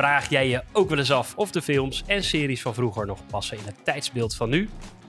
Vraag 0.00 0.30
jij 0.30 0.48
je 0.48 0.62
ook 0.72 0.88
wel 0.88 0.98
eens 0.98 1.10
af 1.10 1.36
of 1.36 1.50
de 1.50 1.62
films 1.62 2.02
en 2.06 2.24
series 2.24 2.62
van 2.62 2.74
vroeger 2.74 3.06
nog 3.06 3.26
passen 3.26 3.58
in 3.58 3.64
het 3.64 3.84
tijdsbeeld 3.84 4.36
van 4.36 4.48
nu? 4.48 4.68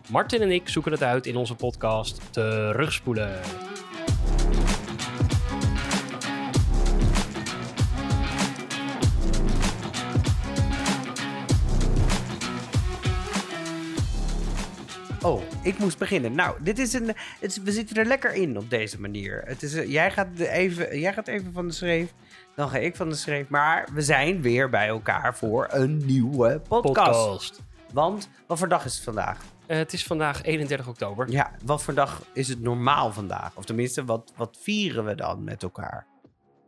Martin 0.10 0.42
en 0.42 0.52
ik 0.52 0.70
zoeken 0.70 0.92
het 0.92 1.04
uit 1.04 1.26
in 1.26 1.36
onze 1.36 1.56
podcast 1.56 2.22
Terugspoelen. 2.32 3.40
Ik 15.64 15.78
moest 15.80 15.98
beginnen. 15.98 16.36
Nou, 16.36 16.58
dit 16.64 16.80
is 16.80 16.94
een, 16.94 17.14
het 17.40 17.64
we 17.64 17.72
zitten 17.72 17.96
er 17.96 18.06
lekker 18.06 18.34
in 18.34 18.58
op 18.58 18.70
deze 18.70 19.00
manier. 19.02 19.42
Het 19.46 19.64
is, 19.64 19.74
een- 19.74 19.90
jij, 19.90 20.12
gaat 20.12 20.28
even, 20.40 21.00
jij 21.00 21.14
gaat 21.14 21.28
even 21.28 21.54
van 21.54 21.68
de 21.68 21.74
schreef, 21.74 22.14
dan 22.56 22.70
ga 22.70 22.78
ik 22.78 22.96
van 22.96 23.10
de 23.10 23.16
schreef. 23.16 23.48
Maar 23.50 23.88
we 23.94 24.02
zijn 24.02 24.42
weer 24.42 24.70
bij 24.70 24.88
elkaar 24.88 25.36
voor 25.38 25.68
een 25.72 26.06
nieuwe 26.06 26.62
podcast. 26.68 27.62
Want, 27.94 28.30
wat 28.48 28.58
voor 28.58 28.68
dag 28.70 28.86
is 28.86 28.94
het 28.96 29.04
vandaag? 29.04 29.40
Eh, 29.66 29.78
het 29.78 29.94
is 29.94 30.04
vandaag 30.04 30.44
31 30.44 30.88
oktober. 30.88 31.30
Ja, 31.32 31.52
wat 31.66 31.84
voor 31.84 31.94
dag 31.94 32.22
is 32.34 32.48
het 32.48 32.62
normaal 32.62 33.12
vandaag? 33.14 33.56
Of 33.56 33.66
tenminste, 33.66 34.06
wat, 34.06 34.32
wat 34.36 34.58
vieren 34.62 35.06
we 35.06 35.16
dan 35.16 35.44
met 35.44 35.64
elkaar? 35.64 36.06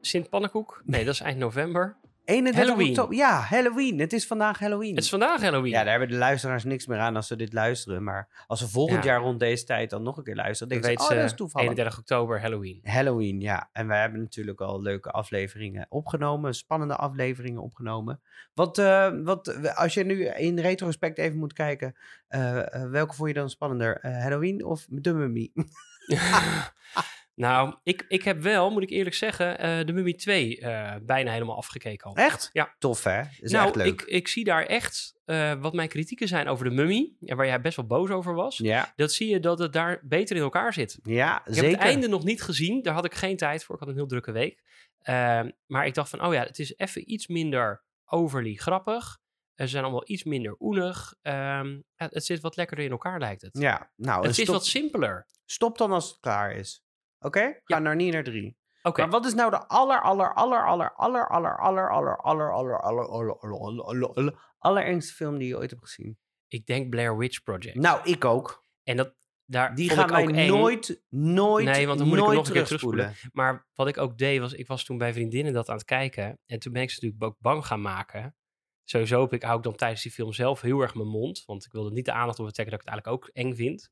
Sint 0.02 0.30
Pannenkoek? 0.30 0.82
Nee, 0.86 1.06
dat 1.06 1.14
is 1.14 1.20
eind 1.22 1.38
november. 1.38 1.96
31 2.26 2.66
Halloween. 2.66 2.90
oktober. 2.90 3.16
Ja, 3.16 3.40
Halloween. 3.40 4.00
Het 4.00 4.14
is 4.14 4.28
vandaag 4.28 4.60
Halloween. 4.60 4.96
Het 4.96 5.04
is 5.04 5.10
vandaag 5.10 5.42
Halloween. 5.42 5.72
Ja, 5.72 5.82
daar 5.82 5.90
hebben 5.92 6.08
de 6.10 6.16
luisteraars 6.16 6.64
niks 6.64 6.86
meer 6.88 6.98
aan 7.00 7.16
als 7.16 7.28
ze 7.28 7.36
dit 7.36 7.54
luisteren. 7.54 8.04
Maar 8.04 8.44
als 8.48 8.60
ze 8.60 8.70
volgend 8.70 9.04
Ja. 9.04 9.10
jaar 9.12 9.20
rond 9.22 9.40
deze 9.40 9.64
tijd 9.64 9.90
dan 9.90 10.04
nog 10.04 10.18
een 10.18 10.24
keer 10.24 10.36
luisteren, 10.36 10.74
Dan 10.74 10.82
denken 10.82 10.90
weet 10.90 11.00
ze, 11.08 11.14
oh, 11.14 11.18
ze 11.18 11.22
dat 11.22 11.32
is 11.32 11.38
toevallig. 11.38 11.68
31 11.70 12.00
oktober 12.00 12.42
Halloween. 12.42 12.80
Halloween, 12.84 13.40
ja. 13.40 13.70
En 13.74 13.88
wij 13.88 14.00
hebben 14.02 14.20
natuurlijk 14.20 14.62
al 14.62 14.82
leuke 14.82 15.10
afleveringen 15.12 15.86
opgenomen, 15.90 16.54
spannende 16.56 16.96
afleveringen 16.96 17.62
opgenomen. 17.62 18.22
Wat, 18.54 18.78
eh, 18.78 19.12
wat 19.24 19.76
als 19.76 19.94
je 19.94 20.04
nu 20.04 20.26
in 20.26 20.60
retrospect 20.60 21.18
even 21.18 21.38
moet 21.38 21.54
kijken, 21.54 21.96
eh, 22.28 22.60
eh, 22.76 22.90
welke 22.90 23.14
vond 23.14 23.30
je 23.30 23.36
dan 23.36 23.50
spannender? 23.50 23.98
Halloween 24.02 24.64
of 24.66 24.88
The 25.02 25.14
Mummy? 25.14 25.52
nou, 27.36 27.76
ik, 27.84 28.06
ik 28.08 28.24
heb 28.24 28.42
wel, 28.42 28.72
moet 28.72 28.84
ik 28.84 28.90
eerlijk 28.90 29.16
zeggen, 29.16 29.60
eh, 29.60 29.86
de 29.86 29.94
Mummy 29.94 30.14
2 30.14 30.60
eh, 30.60 30.96
bijna 31.02 31.32
helemaal 31.32 31.56
afgekeken 31.58 32.08
al. 32.10 32.16
Echt? 32.16 32.50
Ja. 32.54 32.76
Tof, 32.80 33.04
hè? 33.04 33.22
Is 33.40 33.52
nou, 33.52 33.66
echt 33.68 33.76
leuk. 33.76 33.88
Ik, 33.88 34.02
ik 34.02 34.28
zie 34.28 34.44
daar 34.44 34.66
echt 34.66 35.20
eh, 35.26 35.54
wat 35.54 35.74
mijn 35.74 35.90
kritieken 35.90 36.28
zijn 36.28 36.48
over 36.48 36.66
de 36.66 36.72
Mummy. 36.76 37.14
En 37.20 37.38
waar 37.38 37.46
jij 37.46 37.62
best 37.62 37.76
wel 37.76 37.86
boos 37.86 38.10
over 38.10 38.34
was. 38.34 38.58
Ja, 38.58 38.94
Dat 38.96 39.12
zie 39.12 39.30
je 39.30 39.40
dat 39.40 39.60
het 39.60 39.74
daar 39.74 40.00
beter 40.04 40.36
in 40.36 40.42
elkaar 40.42 40.74
zit. 40.74 41.00
ja 41.04 41.38
Ik 41.46 41.54
zeker. 41.54 41.70
heb 41.70 41.80
het 41.80 41.90
einde 41.90 42.08
nog 42.08 42.24
niet 42.24 42.42
gezien. 42.42 42.82
Daar 42.82 42.94
had 42.94 43.06
ik 43.06 43.14
geen 43.14 43.38
tijd 43.38 43.64
voor. 43.64 43.76
Ik 43.76 43.82
had 43.82 43.90
een 43.90 43.96
heel 43.98 44.08
drukke 44.08 44.32
week. 44.32 44.62
Ehm, 45.02 45.50
maar 45.66 45.86
ik 45.86 45.94
dacht 45.94 46.10
van, 46.10 46.26
oh 46.26 46.34
ja, 46.34 46.44
het 46.44 46.60
is 46.60 46.78
even 46.78 47.12
iets 47.12 47.28
minder 47.28 47.84
overly 48.06 48.54
grappig. 48.56 49.22
Ze 49.56 49.68
zijn 49.68 49.84
allemaal 49.84 50.04
iets 50.06 50.24
minder 50.24 50.56
oenig. 50.60 51.14
Ehm, 51.22 51.80
het 51.96 52.26
zit 52.26 52.42
wat 52.42 52.56
lekkerder 52.56 52.86
in 52.86 52.92
elkaar, 52.92 53.20
lijkt 53.20 53.42
het. 53.42 53.58
Ja, 53.60 53.92
nou, 53.96 54.22
het 54.28 54.38
is 54.38 54.42
stop, 54.44 54.56
wat 54.56 54.66
simpeler. 54.66 55.28
stop 55.46 55.78
dan 55.78 55.92
als 55.92 56.10
het 56.10 56.20
klaar 56.20 56.56
is. 56.56 56.83
Oké? 57.24 57.40
Ga 57.40 57.60
Ja. 57.66 57.80
naar 57.80 57.96
niet 57.96 58.14
naar 58.14 58.24
drie. 58.24 58.58
Oké, 58.84 59.02
Maar 59.02 59.10
wat 59.10 59.26
is 59.26 59.34
nou 59.34 59.50
de 59.50 59.68
aller, 59.68 60.02
aller, 60.02 60.34
aller, 60.34 60.66
aller, 60.66 60.96
aller, 60.96 61.28
aller, 61.28 61.58
aller, 61.60 61.90
aller, 61.90 62.18
aller, 62.18 62.18
aller, 62.22 62.80
aller, 62.80 62.80
aller, 62.80 63.40
aller, 63.40 63.84
aller, 63.84 64.14
aller, 64.16 64.56
allerengste 64.58 65.14
film 65.14 65.38
die 65.38 65.48
je 65.48 65.58
ooit 65.58 65.70
hebt 65.70 65.84
gezien? 65.84 66.18
ik 66.48 66.66
denk 66.66 66.90
Blair 66.90 67.18
Witch 67.18 67.44
Project. 67.44 67.76
Nou, 67.76 68.00
ik 68.04 68.26
ook. 68.26 68.66
En 68.84 68.98
dat, 68.98 69.16
daar 69.46 69.76
Die 69.76 69.90
gaan 69.90 70.04
ik 70.04 70.10
wij 70.10 70.24
ook 70.24 70.30
eng. 70.30 70.48
nooit, 70.48 71.04
nooit, 71.10 71.66
Nee, 71.66 71.88
want 71.88 72.00
dan 72.00 72.08
moet 72.08 72.18
ik 72.18 72.24
nog 72.24 72.48
een 72.48 72.54
keer 72.54 72.64
terugspoelen. 72.64 73.14
Maar 73.32 73.68
wat 73.74 73.88
ik 73.88 73.98
ook 73.98 74.18
deed, 74.18 74.40
was 74.40 74.54
ik 74.54 74.68
was 74.68 74.84
toen 74.84 74.98
bij 74.98 75.14
vriendinnen 75.14 75.54
dat 75.54 75.70
aan 75.70 75.76
het 75.76 75.86
kijken. 75.86 76.40
En 76.46 76.60
toen 76.60 76.74
ben 76.74 76.82
ik 76.82 76.90
ze 76.90 76.96
natuurlijk 76.96 77.24
ook 77.24 77.40
bang 77.40 77.66
gaan 77.66 77.82
maken. 77.82 78.36
Sowieso 78.84 79.22
heb 79.22 79.34
ik, 79.34 79.44
hou 79.44 79.58
ik 79.58 79.64
dan 79.64 79.76
tijdens 79.76 80.02
die 80.02 80.12
film 80.12 80.34
zelf 80.34 80.62
heel 80.62 80.80
erg 80.82 80.96
mijn 80.96 81.08
mond. 81.08 81.44
Want 81.46 81.66
ik 81.66 81.72
wilde 81.72 81.92
niet 81.92 82.06
de 82.06 82.12
aandacht 82.12 82.40
op 82.40 82.50
trekken 82.50 82.76
dat 82.78 82.84
ik 82.84 82.90
het 82.90 82.96
eigenlijk 82.96 83.24
ook 83.24 83.30
eng 83.34 83.54
vind. 83.56 83.90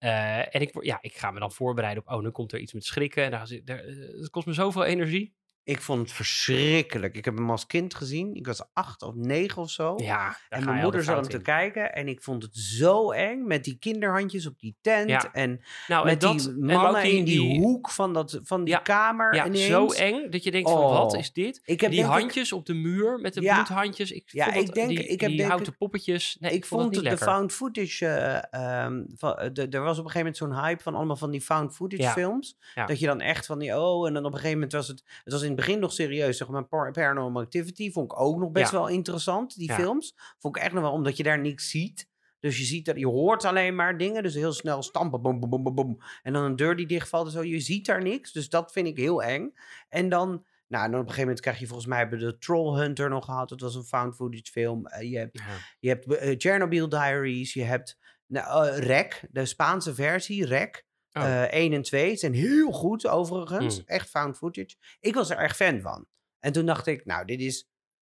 Eh, 0.00 0.54
en 0.54 0.60
ik, 0.60 0.84
ja, 0.84 0.98
ik 1.00 1.16
ga 1.16 1.30
me 1.30 1.40
dan 1.40 1.52
voorbereiden 1.52 2.02
op, 2.06 2.12
oh, 2.12 2.22
nu 2.22 2.30
komt 2.30 2.52
er 2.52 2.58
iets 2.58 2.72
met 2.72 2.84
schrikken. 2.84 3.24
En 3.24 3.30
daar, 3.30 3.50
eh, 3.50 3.76
het 4.20 4.30
kost 4.30 4.46
me 4.46 4.52
zoveel 4.52 4.84
energie. 4.84 5.34
Ik 5.64 5.80
vond 5.80 6.00
het 6.00 6.12
verschrikkelijk. 6.12 7.16
Ik 7.16 7.24
heb 7.24 7.36
hem 7.36 7.50
als 7.50 7.66
kind 7.66 7.94
gezien. 7.94 8.34
Ik 8.34 8.46
was 8.46 8.62
acht 8.72 9.02
of 9.02 9.14
negen 9.14 9.62
of 9.62 9.70
zo. 9.70 9.94
Ja, 9.96 10.36
en 10.48 10.64
mijn 10.64 10.80
moeder 10.80 11.00
de 11.00 11.06
zat 11.06 11.16
hem 11.16 11.28
te 11.28 11.42
kijken. 11.42 11.92
En 11.94 12.08
ik 12.08 12.22
vond 12.22 12.42
het 12.42 12.56
zo 12.56 13.10
eng. 13.10 13.46
Met 13.46 13.64
die 13.64 13.78
kinderhandjes 13.78 14.46
op 14.46 14.58
die 14.58 14.76
tent. 14.80 15.08
Ja. 15.08 15.32
En 15.32 15.60
Nou, 15.88 16.00
en 16.02 16.10
met 16.10 16.20
dat, 16.20 16.38
die 16.38 16.48
en 16.48 16.54
ook 16.76 16.82
mannen 16.82 17.02
in 17.12 17.24
die, 17.24 17.60
hoek 17.60 17.90
van, 17.90 18.12
dat, 18.12 18.40
van 18.42 18.64
die 18.64 18.74
Ja, 18.74 18.80
kamer. 18.80 19.34
Ja, 19.34 19.46
ineens. 19.46 19.66
zo 19.66 19.86
eng 19.88 20.30
dat 20.30 20.44
je 20.44 20.50
denkt 20.50 20.70
van, 20.70 20.80
wat 20.80 21.12
Oh. 21.12 21.18
is 21.18 21.32
dit? 21.32 21.60
Ik 21.64 21.80
heb 21.80 21.90
die 21.90 22.00
ik- 22.00 22.06
handjes 22.06 22.52
op 22.52 22.66
de 22.66 22.74
muur 22.74 23.18
met 23.18 23.34
de 23.34 23.40
bloedhandjes. 23.40 24.10
Ik, 24.10 24.30
Ja, 24.32 24.44
vond 24.44 24.56
ik 24.56 24.66
dat- 24.66 24.74
denk- 24.74 24.88
die, 24.88 24.98
ik 25.06 25.20
heb 25.20 25.28
die 25.28 25.38
denk 25.38 25.50
houten 25.50 25.76
poppetjes. 25.76 26.36
Nee, 26.40 26.52
ik 26.52 26.64
vond 26.66 26.96
het 26.96 27.04
de 27.04 27.16
found 27.18 27.52
footage. 27.52 28.06
eh, 28.06 28.84
ehm, 28.84 29.02
van, 29.16 29.34
eh, 29.38 29.50
de- 29.52 29.68
er 29.68 29.82
was 29.82 29.98
op 29.98 30.04
een 30.04 30.10
gegeven 30.10 30.18
moment 30.18 30.36
zo'n 30.36 30.54
hype 30.64 30.82
van 30.82 30.94
allemaal 30.94 31.16
van 31.16 31.30
die 31.30 31.40
found 31.40 31.74
footage 31.74 32.08
films. 32.10 32.56
Dat 32.86 32.98
je 32.98 33.06
dan 33.06 33.20
echt 33.20 33.46
van 33.46 33.58
die. 33.58 33.78
Oh, 33.78 34.06
en 34.06 34.14
dan 34.14 34.24
op 34.24 34.30
een 34.32 34.36
gegeven 34.38 34.54
moment 34.54 34.72
was 34.72 34.88
het. 34.88 35.02
Het 35.24 35.32
was 35.32 35.42
in 35.42 35.49
het 35.56 35.66
begin 35.66 35.78
nog 35.80 35.92
serieus. 35.92 36.36
Zeg 36.36 36.48
maar, 36.48 36.64
Par- 36.64 36.90
Paranormal 36.92 37.42
Activity 37.42 37.90
vond 37.92 38.12
ik 38.12 38.20
ook 38.20 38.38
nog 38.38 38.50
best 38.50 38.70
Ja. 38.72 38.78
wel 38.78 38.88
interessant. 38.88 39.56
Die 39.56 39.68
Ja. 39.68 39.74
films. 39.74 40.14
Vond 40.38 40.56
ik 40.56 40.62
echt 40.62 40.72
nog 40.72 40.82
wel, 40.82 40.92
omdat 40.92 41.16
je 41.16 41.22
daar 41.22 41.38
niks 41.40 41.70
ziet. 41.70 42.08
Dus 42.40 42.58
je 42.58 42.64
ziet 42.64 42.84
dat, 42.84 42.96
je 42.98 43.06
hoort 43.06 43.44
alleen 43.44 43.74
maar 43.74 43.98
dingen. 43.98 44.22
Dus 44.22 44.34
heel 44.34 44.52
snel 44.52 44.82
stampen, 44.82 45.22
bom, 45.22 45.40
bom, 45.40 45.62
bom, 45.62 45.74
bom. 45.74 45.98
En 46.22 46.32
dan 46.32 46.42
een 46.44 46.56
deur 46.56 46.76
die 46.76 46.86
dichtvalt 46.86 47.26
en 47.26 47.32
zo. 47.32 47.42
Je 47.44 47.60
ziet 47.60 47.86
daar 47.86 48.02
niks. 48.02 48.32
Dus 48.32 48.48
dat 48.48 48.72
vind 48.72 48.86
ik 48.86 48.96
heel 48.96 49.22
eng. 49.22 49.52
En 49.88 50.08
dan. 50.08 50.44
Nou, 50.68 50.84
en 50.84 50.90
dan 50.90 51.00
op 51.00 51.06
een 51.06 51.12
gegeven 51.12 51.20
moment 51.20 51.40
krijg 51.40 51.58
je 51.58 51.66
volgens 51.66 51.88
mij 51.88 51.98
hebben 51.98 52.18
de 52.18 52.38
Troll 52.38 52.78
Hunter 52.80 53.08
nog 53.08 53.24
gehad. 53.24 53.48
Dat 53.48 53.60
was 53.60 53.74
een 53.74 53.84
found 53.84 54.14
footage 54.14 54.50
film. 54.50 54.86
Eh, 54.86 55.10
je 55.10 55.18
hebt 55.18 55.38
Ja. 55.38 55.44
je 55.80 55.88
hebt 55.88 56.14
eh, 56.14 56.34
Chernobyl 56.38 56.88
Diaries, 56.88 57.52
je 57.52 57.62
hebt 57.62 57.98
nou, 58.26 58.66
eh, 58.68 58.78
REC, 58.78 59.22
de 59.30 59.46
Spaanse 59.46 59.94
versie, 59.94 60.46
REC. 60.46 60.84
Oh. 61.12 61.22
eh 61.42 61.52
1 61.52 61.72
en 61.72 61.82
2 61.82 62.16
zijn 62.16 62.34
heel 62.34 62.72
goed 62.72 63.06
overigens. 63.06 63.78
Mm. 63.78 63.86
Echt 63.86 64.10
found 64.10 64.36
footage. 64.36 64.76
Ik 65.00 65.14
was 65.14 65.30
er 65.30 65.36
erg 65.36 65.56
fan 65.56 65.80
van. 65.80 66.06
En 66.38 66.52
toen 66.52 66.66
dacht 66.66 66.86
ik, 66.86 67.04
nou, 67.04 67.24
dit 67.24 67.40
is, 67.40 67.68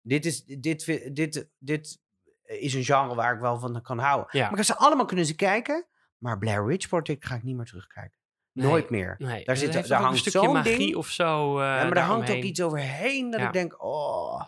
dit 0.00 0.26
is, 0.26 0.44
dit, 0.44 1.10
dit, 1.16 1.48
dit 1.58 2.00
is 2.42 2.74
een 2.74 2.84
genre 2.84 3.14
waar 3.14 3.34
ik 3.34 3.40
wel 3.40 3.58
van 3.58 3.82
kan 3.82 3.98
houden. 3.98 4.26
Ja. 4.30 4.40
Maar 4.42 4.50
ik 4.50 4.56
heb 4.56 4.66
ze 4.66 4.76
allemaal 4.76 5.04
kunnen 5.06 5.26
ze 5.26 5.34
kijken. 5.34 5.86
Maar 6.18 6.38
Blair 6.38 6.66
Witch 6.66 6.88
Project 6.88 7.26
ga 7.26 7.34
ik 7.34 7.42
niet 7.42 7.56
meer 7.56 7.64
terugkijken. 7.66 8.18
Nee. 8.52 8.66
Nooit 8.66 8.90
meer. 8.90 9.14
Nee, 9.18 9.44
Daar 9.44 9.56
zit- 9.56 9.88
daar 9.88 10.00
hangt 10.00 10.22
zo'n 10.30 10.52
magie 10.52 10.76
ding. 10.78 10.96
of 10.96 11.08
zo. 11.08 11.58
eh, 11.58 11.64
ja, 11.64 11.82
maar 11.82 11.94
daar 11.94 12.04
hangt 12.04 12.30
ook 12.30 12.42
iets 12.42 12.62
overheen 12.62 13.30
dat 13.30 13.40
Ja. 13.40 13.46
ik 13.46 13.52
denk, 13.52 13.82
oh, 13.82 14.42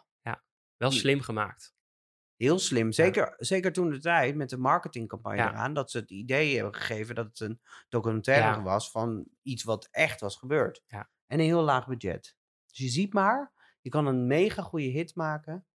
Wel 0.77 0.91
slim 0.91 1.21
gemaakt. 1.21 1.75
Heel 2.37 2.59
slim. 2.59 2.93
Zeker, 2.93 3.35
zeker 3.37 3.73
toen 3.73 3.91
de 3.91 3.99
tijd 4.01 4.35
met 4.35 4.49
de 4.51 4.57
marketingcampagne 4.59 5.39
Ja. 5.39 5.51
eraan. 5.51 5.75
Dat 5.75 5.91
ze 5.91 5.99
het 5.99 6.11
idee 6.11 6.55
hebben 6.55 6.75
gegeven 6.75 7.15
dat 7.15 7.27
het 7.27 7.41
een 7.41 7.61
documentaire 7.89 8.57
Ja. 8.57 8.63
was 8.63 8.91
van 8.91 9.25
iets 9.43 9.63
wat 9.65 9.89
echt 9.91 10.21
was 10.21 10.37
gebeurd. 10.37 10.83
Ja. 10.87 11.11
En 11.27 11.39
een 11.39 11.45
heel 11.45 11.63
laag 11.63 11.87
budget. 11.87 12.37
Dus 12.67 12.79
je 12.79 12.89
ziet 12.89 13.13
maar, 13.13 13.53
je 13.81 13.91
kan 13.91 14.07
een 14.07 14.27
mega 14.27 14.63
goede 14.63 14.87
hit 14.87 15.15
maken 15.15 15.67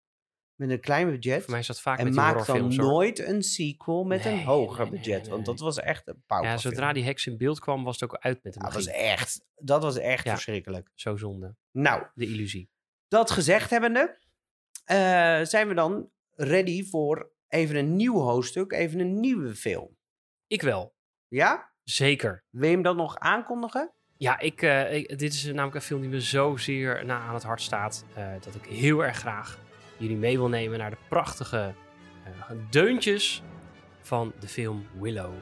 met 0.55 0.69
een 0.69 0.79
klein 0.79 1.09
budget. 1.09 1.41
Voor 1.41 1.51
mij 1.51 1.59
is 1.59 1.67
dat 1.67 1.81
vaak 1.81 1.97
en 1.99 2.03
met 2.05 2.13
maak 2.13 2.45
dan 2.45 2.75
nooit 2.75 3.19
een 3.19 3.43
sequel 3.43 4.03
met 4.03 4.25
een 4.25 4.43
hoger 4.43 4.81
nee, 4.83 4.89
nee, 4.91 4.99
budget. 4.99 5.27
Want 5.27 5.45
dat 5.45 5.59
was 5.59 5.77
echt 5.79 6.07
een 6.07 6.13
Ja, 6.17 6.23
pauperfilm. 6.25 6.59
zodra 6.73 6.93
die 6.93 7.03
heks 7.03 7.27
in 7.27 7.37
beeld 7.37 7.59
kwam, 7.59 7.83
was 7.83 7.99
het 7.99 8.09
ook 8.11 8.19
uit 8.21 8.43
met 8.43 8.53
de 8.53 8.59
Ja, 8.59 8.65
dat 8.65 8.73
magie. 8.75 8.91
was 8.91 9.01
echt, 9.01 9.45
dat 9.55 9.81
was 9.83 9.97
echt 9.97 10.23
Ja. 10.23 10.31
verschrikkelijk. 10.31 10.89
Zo 10.95 11.15
zonde. 11.15 11.55
Nou, 11.71 12.03
De 12.13 12.25
illusie. 12.25 12.69
dat 13.07 13.31
gezegd 13.31 13.69
hebbende, 13.69 14.17
eh, 14.85 15.41
zijn 15.43 15.67
we 15.67 15.73
dan 15.73 16.09
ready 16.41 16.89
voor 16.89 17.31
even 17.47 17.75
een 17.75 17.95
nieuw 17.95 18.19
hoofdstuk, 18.19 18.71
even 18.71 18.99
een 18.99 19.19
nieuwe 19.19 19.55
film. 19.55 19.97
Ik 20.47 20.61
wel. 20.61 20.93
Ja? 21.27 21.71
Zeker. 21.83 22.43
Wil 22.49 22.67
je 22.67 22.73
hem 22.73 22.83
dan 22.83 22.95
nog 22.95 23.17
aankondigen? 23.17 23.91
Ja, 24.17 24.39
ik, 24.39 24.61
eh, 24.61 24.93
ik- 24.95 25.19
dit 25.19 25.33
is 25.33 25.43
namelijk 25.45 25.75
een 25.75 25.81
film 25.81 26.01
die 26.01 26.09
me 26.09 26.21
zozeer 26.21 27.05
na 27.05 27.19
aan 27.19 27.33
het 27.33 27.43
hart 27.43 27.61
staat. 27.61 28.05
eh, 28.15 28.31
dat 28.41 28.55
ik 28.55 28.65
heel 28.65 29.03
erg 29.03 29.17
graag 29.17 29.59
jullie 29.97 30.17
mee 30.17 30.37
wil 30.37 30.47
nemen 30.49 30.79
naar 30.79 30.89
de 30.89 30.97
prachtige 31.09 31.73
eh, 32.25 32.51
deuntjes 32.69 33.43
van 34.01 34.33
de 34.39 34.47
film 34.47 34.85
Willow. 34.99 35.33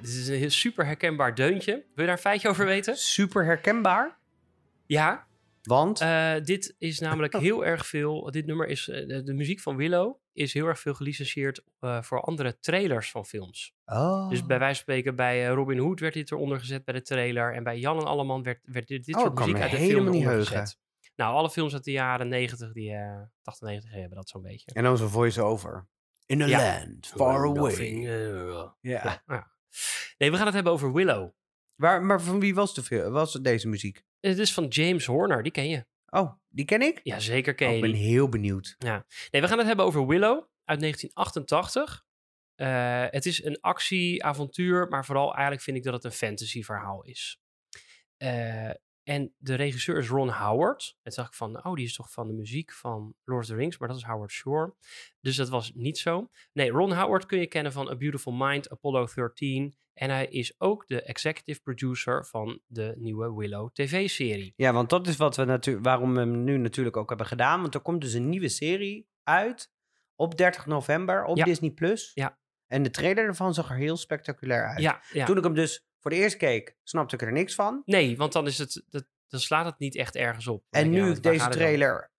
Dit 0.00 0.10
is 0.10 0.28
een 0.28 0.50
super 0.50 0.86
herkenbaar 0.86 1.34
deuntje. 1.34 1.72
Wil 1.72 1.84
je 1.94 2.02
daar 2.02 2.10
een 2.12 2.18
feitje 2.18 2.48
over 2.48 2.64
weten? 2.64 2.96
Super 2.96 3.44
herkenbaar. 3.44 4.18
Ja, 4.86 5.28
Want 5.62 6.00
Eh, 6.00 6.34
dit 6.44 6.74
is 6.78 6.98
namelijk 6.98 7.32
heel 7.46 7.64
erg 7.64 7.86
veel. 7.86 8.30
Dit 8.30 8.46
nummer 8.46 8.66
is. 8.66 8.88
eh, 8.88 9.06
de, 9.24 9.32
muziek 9.34 9.60
van 9.60 9.76
Willow 9.76 10.16
is 10.32 10.52
heel 10.54 10.66
erg 10.66 10.78
veel 10.80 10.94
gelicenseerd 10.94 11.62
eh, 11.80 12.02
voor 12.02 12.20
andere 12.20 12.58
trailers 12.58 13.10
van 13.10 13.26
films. 13.26 13.74
Oh. 13.84 14.28
Dus 14.28 14.46
bij 14.46 14.58
wijze 14.58 14.74
van 14.74 14.82
spreken, 14.82 15.16
bij 15.16 15.46
Robin 15.46 15.78
Hood 15.78 16.00
werd 16.00 16.14
dit 16.14 16.30
eronder 16.30 16.58
gezet 16.60 16.84
bij 16.84 16.94
de 16.94 17.02
trailer. 17.02 17.54
En 17.54 17.62
bij 17.62 17.78
Jan 17.78 17.98
en 17.98 18.04
Alleman 18.06 18.42
werd, 18.42 18.58
werd 18.62 18.86
dit, 18.88 19.04
dit 19.04 19.14
Oh, 19.16 19.20
soort 19.20 19.38
muziek 19.38 19.56
uit 19.56 19.70
de 19.70 19.76
film 19.76 19.88
niet 19.88 19.98
eronder 20.06 20.22
heugen. 20.30 20.46
gezet. 20.56 20.78
Nou, 21.16 21.34
alle 21.34 21.50
films 21.50 21.72
uit 21.74 21.84
de 21.84 21.90
jaren 21.92 22.28
90, 22.28 22.72
die 22.72 22.90
eh 22.92 23.20
80, 23.42 23.68
90 23.68 23.90
hebben 23.92 24.16
dat 24.16 24.28
zo'n 24.28 24.42
beetje. 24.42 24.70
En 24.72 24.82
dan 24.82 24.96
zo'n 24.96 25.08
voice-over. 25.08 25.86
In 26.26 26.42
a 26.42 26.46
Ja. 26.46 26.58
land 26.80 27.06
far 27.06 27.44
away. 27.46 28.00
Ja. 28.80 29.22
ja. 29.26 29.49
Nee, 30.18 30.30
we 30.30 30.36
gaan 30.36 30.46
het 30.46 30.54
hebben 30.54 30.72
over 30.72 30.92
Willow. 30.92 31.30
Waar, 31.74 32.02
maar 32.02 32.20
van 32.22 32.40
wie 32.40 32.54
was, 32.54 32.74
de, 32.74 33.10
was 33.10 33.32
deze 33.32 33.68
muziek? 33.68 34.02
Het 34.20 34.38
is 34.38 34.52
van 34.52 34.66
James 34.66 35.06
Horner, 35.06 35.42
die 35.42 35.52
ken 35.52 35.68
je. 35.68 35.86
Oh, 36.06 36.32
die 36.48 36.64
ken 36.64 36.82
ik? 36.82 37.00
Ja, 37.02 37.18
zeker 37.18 37.54
ken 37.54 37.66
Oh, 37.66 37.72
je 37.72 37.78
ik 37.78 37.84
ben 37.90 37.92
die. 38.00 38.08
heel 38.08 38.28
benieuwd. 38.28 38.76
Nee, 38.78 39.40
we 39.40 39.48
gaan 39.48 39.58
het 39.58 39.66
hebben 39.66 39.84
over 39.84 40.06
Willow 40.06 40.48
uit 40.64 40.80
1988. 40.80 42.04
Eh, 42.54 43.04
het 43.10 43.26
is 43.26 43.44
een 43.44 43.60
actie-avontuur, 43.60 44.88
maar 44.88 45.04
vooral 45.04 45.32
eigenlijk 45.32 45.62
vind 45.62 45.76
ik 45.76 45.82
dat 45.82 45.92
het 45.94 46.04
een 46.04 46.12
fantasy-verhaal 46.12 47.04
is. 47.04 47.40
Eh, 48.16 48.70
en 49.02 49.34
de 49.38 49.54
regisseur 49.54 49.98
is 49.98 50.08
Ron 50.08 50.28
Howard. 50.28 50.96
En 51.02 51.12
dacht 51.14 51.28
ik 51.28 51.34
van, 51.34 51.64
oh, 51.64 51.74
die 51.74 51.84
is 51.84 51.94
toch 51.94 52.12
van 52.12 52.26
de 52.26 52.32
muziek 52.32 52.72
van 52.72 53.14
Lord 53.24 53.42
of 53.42 53.48
the 53.48 53.54
Rings, 53.54 53.78
maar 53.78 53.88
dat 53.88 53.96
is 53.96 54.02
Howard 54.02 54.30
Shore. 54.30 54.74
Dus 55.20 55.36
dat 55.36 55.48
was 55.48 55.72
niet 55.74 55.98
zo. 55.98 56.30
Nee, 56.52 56.70
Ron 56.70 56.92
Howard 56.92 57.26
kun 57.26 57.38
je 57.38 57.46
kennen 57.46 57.72
van 57.72 57.88
A 57.88 57.96
Beautiful 57.96 58.32
Mind, 58.32 58.70
Apollo 58.70 59.06
13. 59.14 59.74
En 59.94 60.10
hij 60.10 60.26
is 60.26 60.60
ook 60.60 60.86
de 60.86 61.02
executive 61.02 61.60
producer 61.60 62.26
van 62.26 62.60
de 62.66 62.94
nieuwe 62.96 63.34
Willow 63.34 63.70
TV-serie. 63.72 64.52
Ja, 64.56 64.72
want 64.72 64.90
dat 64.90 65.06
is 65.06 65.16
wat 65.16 65.36
we 65.36 65.44
natuurlijk, 65.44 65.84
waarom 65.84 66.14
we 66.14 66.20
hem 66.20 66.44
nu 66.44 66.56
natuurlijk 66.56 66.96
ook 66.96 67.08
hebben 67.08 67.26
gedaan. 67.26 67.60
Want 67.60 67.74
er 67.74 67.80
komt 67.80 68.00
dus 68.00 68.12
een 68.12 68.28
nieuwe 68.28 68.48
serie 68.48 69.08
uit 69.22 69.70
op 70.14 70.36
30 70.36 70.66
november 70.66 71.24
op 71.24 71.36
Ja. 71.36 71.44
Disney+. 71.44 71.70
Plus. 71.70 72.10
Ja. 72.14 72.38
En 72.66 72.82
de 72.82 72.90
trailer 72.90 73.24
ervan 73.24 73.54
zag 73.54 73.70
er 73.70 73.76
heel 73.76 73.96
spectaculair 73.96 74.66
uit. 74.66 74.80
Ja, 74.80 75.02
ja. 75.12 75.26
Toen 75.26 75.36
ik 75.36 75.44
hem 75.44 75.54
dus 75.54 75.84
voor 76.00 76.10
de 76.10 76.16
eerst 76.16 76.36
keek, 76.36 76.76
snapte 76.82 77.14
ik 77.14 77.22
er 77.22 77.32
niks 77.32 77.54
van. 77.54 77.82
Nee, 77.84 78.16
want 78.16 78.32
dan, 78.32 78.46
is 78.46 78.58
het, 78.58 78.82
dat, 78.88 79.06
dan 79.28 79.40
slaat 79.40 79.64
het 79.64 79.78
niet 79.78 79.96
echt 79.96 80.16
ergens 80.16 80.46
op. 80.46 80.64
En 80.70 80.90
nu 80.90 81.04
ja, 81.04 81.14
ik 81.14 81.22
deze 81.22 81.48
trailer 81.48 82.10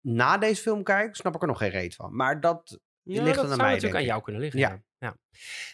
na 0.00 0.38
deze 0.38 0.62
film 0.62 0.82
kijk, 0.82 1.16
snap 1.16 1.34
ik 1.34 1.40
er 1.42 1.46
nog 1.48 1.58
geen 1.58 1.70
reet 1.70 1.94
van. 1.94 2.16
Maar 2.16 2.40
dat 2.40 2.80
Ja, 3.02 3.22
ligt 3.22 3.34
dat 3.34 3.44
aan 3.44 3.50
zou 3.50 3.62
mij, 3.62 3.70
natuurlijk 3.72 3.82
denk 3.82 3.94
aan 3.94 4.00
ik. 4.00 4.06
jou 4.06 4.22
kunnen 4.22 4.42
liggen. 4.42 4.60
Ja. 4.60 4.82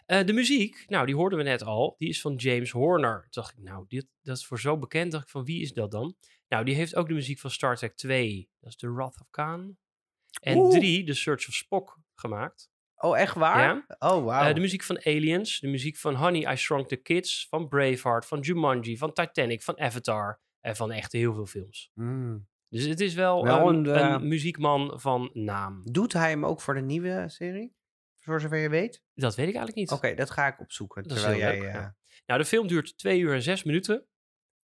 Eh, 0.07 0.27
de 0.27 0.33
muziek, 0.33 0.85
nou, 0.89 1.07
die 1.07 1.15
hoorden 1.15 1.39
we 1.39 1.45
net 1.45 1.63
al. 1.63 1.95
Die 1.99 2.09
is 2.09 2.21
van 2.21 2.35
James 2.35 2.71
Horner. 2.71 3.21
Toen 3.21 3.43
dacht 3.43 3.53
ik, 3.59 3.63
nou, 3.63 3.85
dit, 3.89 4.07
dat 4.23 4.37
is 4.37 4.47
voor 4.47 4.61
zo 4.61 4.79
bekend. 4.79 5.13
dacht 5.13 5.25
ik 5.25 5.31
van, 5.31 5.45
wie 5.45 5.61
is 5.63 5.73
dat 5.73 5.91
dan? 5.91 6.17
Nou, 6.49 6.65
die 6.65 6.75
heeft 6.75 6.95
ook 6.95 7.09
de 7.09 7.15
muziek 7.15 7.39
van 7.39 7.51
Star 7.51 7.77
Trek 7.77 7.97
2. 7.97 8.51
Dat 8.61 8.71
is 8.71 8.77
The 8.77 8.93
Wrath 8.93 9.21
of 9.21 9.27
Khan. 9.31 9.79
En 10.43 10.57
Oeh. 10.57 10.71
3, 10.79 11.05
The 11.05 11.15
Search 11.15 11.49
of 11.49 11.55
Spock, 11.55 11.99
gemaakt. 12.15 12.70
Oh, 13.02 13.19
echt 13.19 13.35
waar? 13.35 13.58
Ja. 13.58 13.85
Oh, 13.99 14.25
wauw. 14.25 14.49
Eh, 14.49 14.55
de 14.55 14.61
muziek 14.61 14.82
van 14.82 14.99
Aliens. 15.05 15.61
De 15.61 15.69
muziek 15.69 15.97
van 15.97 16.14
Honey, 16.14 16.52
I 16.52 16.56
Shrunk 16.56 16.88
the 16.88 16.97
Kids. 16.97 17.47
Van 17.49 17.69
Braveheart, 17.69 18.26
van 18.26 18.41
Jumanji, 18.41 18.97
van 18.97 19.12
Titanic, 19.12 19.62
van 19.62 19.79
Avatar. 19.81 20.41
En 20.61 20.76
van 20.76 20.93
echt 20.93 21.12
heel 21.12 21.35
veel 21.35 21.47
films. 21.47 21.91
Mm. 21.94 22.49
Dus 22.69 22.85
het 22.85 23.00
is 23.00 23.14
wel, 23.14 23.44
Wel 23.44 23.69
een, 23.69 23.87
een, 23.87 23.94
eh, 23.94 24.11
een 24.11 24.29
muziekman 24.29 25.00
van 25.00 25.31
naam. 25.32 25.82
Doet 25.85 26.12
hij 26.12 26.31
hem 26.31 26.47
ook 26.47 26.61
voor 26.61 26.75
de 26.75 26.81
nieuwe 26.81 27.25
serie? 27.26 27.75
Voor 28.19 28.41
zover 28.41 28.58
je 28.58 28.69
weet? 28.69 29.02
Dat 29.14 29.35
weet 29.35 29.49
ik 29.49 29.55
eigenlijk 29.55 29.76
niet. 29.76 29.91
Oké, 29.91 30.14
dat 30.14 30.31
ga 30.31 30.47
ik 30.47 30.61
opzoeken. 30.61 31.02
Dat 31.02 31.12
is 31.12 31.23
terwijl 31.23 31.41
heel 31.41 31.50
jij. 31.50 31.61
leuk, 31.61 31.69
eh, 31.69 31.75
ja. 31.75 31.97
Nou, 32.26 32.41
de 32.41 32.47
film 32.47 32.67
duurt 32.67 32.99
2 32.99 33.20
uur 33.20 33.35
en 33.35 33.43
6 33.43 33.62
minuten. 33.62 34.06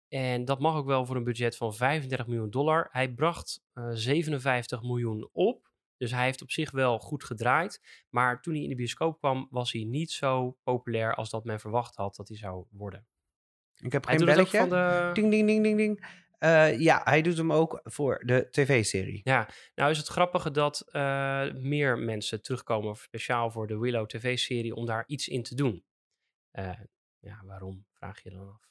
En 0.08 0.46
dat 0.46 0.60
mag 0.60 0.76
ook 0.76 0.86
wel 0.86 1.06
voor 1.06 1.16
een 1.16 1.24
budget 1.24 1.58
van 1.58 1.76
35 1.76 2.28
miljoen 2.28 2.50
dollar. 2.50 2.88
Hij 2.92 3.14
bracht 3.14 3.64
eh, 3.74 3.90
57 3.92 4.82
miljoen 4.82 5.30
op. 5.32 5.71
Dus 6.02 6.12
hij 6.12 6.26
heeft 6.26 6.42
op 6.42 6.52
zich 6.52 6.72
wel 6.72 7.00
goed 7.00 7.24
gedraaid. 7.24 8.06
Maar 8.10 8.42
toen 8.42 8.54
hij 8.54 8.64
in 8.64 8.70
de 8.70 8.76
bioscoop 8.76 9.20
kwam, 9.20 9.48
was 9.50 9.72
hij 9.72 9.84
niet 9.84 10.12
zo 10.12 10.58
populair 10.64 11.16
als 11.16 11.30
dat 11.30 11.46
men 11.46 11.60
verwacht 11.60 11.96
had 11.96 12.16
dat 12.16 12.28
hij 12.28 12.38
zou 12.38 12.66
worden. 12.70 13.08
Ik 13.76 13.92
heb 13.92 14.06
Hij 14.06 14.18
geen 14.18 14.26
belletje. 14.26 14.58
van 14.58 14.70
de... 14.70 15.10
Ding, 15.14 15.32
ding, 15.32 15.48
ding, 15.48 15.64
ding, 15.64 15.78
ding. 15.78 16.06
Eh, 16.38 16.80
ja, 16.80 17.02
hij 17.04 17.22
doet 17.22 17.38
hem 17.38 17.54
ook 17.54 17.80
voor 17.84 18.24
de 18.26 18.48
tv-serie. 18.50 19.22
Nou 19.76 19.92
is 19.92 19.98
het 19.98 20.08
grappige 20.08 20.52
dat 20.52 20.82
eh, 20.92 21.52
meer 21.54 21.98
mensen 21.98 22.42
terugkomen 22.42 22.96
speciaal 22.96 23.52
voor 23.52 23.68
de 23.68 23.78
Willow 23.78 24.08
TV-serie 24.08 24.76
om 24.76 24.86
daar 24.86 25.04
iets 25.08 25.28
in 25.28 25.44
te 25.44 25.56
doen. 25.56 25.86
Eh, 26.52 26.80
ja, 27.20 27.42
waarom, 27.46 27.86
vraag 27.92 28.24
je 28.24 28.30
dan 28.30 28.48
af. 28.48 28.70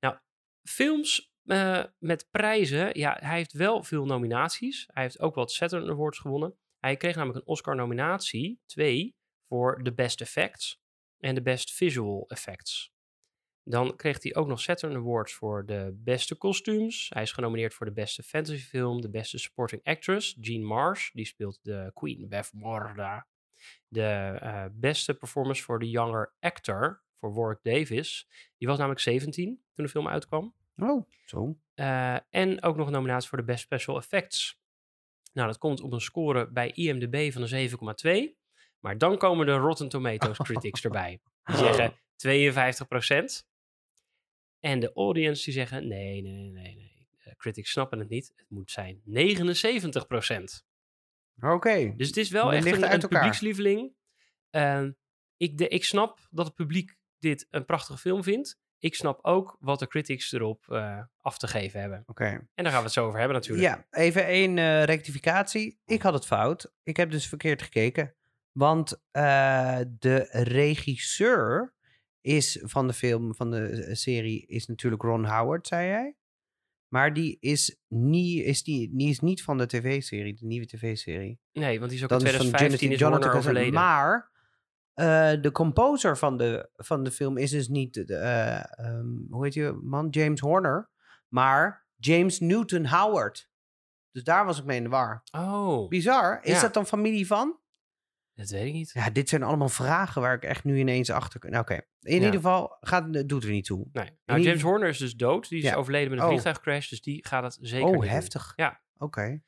Nou, 0.00 0.18
films 0.62 1.29
eh, 1.50 1.84
met 1.98 2.28
prijzen, 2.30 2.98
ja, 2.98 3.16
hij 3.20 3.36
heeft 3.36 3.52
wel 3.52 3.82
veel 3.82 4.04
nominaties. 4.04 4.88
Hij 4.92 5.02
heeft 5.02 5.20
ook 5.20 5.34
wat 5.34 5.52
Saturn 5.52 5.90
Awards 5.90 6.18
gewonnen. 6.18 6.54
Hij 6.78 6.96
kreeg 6.96 7.14
namelijk 7.14 7.38
een 7.38 7.46
Oscar-nominatie, 7.46 8.60
twee, 8.66 9.16
voor 9.48 9.82
de 9.82 9.94
Best 9.94 10.20
Effects 10.20 10.80
en 11.18 11.34
de 11.34 11.42
Best 11.42 11.72
Visual 11.72 12.24
Effects. 12.28 12.92
Dan 13.62 13.96
kreeg 13.96 14.22
hij 14.22 14.34
ook 14.34 14.46
nog 14.46 14.60
Saturn 14.60 14.96
Awards 14.96 15.32
voor 15.32 15.66
de 15.66 15.90
beste 15.94 16.34
kostuums. 16.34 17.08
Hij 17.08 17.22
is 17.22 17.32
genomineerd 17.32 17.74
voor 17.74 17.86
de 17.86 17.92
beste 17.92 18.22
fantasyfilm, 18.22 19.00
de 19.00 19.10
beste 19.10 19.38
supporting 19.38 19.84
actress, 19.84 20.36
Jean 20.40 20.64
Marsh, 20.64 21.10
die 21.12 21.26
speelt 21.26 21.58
de 21.62 21.90
Queen 21.94 22.28
Bevmorda. 22.28 23.26
De 23.88 24.38
eh, 24.40 24.64
beste 24.72 25.14
performance 25.14 25.62
voor 25.62 25.78
de 25.78 25.90
younger 25.90 26.34
actor, 26.40 27.02
voor 27.18 27.34
Warwick 27.34 27.62
Davis. 27.62 28.28
Die 28.56 28.68
was 28.68 28.76
namelijk 28.76 29.00
17 29.00 29.64
toen 29.74 29.84
de 29.84 29.90
film 29.90 30.08
uitkwam. 30.08 30.54
Oh, 30.82 31.06
zo. 31.24 31.56
Eh, 31.74 32.16
en 32.30 32.62
ook 32.62 32.76
nog 32.76 32.86
een 32.86 32.92
nominatie 32.92 33.28
voor 33.28 33.38
de 33.38 33.44
Best 33.44 33.62
Special 33.62 33.96
Effects. 33.96 34.60
Nou, 35.32 35.46
dat 35.46 35.58
komt 35.58 35.80
op 35.80 35.92
een 35.92 36.00
score 36.00 36.50
bij 36.50 36.70
IMDb 36.70 37.32
van 37.32 37.42
een 37.42 38.30
7,2. 38.32 38.38
Maar 38.78 38.98
dan 38.98 39.18
komen 39.18 39.46
de 39.46 39.52
Rotten 39.52 39.88
Tomatoes 39.88 40.38
critics 40.46 40.84
erbij. 40.84 41.20
Die 41.44 41.56
zeggen 41.56 41.94
52%. 43.42 43.46
En 44.60 44.80
de 44.80 44.92
audience 44.92 45.44
die 45.44 45.52
zeggen 45.52 45.88
nee, 45.88 46.22
nee, 46.22 46.50
nee, 46.50 46.74
nee. 46.76 47.06
De 47.24 47.36
critics 47.36 47.70
snappen 47.70 47.98
het 47.98 48.08
niet. 48.08 48.32
Het 48.36 48.50
moet 48.50 48.70
zijn 48.70 49.00
79%. 49.04 49.10
Oké. 51.40 51.94
Dus 51.96 52.06
het 52.06 52.16
is 52.16 52.30
wel 52.30 52.52
echt 52.52 52.66
een, 52.66 53.08
publiekslieveling. 53.08 53.92
Ehm, 54.50 54.92
ik, 55.36 55.58
de, 55.58 55.68
ik 55.68 55.84
snap 55.84 56.28
dat 56.30 56.46
het 56.46 56.54
publiek 56.54 56.98
dit 57.18 57.46
een 57.50 57.64
prachtige 57.64 57.98
film 57.98 58.22
vindt. 58.22 58.58
Ik 58.82 58.94
snap 58.94 59.18
ook 59.22 59.56
wat 59.60 59.78
de 59.78 59.86
critics 59.86 60.32
erop 60.32 60.68
eh, 60.68 61.02
af 61.20 61.38
te 61.38 61.46
geven 61.46 61.80
hebben. 61.80 62.02
Oké. 62.06 62.24
En 62.24 62.48
daar 62.54 62.66
gaan 62.66 62.78
we 62.78 62.84
het 62.84 62.92
zo 62.92 63.06
over 63.06 63.18
hebben 63.18 63.36
natuurlijk. 63.36 63.68
Ja, 63.68 63.86
even 63.90 64.26
één 64.26 64.58
eh, 64.58 64.84
rectificatie. 64.84 65.80
Ik 65.84 66.02
had 66.02 66.12
het 66.12 66.26
fout. 66.26 66.72
Ik 66.82 66.96
heb 66.96 67.10
dus 67.10 67.26
verkeerd 67.26 67.62
gekeken. 67.62 68.14
Want 68.52 69.02
eh, 69.10 69.78
de 69.98 70.28
regisseur 70.30 71.74
is 72.20 72.58
van 72.62 72.86
de 72.86 72.92
film, 72.92 73.34
van 73.34 73.50
de 73.50 73.88
serie, 73.94 74.46
is 74.46 74.66
natuurlijk 74.66 75.02
Ron 75.02 75.26
Howard, 75.26 75.66
zei 75.66 75.86
jij. 75.86 76.14
Maar 76.88 77.12
die 77.12 77.36
is 77.40 77.80
niet, 77.88 78.44
is 78.44 78.62
die, 78.62 78.96
die 78.96 79.08
is 79.08 79.20
niet 79.20 79.42
van 79.42 79.58
de 79.58 79.66
tv-serie, 79.66 80.34
de 80.34 80.46
nieuwe 80.46 80.66
tv-serie. 80.66 81.40
Nee, 81.52 81.78
want 81.78 81.90
die 81.90 81.98
is 81.98 82.04
ook 82.04 82.20
in 82.20 82.26
is 82.26 82.36
van 82.36 82.46
2015 82.46 82.92
is 82.92 82.98
Jonathan 82.98 83.32
overleden. 83.32 83.72
Maar 83.72 84.30
eh, 85.00 85.42
de 85.42 85.50
composer 85.52 86.16
van 86.18 86.36
de, 86.36 86.70
van 86.76 87.02
de 87.04 87.10
film 87.10 87.36
is 87.36 87.50
dus 87.50 87.68
niet, 87.68 87.94
de, 87.94 88.14
eh, 88.16 88.78
ehm, 88.86 89.06
hoe 89.30 89.44
heet 89.44 89.54
je 89.54 89.78
man, 89.82 90.08
James 90.08 90.40
Horner, 90.40 90.90
maar 91.28 91.86
James 91.96 92.40
Newton 92.40 92.86
Howard. 92.86 93.48
Dus 94.12 94.22
daar 94.24 94.44
was 94.44 94.58
ik 94.58 94.64
mee 94.64 94.76
in 94.76 94.82
de 94.82 94.88
war. 94.88 95.22
Oh, 95.30 95.88
Bizar. 95.88 96.38
Is 96.42 96.54
Ja. 96.54 96.60
dat 96.60 96.74
dan 96.74 96.86
familie 96.86 97.26
van? 97.26 97.58
dat 98.34 98.48
weet 98.50 98.66
ik 98.66 98.72
niet. 98.72 98.90
Ja, 98.94 99.10
dit 99.10 99.28
zijn 99.28 99.42
allemaal 99.42 99.68
vragen 99.68 100.22
waar 100.22 100.34
ik 100.34 100.42
echt 100.42 100.64
nu 100.64 100.78
ineens 100.78 101.10
achter 101.10 101.40
kan. 101.40 101.50
Nou, 101.50 101.62
Oké, 101.62 101.74
in 101.74 101.82
Ja. 102.00 102.14
ieder 102.14 102.32
geval 102.32 102.76
gaat, 102.80 103.28
doet 103.28 103.44
er 103.44 103.50
niet 103.50 103.64
toe. 103.64 103.88
Nee. 103.92 104.10
Nou, 104.24 104.40
James 104.40 104.62
Horner 104.62 104.88
is 104.88 104.98
dus 104.98 105.14
dood. 105.14 105.48
Die 105.48 105.58
is 105.58 105.64
Ja. 105.64 105.74
overleden 105.74 106.10
met 106.10 106.18
een 106.18 106.24
Oh. 106.24 106.30
vliegtuigcrash. 106.30 106.88
Dus 106.88 107.00
die 107.00 107.26
gaat 107.26 107.42
het 107.42 107.58
zeker 107.60 107.86
oh, 107.86 107.92
niet 107.92 108.00
doen. 108.00 108.10
heftig. 108.10 108.52
Ja. 108.56 108.80
Oké. 108.98 109.42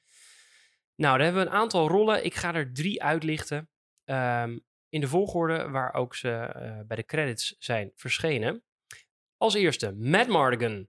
Nou, 0.94 1.16
daar 1.16 1.25
hebben 1.26 1.42
we 1.44 1.49
een 1.49 1.54
aantal 1.56 1.88
rollen. 1.88 2.25
Ik 2.25 2.35
ga 2.35 2.54
er 2.54 2.73
drie 2.73 3.02
uitlichten. 3.02 3.68
Ehm, 4.04 4.59
in 4.92 5.00
de 5.00 5.08
volgorde 5.08 5.68
waar 5.68 5.94
ook 5.94 6.14
ze 6.14 6.30
eh, 6.30 6.80
bij 6.87 6.96
de 6.96 7.04
credits 7.04 7.56
zijn 7.58 7.92
verschenen. 7.94 8.62
Als 9.37 9.54
eerste 9.54 9.92
Matt 9.94 10.28
Mardigan. 10.28 10.88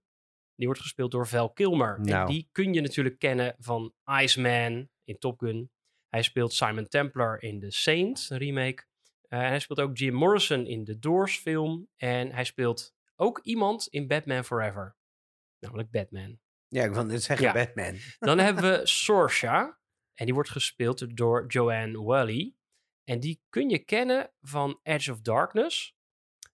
Die 0.55 0.65
wordt 0.67 0.81
gespeeld 0.81 1.11
door 1.11 1.27
Val 1.27 1.51
Kilmer. 1.53 1.95
En 1.95 2.01
Nou. 2.05 2.27
die 2.29 2.49
kun 2.51 2.73
je 2.73 2.81
natuurlijk 2.81 3.19
kennen 3.19 3.55
van 3.59 3.93
Iceman 4.21 4.89
in 5.03 5.17
Top 5.17 5.39
Gun. 5.39 5.71
Hij 6.09 6.21
speelt 6.21 6.53
Simon 6.53 6.87
Templar 6.87 7.41
in 7.41 7.59
The 7.59 7.71
Saint 7.71 8.27
een 8.29 8.37
remake. 8.37 8.83
Eh, 9.27 9.39
en 9.39 9.47
hij 9.47 9.59
speelt 9.59 9.79
ook 9.79 9.97
Jim 9.97 10.13
Morrison 10.13 10.65
in 10.65 10.83
de 10.83 10.99
Doors 10.99 11.37
film. 11.37 11.87
En 11.95 12.31
hij 12.31 12.43
speelt 12.43 12.93
ook 13.15 13.39
iemand 13.43 13.87
in 13.87 14.07
Batman 14.07 14.43
Forever. 14.45 14.95
Namelijk 15.59 15.91
Batman. 15.91 16.39
Ja, 16.67 16.83
ik 16.83 16.91
wil 16.93 17.05
net 17.05 17.23
zeggen 17.23 17.45
Ja. 17.45 17.53
Batman. 17.53 17.95
Dan 18.19 18.37
hebben 18.39 18.63
we 18.63 18.79
Sorsha. 19.03 19.79
En 20.13 20.25
die 20.25 20.33
wordt 20.33 20.49
gespeeld 20.49 21.17
door 21.17 21.45
Joanne 21.47 22.01
Wally. 22.03 22.53
En 23.03 23.19
die 23.19 23.41
kun 23.49 23.69
je 23.69 23.79
kennen 23.79 24.31
van 24.41 24.79
Edge 24.83 25.11
of 25.11 25.21
Darkness. 25.21 25.95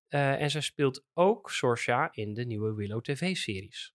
Eh, 0.08 0.42
en 0.42 0.52
zij 0.52 0.62
speelt 0.62 1.06
ook 1.14 1.52
Sorsha 1.52 2.10
in 2.12 2.34
de 2.34 2.46
nieuwe 2.46 2.74
Willow 2.74 3.02
TV-series. 3.02 3.94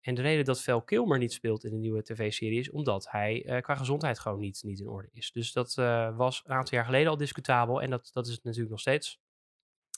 En 0.00 0.14
de 0.14 0.22
reden 0.22 0.44
dat 0.44 0.62
Val 0.62 0.82
Kilmer 0.82 1.18
niet 1.18 1.32
speelt 1.32 1.64
in 1.64 1.70
de 1.70 1.76
nieuwe 1.76 2.02
tv-serie 2.02 2.58
is 2.58 2.70
omdat 2.70 3.10
hij 3.10 3.44
eh, 3.44 3.62
qua 3.62 3.74
gezondheid 3.74 4.18
gewoon 4.18 4.40
niet, 4.40 4.62
niet 4.62 4.80
in 4.80 4.88
orde 4.88 5.08
is. 5.12 5.32
Dus 5.32 5.52
dat 5.52 5.78
eh, 5.78 6.16
was 6.16 6.42
een 6.44 6.54
aantal 6.54 6.74
jaar 6.74 6.84
geleden 6.84 7.10
al 7.10 7.16
discutabel 7.16 7.82
en 7.82 7.90
dat, 7.90 8.10
dat 8.12 8.26
is 8.26 8.34
het 8.34 8.44
natuurlijk 8.44 8.70
nog 8.70 8.80
steeds. 8.80 9.20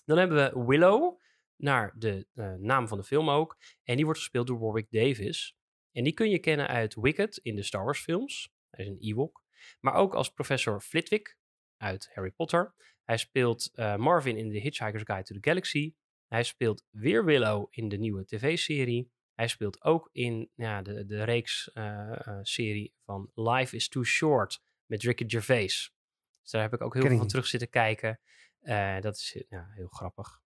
Dan 0.04 0.18
hebben 0.18 0.36
we 0.36 0.64
Willow, 0.64 1.20
naar 1.56 1.94
de 1.98 2.26
naam 2.58 2.88
van 2.88 2.98
de 2.98 3.04
film 3.04 3.30
ook. 3.30 3.58
En 3.82 3.96
die 3.96 4.04
wordt 4.04 4.20
gespeeld 4.20 4.46
door 4.46 4.58
Warwick 4.58 4.90
Davis. 4.90 5.56
En 5.92 6.04
die 6.04 6.12
kun 6.12 6.30
je 6.30 6.38
kennen 6.38 6.66
uit 6.66 6.94
Wicked 6.94 7.36
in 7.36 7.56
de 7.56 7.62
Star 7.62 7.84
Wars 7.84 8.00
films. 8.00 8.52
Hij 8.70 8.84
is 8.84 8.90
een 8.90 8.98
Ewok. 9.00 9.44
Maar 9.80 9.94
ook 9.94 10.14
als 10.14 10.30
professor 10.30 10.80
Flitwick 10.80 11.38
uit 11.76 12.10
Harry 12.14 12.30
Potter. 12.30 12.74
Hij 13.04 13.16
speelt 13.16 13.70
eh, 13.74 13.96
Marvin 13.96 14.36
in 14.36 14.50
The 14.50 14.58
Hitchhiker's 14.58 15.02
Guide 15.02 15.22
to 15.22 15.34
the 15.34 15.48
Galaxy. 15.48 15.94
Hij 16.26 16.42
speelt 16.42 16.84
weer 16.90 17.24
Willow 17.24 17.66
in 17.70 17.88
de 17.88 17.98
nieuwe 17.98 18.24
tv-serie. 18.24 19.12
Hij 19.34 19.48
speelt 19.48 19.82
ook 19.82 20.08
in 20.12 20.50
ja, 20.54 20.82
de, 20.82 21.06
de 21.06 21.24
reeks-serie 21.24 22.94
van 23.04 23.30
Life 23.34 23.76
is 23.76 23.88
Too 23.88 24.04
Short 24.04 24.60
met 24.86 25.02
Ricky 25.02 25.24
Gervais. 25.26 25.94
Dus 26.42 26.50
daar 26.50 26.62
heb 26.62 26.72
ik 26.72 26.80
ook 26.80 26.92
heel 26.92 27.02
Ken 27.02 27.10
veel 27.10 27.20
van 27.20 27.28
terug 27.28 27.46
zitten 27.46 27.70
kijken. 27.70 28.20
Eh, 28.60 29.00
dat 29.00 29.16
is 29.16 29.44
ja, 29.48 29.68
heel 29.70 29.88
grappig. 29.88 30.40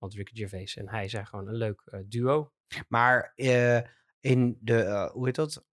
Want 0.00 0.14
Ricky 0.14 0.34
Gervais 0.34 0.76
en 0.76 0.88
hij 0.88 1.08
zijn 1.08 1.26
gewoon 1.26 1.48
een 1.48 1.54
leuk 1.56 1.82
eh, 1.84 2.00
duo. 2.06 2.52
Maar 2.88 3.32
eh, 3.34 3.80
in 4.20 4.58
de, 4.60 4.82
eh, 4.82 5.10
hoe 5.10 5.26
heet 5.26 5.34
dat? 5.34 5.64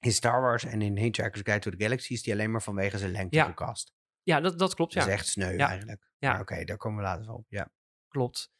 In 0.00 0.12
Star 0.12 0.40
Wars 0.40 0.64
en 0.64 0.82
in 0.82 0.96
Hitchhiker's 0.96 1.40
Guide 1.42 1.58
to 1.58 1.70
the 1.70 1.76
Galaxy 1.84 2.12
is 2.12 2.22
die 2.22 2.32
alleen 2.32 2.50
maar 2.50 2.62
vanwege 2.62 2.98
zijn 2.98 3.10
lengte 3.10 3.36
Ja. 3.36 3.44
gecast. 3.44 3.92
Ja, 4.22 4.40
dat, 4.40 4.58
dat 4.58 4.74
klopt. 4.74 4.94
Dat 4.94 5.02
Ja, 5.04 5.08
is 5.08 5.14
echt 5.14 5.26
sneu 5.26 5.56
Ja. 5.56 5.68
eigenlijk. 5.68 6.10
Ja. 6.18 6.30
Maar 6.32 6.40
Oké, 6.40 6.64
daar 6.64 6.76
komen 6.76 6.98
we 6.98 7.04
later 7.08 7.32
op. 7.32 7.46
Ja. 7.48 7.70
klopt. 8.08 8.50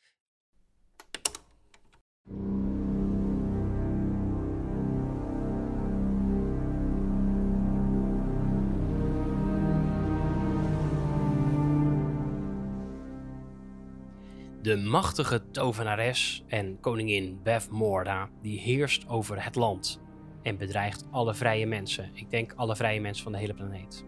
De 14.63 14.77
machtige 14.77 15.51
tovenares 15.51 16.45
en 16.49 16.81
koningin 16.81 17.41
Bev 17.43 17.69
Morda, 17.69 18.29
die 18.43 18.59
heerst 18.61 19.09
over 19.09 19.45
het 19.45 19.55
land 19.55 20.01
en 20.47 20.57
bedreigt 20.57 21.07
alle 21.11 21.35
vrije 21.35 21.67
mensen. 21.67 22.11
Ik 22.13 22.31
denk 22.31 22.53
alle 22.57 22.77
vrije 22.77 23.01
mensen 23.01 23.23
van 23.23 23.33
de 23.33 23.39
hele 23.39 23.55
planeet. 23.55 24.05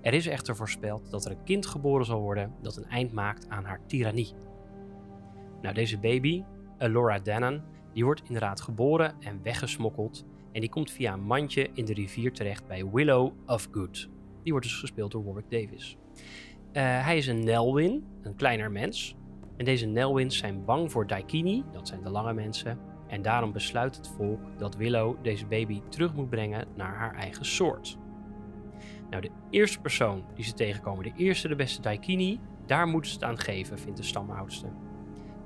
Er 0.00 0.14
is 0.14 0.26
echter 0.26 0.56
voorspeld 0.56 1.10
dat 1.10 1.24
er 1.24 1.30
een 1.30 1.44
kind 1.44 1.66
geboren 1.66 2.06
zal 2.06 2.20
worden 2.20 2.54
dat 2.62 2.76
een 2.76 2.88
eind 2.88 3.12
maakt 3.12 3.48
aan 3.48 3.64
haar 3.64 3.80
tirannie. 3.86 4.32
Nou, 5.62 5.74
deze 5.74 5.98
baby, 5.98 6.44
Elora 6.78 7.18
Dannon, 7.18 7.62
die 7.92 8.04
wordt 8.04 8.22
inderdaad 8.24 8.60
geboren 8.60 9.14
en 9.20 9.42
weggesmokkeld 9.42 10.24
en 10.52 10.60
die 10.60 10.70
komt 10.70 10.90
via 10.90 11.12
een 11.12 11.22
mandje 11.22 11.70
in 11.74 11.84
de 11.84 11.94
rivier 11.94 12.32
terecht 12.32 12.66
bij 12.66 12.86
Willow 12.86 13.32
of 13.46 13.68
Good. 13.70 14.08
Die 14.42 14.52
wordt 14.52 14.66
dus 14.66 14.78
gespeeld 14.78 15.10
door 15.10 15.24
Warwick 15.24 15.50
Davis. 15.50 15.96
Eh, 16.72 17.04
hij 17.04 17.16
is 17.16 17.26
een 17.26 17.44
Nelwyn, 17.44 18.04
een 18.22 18.34
kleiner 18.34 18.70
mens. 18.70 19.16
En 19.56 19.64
deze 19.64 19.86
Nelwyns 19.86 20.36
zijn 20.36 20.64
bang 20.64 20.90
voor 20.92 21.06
Daikini, 21.06 21.64
dat 21.72 21.88
zijn 21.88 22.02
de 22.02 22.10
lange 22.10 22.32
mensen. 22.32 22.89
En 23.10 23.22
daarom 23.22 23.52
besluit 23.52 23.96
het 23.96 24.08
volk 24.08 24.40
dat 24.58 24.76
Willow 24.76 25.16
deze 25.22 25.46
baby 25.46 25.82
terug 25.88 26.14
moet 26.14 26.30
brengen 26.30 26.66
naar 26.74 26.94
haar 26.94 27.14
eigen 27.14 27.44
soort. 27.44 27.98
Nou, 29.10 29.22
de 29.22 29.30
eerste 29.50 29.80
persoon 29.80 30.24
die 30.34 30.44
ze 30.44 30.54
tegenkomen, 30.54 31.04
de 31.04 31.12
eerste, 31.16 31.48
de 31.48 31.56
beste 31.56 31.80
Daikini, 31.80 32.40
daar 32.66 32.86
moeten 32.86 33.10
ze 33.10 33.16
het 33.16 33.24
aan 33.24 33.38
geven, 33.38 33.78
vindt 33.78 33.96
de 33.96 34.04
stamoudste. 34.04 34.66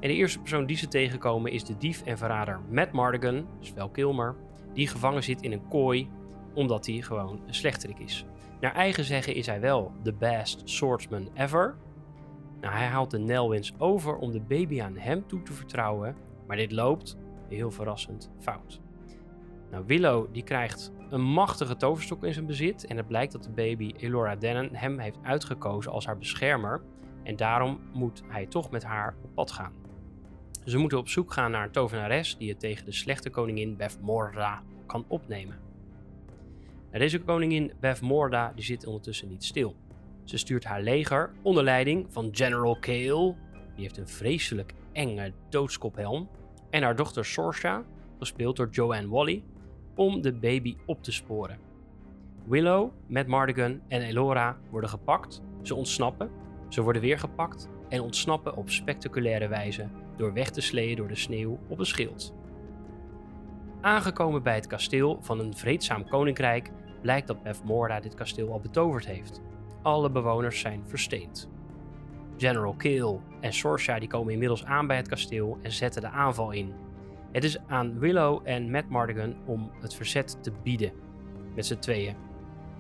En 0.01 0.09
de 0.09 0.15
eerste 0.15 0.39
persoon 0.39 0.67
die 0.67 0.77
ze 0.77 0.89
tegenkomen 0.89 1.53
is 1.53 1.65
de 1.65 1.77
dief 1.77 2.03
en 2.03 2.19
verrader 2.19 2.61
Matt 2.71 2.93
Mardigan, 2.93 3.47
dus 3.59 3.73
Val 3.77 3.89
Kilmer, 3.89 4.37
die 4.73 4.89
gevangen 4.89 5.23
zit 5.23 5.43
in 5.43 5.53
een 5.53 5.69
kooi 5.69 6.09
omdat 6.55 6.87
hij 6.87 7.01
gewoon 7.01 7.41
een 7.47 7.55
slechterik 7.55 7.99
is. 7.99 8.25
Naar 8.61 8.75
eigen 8.75 9.05
zeggen 9.05 9.35
is 9.35 9.47
hij 9.47 9.61
wel 9.61 9.93
de 10.03 10.13
best 10.13 10.63
swordsman 10.65 11.29
ever. 11.35 11.77
Nou, 12.61 12.75
hij 12.75 12.87
haalt 12.87 13.11
de 13.11 13.19
Nelwins 13.19 13.73
over 13.79 14.17
om 14.17 14.31
de 14.31 14.41
baby 14.41 14.83
aan 14.83 14.97
hem 14.97 15.27
toe 15.27 15.43
te 15.43 15.53
vertrouwen, 15.53 16.17
maar 16.47 16.57
dit 16.57 16.73
loopt, 16.73 17.17
heel 17.49 17.71
verrassend, 17.71 18.31
fout. 18.39 18.81
Nou, 19.71 19.87
Willow 19.87 20.33
die 20.33 20.43
krijgt 20.43 20.93
een 21.11 21.23
machtige 21.23 21.77
toverstok 21.77 22.25
in 22.25 22.33
zijn 22.33 22.47
bezit 22.47 22.87
en 22.87 22.97
het 22.97 23.07
blijkt 23.07 23.33
dat 23.33 23.43
de 23.43 23.51
baby 23.51 23.93
Elora 23.97 24.37
Dannon 24.37 24.69
hem 24.73 24.99
heeft 24.99 25.19
uitgekozen 25.23 25.93
als 25.93 26.07
haar 26.07 26.19
beschermer 26.19 26.83
en 27.23 27.37
daarom 27.37 27.81
moet 27.93 28.23
hij 28.27 28.47
toch 28.47 28.71
met 28.71 28.85
haar 28.85 29.17
op 29.23 29.35
pad 29.35 29.53
gaan. 29.53 29.73
Ze 30.65 30.79
moeten 30.79 30.99
op 30.99 31.09
zoek 31.09 31.33
gaan 31.33 31.51
naar 31.51 31.65
een 31.65 31.71
tovenares 31.71 32.37
die 32.37 32.49
het 32.49 32.61
tegen 32.61 32.85
de 32.85 32.93
slechte 32.93 33.31
koningin 33.31 33.77
Bevmorda 33.77 34.63
kan 34.87 35.05
opnemen. 35.09 35.59
Nou, 36.87 36.99
deze 36.99 37.21
koningin 37.21 37.73
Bevmorda 37.81 38.53
die 38.55 38.65
zit 38.65 38.87
ondertussen 38.87 39.29
niet 39.29 39.45
stil. 39.45 39.77
Ze 40.25 40.39
stuurt 40.39 40.65
haar 40.65 40.83
leger 40.83 41.33
onder 41.43 41.65
leiding 41.65 42.07
van 42.09 42.29
General 42.33 42.79
Kale, 42.79 43.35
die 43.75 43.83
heeft 43.83 43.97
een 43.97 44.09
vreselijk 44.09 44.75
enge 44.93 45.33
doodskophelm, 45.49 46.29
en 46.75 46.83
haar 46.83 46.97
dochter 46.97 47.25
Sorsha, 47.25 47.83
gespeeld 48.19 48.57
door 48.57 48.69
Joanne 48.71 49.09
Wally, 49.09 49.43
om 49.95 50.23
de 50.23 50.33
baby 50.33 50.77
op 50.87 51.03
te 51.03 51.13
sporen. 51.13 51.59
Willow, 52.45 52.91
Matt 53.07 53.27
Mardigan 53.27 53.81
en 53.89 54.03
Elora 54.03 54.59
worden 54.71 54.91
gepakt, 54.91 55.43
ze 55.63 55.75
ontsnappen, 55.75 56.31
ze 56.69 56.83
worden 56.83 57.03
weer 57.03 57.19
gepakt 57.19 57.69
en 57.89 58.01
ontsnappen 58.01 58.57
op 58.57 58.71
spectaculaire 58.71 59.49
wijze 59.49 59.89
door 60.17 60.33
weg 60.33 60.51
te 60.51 60.61
sleeën 60.61 60.97
door 60.97 61.09
de 61.09 61.15
sneeuw 61.15 61.59
op 61.69 61.79
een 61.79 61.87
schild. 61.87 62.35
Aangekomen 63.81 64.43
bij 64.43 64.55
het 64.55 64.67
kasteel 64.67 65.19
van 65.21 65.39
een 65.39 65.57
vreedzaam 65.57 66.09
koninkrijk 66.09 66.71
blijkt 67.03 67.27
dat 67.27 67.43
Bevmorda 67.43 68.01
dit 68.01 68.15
kasteel 68.15 68.53
al 68.53 68.61
betoverd 68.61 69.07
heeft. 69.07 69.41
Alle 69.83 70.11
bewoners 70.11 70.61
zijn 70.61 70.83
versteend. 70.87 71.49
General 72.37 72.75
Kale 72.75 73.19
en 73.41 73.53
Sorsha 73.53 73.99
die 73.99 74.09
komen 74.09 74.33
inmiddels 74.33 74.65
aan 74.65 74.87
bij 74.87 74.97
het 74.97 75.09
kasteel 75.09 75.59
en 75.63 75.73
zetten 75.73 76.03
de 76.03 76.09
aanval 76.09 76.51
in. 76.51 76.73
Het 77.33 77.45
is 77.45 77.59
aan 77.67 77.99
Willow 77.99 78.41
en 78.45 78.71
Matt 78.71 78.89
Mardigan 78.89 79.35
om 79.47 79.71
het 79.81 79.95
verzet 79.95 80.39
te 80.43 80.53
bieden, 80.63 80.93
met 81.55 81.67
z'n 81.67 81.79
tweeën. 81.79 82.17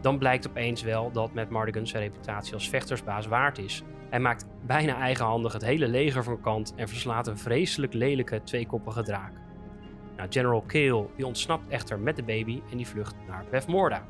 Dan 0.01 0.19
blijkt 0.19 0.49
opeens 0.49 0.83
wel 0.83 1.11
dat 1.13 1.35
Matt 1.35 1.51
Mardigan 1.51 1.87
zijn 1.87 2.03
reputatie 2.03 2.55
als 2.55 2.69
vechtersbaas 2.69 3.27
waard 3.27 3.59
is. 3.59 3.83
Hij 4.11 4.21
maakt 4.21 4.47
bijna 4.67 5.01
eigenhandig 5.01 5.53
het 5.53 5.65
hele 5.65 5.89
leger 5.89 6.25
van 6.25 6.41
kant 6.41 6.75
en 6.77 6.89
verslaat 6.89 7.27
een 7.27 7.39
vreselijk 7.39 7.93
lelijke 7.93 8.43
tweekoppige 8.43 9.03
draak. 9.03 9.33
Nou, 10.17 10.29
General 10.33 10.63
Kale 10.63 11.07
die 11.17 11.27
ontsnapt 11.27 11.69
echter 11.69 11.99
met 11.99 12.17
de 12.17 12.23
baby 12.23 12.63
en 12.71 12.77
die 12.77 12.89
vlucht 12.89 13.15
naar 13.27 13.45
Bevmorda. 13.51 14.07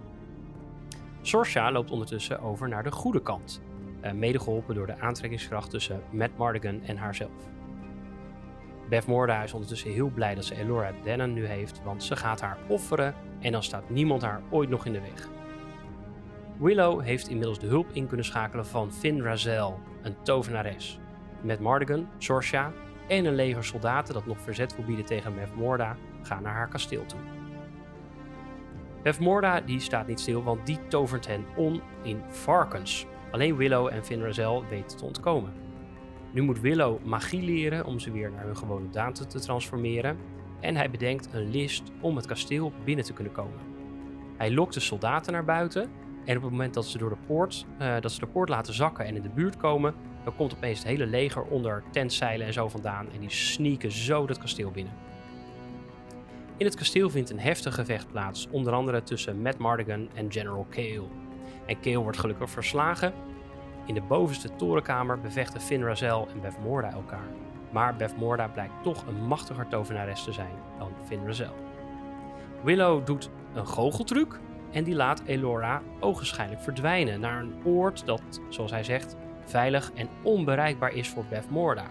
Sorsha 1.21 1.73
loopt 1.73 1.91
ondertussen 1.91 2.41
over 2.41 2.69
naar 2.69 2.83
de 2.83 2.93
goede 2.93 3.23
kant, 3.23 3.63
mede 4.13 4.39
geholpen 4.39 4.75
door 4.75 4.87
de 4.87 5.01
aantrekkingskracht 5.01 5.71
tussen 5.71 6.03
Matt 6.11 6.37
Mardigan 6.37 6.83
en 6.83 6.97
haarzelf. 6.97 7.53
Bevmorda 8.89 9.43
is 9.43 9.53
ondertussen 9.53 9.93
heel 9.93 10.09
blij 10.09 10.35
dat 10.35 10.45
ze 10.45 10.57
Elora 10.57 10.93
Dannon 11.05 11.33
nu 11.33 11.47
heeft, 11.47 11.81
want 11.85 12.03
ze 12.03 12.17
gaat 12.17 12.41
haar 12.41 12.59
offeren 12.69 13.15
en 13.41 13.53
dan 13.53 13.63
staat 13.63 13.91
niemand 13.91 14.23
haar 14.23 14.43
ooit 14.51 14.69
nog 14.69 14.87
in 14.87 14.93
de 14.93 15.01
weg. 15.01 15.29
Willow 16.59 17.03
heeft 17.03 17.29
inmiddels 17.29 17.59
de 17.59 17.67
hulp 17.67 17.91
in 17.93 18.07
kunnen 18.07 18.27
schakelen 18.27 18.67
van 18.67 18.93
Finn 18.93 19.23
Razel, 19.23 19.81
een 20.03 20.17
tovenares. 20.23 20.99
Met 21.41 21.61
Mardigan, 21.61 22.09
Sorsha 22.19 22.73
en 23.09 23.25
een 23.25 23.35
leger 23.35 23.65
soldaten 23.65 24.15
dat 24.15 24.27
nog 24.27 24.41
verzet 24.41 24.77
wil 24.77 24.85
bieden 24.85 25.05
tegen 25.05 25.35
Bevmorda 25.35 25.97
gaan 26.23 26.43
naar 26.43 26.55
haar 26.55 26.69
kasteel 26.69 27.07
toe. 27.07 27.21
Bevmorda 29.03 29.61
die 29.61 29.81
staat 29.81 30.07
niet 30.07 30.21
stil, 30.21 30.43
want 30.43 30.67
die 30.67 30.79
tovert 30.89 31.27
hen 31.27 31.45
om 31.57 31.83
in 32.03 32.23
varkens. 32.29 33.07
Alleen 33.35 33.57
Willow 33.57 33.87
en 33.87 34.05
Finn 34.05 34.23
Razel 34.23 34.65
weten 34.69 34.97
te 34.97 35.05
ontkomen. 35.05 35.53
Nu 36.33 36.43
moet 36.43 36.61
Willow 36.61 37.05
magie 37.05 37.43
leren 37.43 37.87
om 37.87 37.99
ze 37.99 38.11
weer 38.11 38.31
naar 38.31 38.45
hun 38.45 38.57
gewone 38.57 38.91
daante 38.91 39.27
te 39.27 39.41
transformeren. 39.41 40.17
En 40.61 40.77
hij 40.77 40.91
bedenkt 40.91 41.29
een 41.33 41.51
list 41.51 41.83
om 42.01 42.17
het 42.17 42.27
kasteel 42.27 42.73
binnen 42.85 43.05
te 43.05 43.13
kunnen 43.13 43.33
komen. 43.33 43.59
Hij 44.37 44.53
lokt 44.53 44.75
de 44.75 44.81
soldaten 44.81 45.33
naar 45.33 45.45
buiten. 45.45 45.91
En 46.25 46.37
op 46.37 46.43
het 46.43 46.51
moment 46.51 46.75
dat 46.75 46.87
ze, 46.87 46.99
door 46.99 47.11
de 47.11 47.17
poort, 47.27 47.67
eh, 47.79 48.01
dat 48.01 48.13
ze 48.13 48.21
de 48.21 48.27
poort 48.27 48.49
laten 48.49 48.75
zakken 48.75 49.05
en 49.05 49.17
in 49.17 49.23
de 49.23 49.29
buurt 49.35 49.57
komen, 49.57 49.95
dan 50.25 50.37
komt 50.37 50.55
opeens 50.55 50.79
het 50.79 50.89
hele 50.89 51.07
leger 51.07 51.43
onder 51.43 51.83
tentzeilen 51.91 52.47
en 52.47 52.53
zo 52.53 52.69
vandaan. 52.69 53.07
En 53.13 53.21
die 53.21 53.31
sneaken 53.31 53.93
zo 53.93 54.27
dat 54.27 54.39
kasteel 54.39 54.71
binnen. 54.71 54.95
In 56.57 56.67
het 56.67 56.75
kasteel 56.75 57.11
vindt 57.11 57.31
een 57.31 57.41
heftig 57.41 57.75
gevecht 57.75 58.11
plaats, 58.11 58.49
onder 58.51 58.73
andere 58.73 59.03
tussen 59.03 59.43
Matt 59.43 59.59
Mardigan 59.59 60.09
en 60.15 60.33
General 60.33 60.67
Kale. 60.71 61.09
En 61.67 61.81
Kale 61.81 61.99
wordt 61.99 62.19
gelukkig 62.19 62.51
verslagen. 62.51 63.13
In 63.87 63.95
de 63.95 64.03
bovenste 64.03 64.57
torenkamer 64.57 65.21
bevechten 65.21 65.61
Finn 65.61 65.85
Razel 65.85 66.29
en 66.33 66.41
Bevmorda 66.41 66.91
elkaar. 66.91 67.29
Maar 67.71 67.97
Bevmorda 67.97 68.49
blijkt 68.49 68.83
toch 68.83 69.07
een 69.07 69.27
machtiger 69.27 69.69
tovenares 69.69 70.25
te 70.25 70.33
zijn 70.33 70.55
dan 70.79 70.93
Finn 71.05 71.27
Razel. 71.27 71.55
Willow 72.63 73.07
doet 73.07 73.31
een 73.55 73.67
goocheltruc 73.67 74.41
en 74.73 74.85
die 74.85 74.95
laat 74.95 75.23
Elora 75.27 75.83
ogenschijnlijk 76.01 76.61
verdwijnen 76.61 77.21
naar 77.21 77.41
een 77.41 77.55
oord 77.65 78.07
dat, 78.07 78.41
zoals 78.49 78.71
hij 78.71 78.85
zegt, 78.85 79.17
veilig 79.45 79.93
en 79.95 80.09
onbereikbaar 80.23 80.93
is 80.93 81.09
voor 81.09 81.25
Bevmorda. 81.29 81.87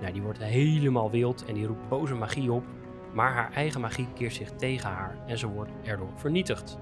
Nou, 0.00 0.12
die 0.12 0.22
wordt 0.22 0.38
helemaal 0.38 1.10
wild 1.10 1.44
en 1.44 1.54
die 1.54 1.66
roept 1.66 1.88
boze 1.88 2.14
magie 2.14 2.52
op. 2.52 2.64
maar 3.12 3.32
haar 3.32 3.52
eigen 3.52 3.80
magie 3.80 4.08
keert 4.14 4.34
zich 4.34 4.50
tegen 4.50 4.90
haar 4.90 5.16
en 5.26 5.38
ze 5.38 5.46
wordt 5.46 5.70
erdoor 5.82 6.12
vernietigd. 6.14 6.78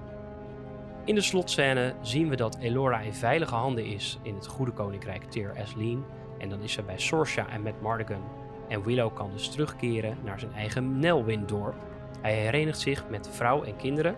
In 1.05 1.15
de 1.15 1.21
slotscène 1.21 1.93
zien 2.01 2.29
we 2.29 2.35
dat 2.35 2.57
Elora 2.59 2.99
in 2.99 3.13
veilige 3.13 3.55
handen 3.55 3.85
is 3.85 4.19
in 4.21 4.35
het 4.35 4.47
goede 4.47 4.71
koninkrijk 4.71 5.23
Teer 5.23 5.53
Asleen 5.61 6.05
en 6.37 6.49
dan 6.49 6.61
is 6.61 6.71
ze 6.71 6.83
bij 6.83 6.99
Sorsha 6.99 7.47
en 7.49 7.61
met 7.61 7.81
Mardigan 7.81 8.23
en 8.67 8.83
Willow 8.83 9.15
kan 9.15 9.31
dus 9.31 9.49
terugkeren 9.49 10.17
naar 10.23 10.39
zijn 10.39 10.53
eigen 10.53 10.99
Nelwyn-dorp. 10.99 11.75
Hij 12.21 12.33
herenigt 12.33 12.79
zich 12.79 13.09
met 13.09 13.29
vrouw 13.31 13.63
en 13.63 13.75
kinderen. 13.75 14.15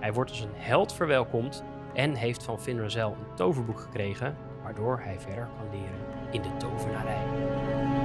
Hij 0.00 0.12
wordt 0.12 0.30
als 0.30 0.40
een 0.40 0.54
held 0.54 0.92
verwelkomd 0.92 1.64
en 1.94 2.14
heeft 2.14 2.42
van 2.42 2.60
Finn 2.60 2.80
Razel 2.80 3.10
een 3.10 3.34
toverboek 3.34 3.80
gekregen, 3.80 4.36
waardoor 4.62 5.00
hij 5.02 5.20
verder 5.20 5.48
kan 5.56 5.70
leren 5.70 6.30
in 6.30 6.42
de 6.42 6.56
tovenarij. 6.56 7.95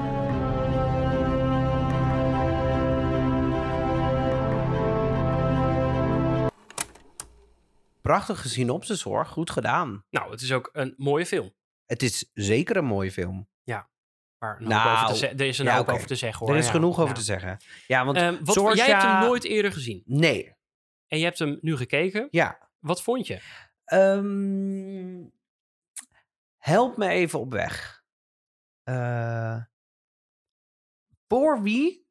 Prachtige 8.11 8.49
synopsis 8.49 9.01
hoor, 9.01 9.25
goed 9.25 9.49
gedaan. 9.49 10.05
Nou, 10.09 10.31
het 10.31 10.41
is 10.41 10.51
ook 10.53 10.69
een 10.73 10.93
mooie 10.97 11.25
film. 11.25 11.53
Het 11.85 12.03
is 12.03 12.29
zeker 12.33 12.75
een 12.77 12.85
mooie 12.85 13.11
film. 13.11 13.49
Maar 14.37 14.61
een 14.61 14.67
Nou, 14.67 15.13
te 15.13 15.27
er 15.27 15.41
is 15.41 15.57
een 15.57 15.65
ja, 15.65 15.75
hoop 15.75 15.81
oké. 15.87 15.93
over 15.93 16.07
te 16.07 16.15
zeggen 16.15 16.39
hoor. 16.45 16.55
er 16.55 16.59
is 16.61 16.65
Ja, 16.65 16.71
genoeg 16.71 16.95
over 16.97 17.07
ja. 17.07 17.13
te 17.13 17.21
zeggen. 17.21 17.57
Ja, 17.87 18.05
want 18.05 18.17
Ehm, 18.17 18.43
wat. 18.43 18.75
Jij 18.77 18.87
hebt 18.89 19.01
hem 19.03 19.19
nooit 19.19 19.43
eerder 19.43 19.71
gezien. 19.71 20.03
Nee, 20.05 20.55
En 21.07 21.17
je 21.17 21.23
hebt 21.23 21.39
hem 21.39 21.57
nu 21.61 21.77
gekeken. 21.77 22.27
ja. 22.31 22.69
Wat 22.79 23.01
vond 23.01 23.27
je? 23.27 23.41
Ehm, 23.85 25.23
help 26.57 26.97
me 26.97 27.07
even 27.09 27.39
op 27.39 27.51
weg. 27.51 28.03
Eh, 28.83 29.63
voor 31.27 31.61
wie 31.61 32.07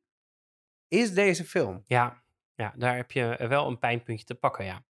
is 0.89 1.15
deze 1.15 1.45
film? 1.45 1.83
Ja, 1.87 2.23
ja, 2.55 2.73
daar 2.77 2.97
heb 2.97 3.11
je 3.13 3.47
wel 3.49 3.67
een 3.67 3.79
pijnpuntje 3.79 4.25
te 4.27 4.35
pakken, 4.35 4.65
ja. 4.65 4.85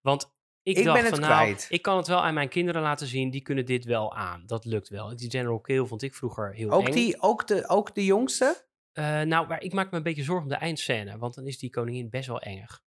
Want 0.00 0.33
ik, 0.64 0.76
Ik 0.76 0.84
dacht 0.84 0.96
ben 0.96 1.10
het 1.10 1.18
van 1.18 1.28
nou, 1.28 1.42
kwijt. 1.42 1.66
ik 1.70 1.82
kan 1.82 1.96
het 1.96 2.06
wel 2.06 2.24
aan 2.24 2.34
mijn 2.34 2.48
kinderen 2.48 2.82
laten 2.82 3.06
zien. 3.06 3.30
Die 3.30 3.40
kunnen 3.40 3.66
dit 3.66 3.84
wel 3.84 4.14
aan. 4.14 4.42
Dat 4.46 4.64
lukt 4.64 4.88
wel. 4.88 5.16
Die 5.16 5.30
General 5.30 5.60
Kill 5.60 5.84
vond 5.84 6.02
ik 6.02 6.14
vroeger 6.14 6.54
heel 6.54 6.70
Ook, 6.70 6.86
eng. 6.86 6.92
die, 6.92 7.22
ook, 7.22 7.46
de, 7.46 7.68
ook 7.68 7.94
de 7.94 8.04
jongste? 8.04 8.64
Eh, 8.92 9.20
nou, 9.20 9.48
maar 9.48 9.62
ik 9.62 9.72
maak 9.72 9.90
me 9.90 9.96
een 9.96 10.02
beetje 10.02 10.22
zorgen 10.22 10.44
om 10.44 10.50
de 10.50 10.56
eindscène. 10.58 11.18
Want 11.18 11.34
dan 11.34 11.46
is 11.46 11.58
die 11.58 11.70
koningin 11.70 12.10
best 12.10 12.26
wel 12.26 12.40
engig. 12.40 12.82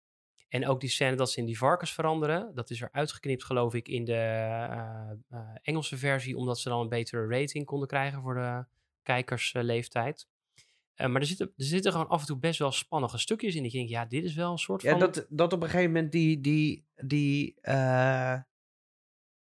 En 0.49 0.67
ook 0.67 0.81
die 0.81 0.91
scène 0.91 1.17
dat 1.17 1.31
ze 1.31 1.41
in 1.41 1.47
die 1.47 1.59
varkens 1.59 1.93
veranderen. 1.93 2.55
Dat 2.55 2.71
is 2.71 2.81
er 2.81 2.89
uitgeknipt, 2.93 3.45
geloof 3.45 3.75
ik, 3.75 3.89
in 3.89 4.05
de 4.05 4.13
eh, 4.13 5.11
eh, 5.31 5.39
Engelse 5.63 5.97
versie. 5.97 6.37
Omdat 6.37 6.59
ze 6.59 6.69
dan 6.69 6.81
een 6.81 6.89
betere 6.89 7.27
rating 7.27 7.65
konden 7.65 7.89
krijgen 7.89 8.23
voor 8.23 8.35
de 8.35 8.65
kijkersleeftijd. 9.03 10.29
Eh, 10.97 11.07
maar 11.09 11.21
er 11.21 11.27
zitten, 11.27 11.47
er 11.57 11.65
zitten 11.65 11.93
gewoon 11.93 12.09
af 12.09 12.21
en 12.21 12.27
toe 12.27 12.39
best 12.39 12.59
wel 12.59 12.73
spannende 12.73 13.19
stukjes 13.19 13.55
in. 13.55 13.65
Ik 13.65 13.73
denk, 13.73 13.89
ja, 13.89 14.05
dit 14.05 14.25
is 14.25 14.35
wel 14.35 14.51
een 14.53 14.59
soort 14.59 14.83
Ja, 14.83 14.91
van... 14.91 14.99
dat, 15.01 15.27
dat 15.29 15.53
op 15.53 15.63
een 15.63 15.69
gegeven 15.71 15.93
moment 15.93 16.13
die, 16.13 16.41
die, 16.41 16.87
die 16.95 17.55
eh, 17.61 18.35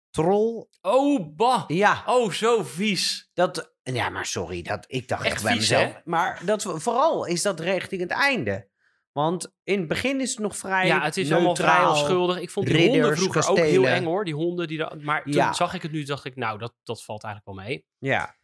troll... 0.09 0.65
Oh, 0.81 1.35
bah! 1.35 1.63
Ja, 1.67 2.03
Oh, 2.05 2.31
zo 2.31 2.63
vies. 2.63 3.29
dat... 3.33 3.69
Ja, 3.83 4.09
maar 4.09 4.25
sorry, 4.25 4.61
dat, 4.61 4.85
ik 4.87 5.07
dacht 5.07 5.23
Echt 5.25 5.33
echt, 5.33 5.43
bij 5.43 5.51
vies, 5.51 5.69
mezelf. 5.69 5.93
hè? 5.93 5.99
Maar 6.05 6.41
dat, 6.45 6.61
vooral 6.63 7.25
is 7.25 7.41
dat 7.41 7.59
richting 7.59 8.01
het 8.01 8.11
einde. 8.11 8.69
Want 9.11 9.53
in 9.63 9.79
het 9.79 9.87
begin 9.87 10.21
is 10.21 10.29
het 10.29 10.39
nog 10.39 10.57
vrij 10.57 10.87
Ja, 10.87 11.01
het 11.03 11.17
is 11.17 11.31
allemaal 11.31 11.55
vrij 11.55 11.67
neutraal. 11.67 11.89
onschuldig. 11.91 12.39
Ik 12.39 12.49
vond 12.49 12.65
die 12.67 12.75
honden 12.75 12.93
ridders, 12.95 13.19
vroeger 13.19 13.49
ook 13.49 13.57
heel 13.57 13.87
eng, 13.87 14.03
hoor. 14.03 14.25
Die 14.25 14.33
honden, 14.33 14.67
die 14.67 14.95
maar 14.99 15.23
toen 15.23 15.33
Ja. 15.33 15.53
zag 15.53 15.73
ik 15.73 15.81
het 15.81 15.91
nu, 15.91 16.03
dacht 16.03 16.25
ik, 16.25 16.35
nou, 16.35 16.57
dat, 16.59 16.73
dat 16.83 17.03
valt 17.03 17.23
eigenlijk 17.23 17.55
wel 17.57 17.65
mee. 17.67 17.85
Ja, 17.97 18.35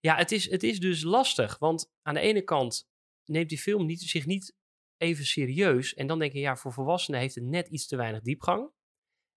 Ja, 0.00 0.16
het 0.16 0.32
is, 0.32 0.50
het 0.50 0.62
is 0.62 0.80
dus 0.80 1.02
lastig. 1.02 1.58
Want 1.58 1.90
aan 2.02 2.14
de 2.14 2.20
ene 2.20 2.42
kant 2.42 2.88
neemt 3.24 3.48
die 3.48 3.58
film 3.58 3.86
niet, 3.86 4.00
zich 4.00 4.26
niet 4.26 4.54
even 4.96 5.26
serieus. 5.26 5.94
En 5.94 6.06
dan 6.06 6.18
denk 6.18 6.32
je, 6.32 6.38
ja, 6.38 6.56
voor 6.56 6.72
volwassenen 6.72 7.20
heeft 7.20 7.34
het 7.34 7.44
net 7.44 7.68
iets 7.68 7.86
te 7.86 7.96
weinig 7.96 8.20
diepgang. 8.22 8.60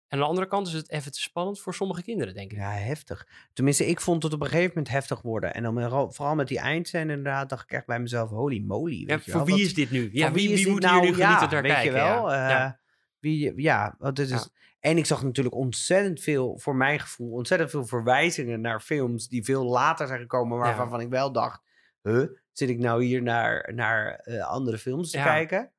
En 0.07 0.17
aan 0.17 0.23
de 0.23 0.29
andere 0.29 0.47
kant 0.47 0.67
is 0.67 0.73
het 0.73 0.89
even 0.91 1.11
te 1.11 1.21
spannend 1.21 1.59
voor 1.61 1.73
sommige 1.73 2.03
kinderen, 2.03 2.33
denk 2.33 2.51
ik. 2.51 2.57
ja, 2.57 2.71
heftig. 2.71 3.27
Tenminste, 3.53 3.85
ik 3.87 4.01
vond 4.01 4.23
het 4.23 4.33
op 4.33 4.41
een 4.41 4.47
gegeven 4.47 4.67
moment 4.69 4.89
heftig 4.89 5.21
worden. 5.21 5.53
En 5.53 5.63
dan 5.63 6.13
vooral 6.13 6.35
met 6.35 6.47
die 6.47 6.59
eindscène 6.59 7.13
inderdaad 7.13 7.49
dacht 7.49 7.63
ik 7.63 7.71
echt 7.71 7.85
bij 7.85 7.99
mezelf, 7.99 8.29
holy 8.29 8.59
moly. 8.59 8.99
Ja, 8.99 9.05
Weet 9.05 9.25
je 9.25 9.31
voor 9.31 9.39
wel, 9.45 9.45
wie 9.45 9.55
wat- 9.55 9.65
is 9.65 9.73
dit 9.73 9.91
nu? 9.91 10.09
Ja, 10.13 10.31
wie, 10.31 10.49
wie 10.55 10.69
moet 10.69 10.81
nou? 10.81 11.01
hier 11.01 11.11
nu 11.11 11.17
Ja, 11.17 11.25
genieten 11.25 11.49
naar 11.53 11.61
weet 11.61 11.71
kijken? 11.71 11.93
je 11.93 11.97
wel? 12.13 12.31
ja. 12.31 12.49
Ja. 12.49 12.79
Wie, 13.19 13.61
ja, 13.61 13.95
want 13.97 14.17
het 14.17 14.29
is... 14.29 14.49
En 14.81 14.97
ik 14.97 15.05
zag 15.05 15.23
natuurlijk 15.23 15.55
ontzettend 15.55 16.19
veel, 16.21 16.57
voor 16.59 16.75
mijn 16.75 16.99
gevoel, 16.99 17.31
ontzettend 17.31 17.69
veel 17.71 17.85
verwijzingen 17.85 18.61
naar 18.61 18.79
films 18.81 19.27
die 19.27 19.43
veel 19.43 19.63
later 19.65 20.07
zijn 20.07 20.19
gekomen, 20.19 20.57
Ja. 20.57 20.75
waarvan 20.75 20.99
ik 20.99 21.09
wel 21.09 21.31
dacht, 21.31 21.61
huh, 22.01 22.27
zit 22.51 22.69
ik 22.69 22.79
nou 22.79 23.03
hier 23.03 23.21
naar, 23.21 23.73
naar 23.73 24.15
eh, 24.15 24.47
andere 24.47 24.77
films 24.77 25.11
te 25.11 25.17
Ja. 25.17 25.23
kijken? 25.23 25.71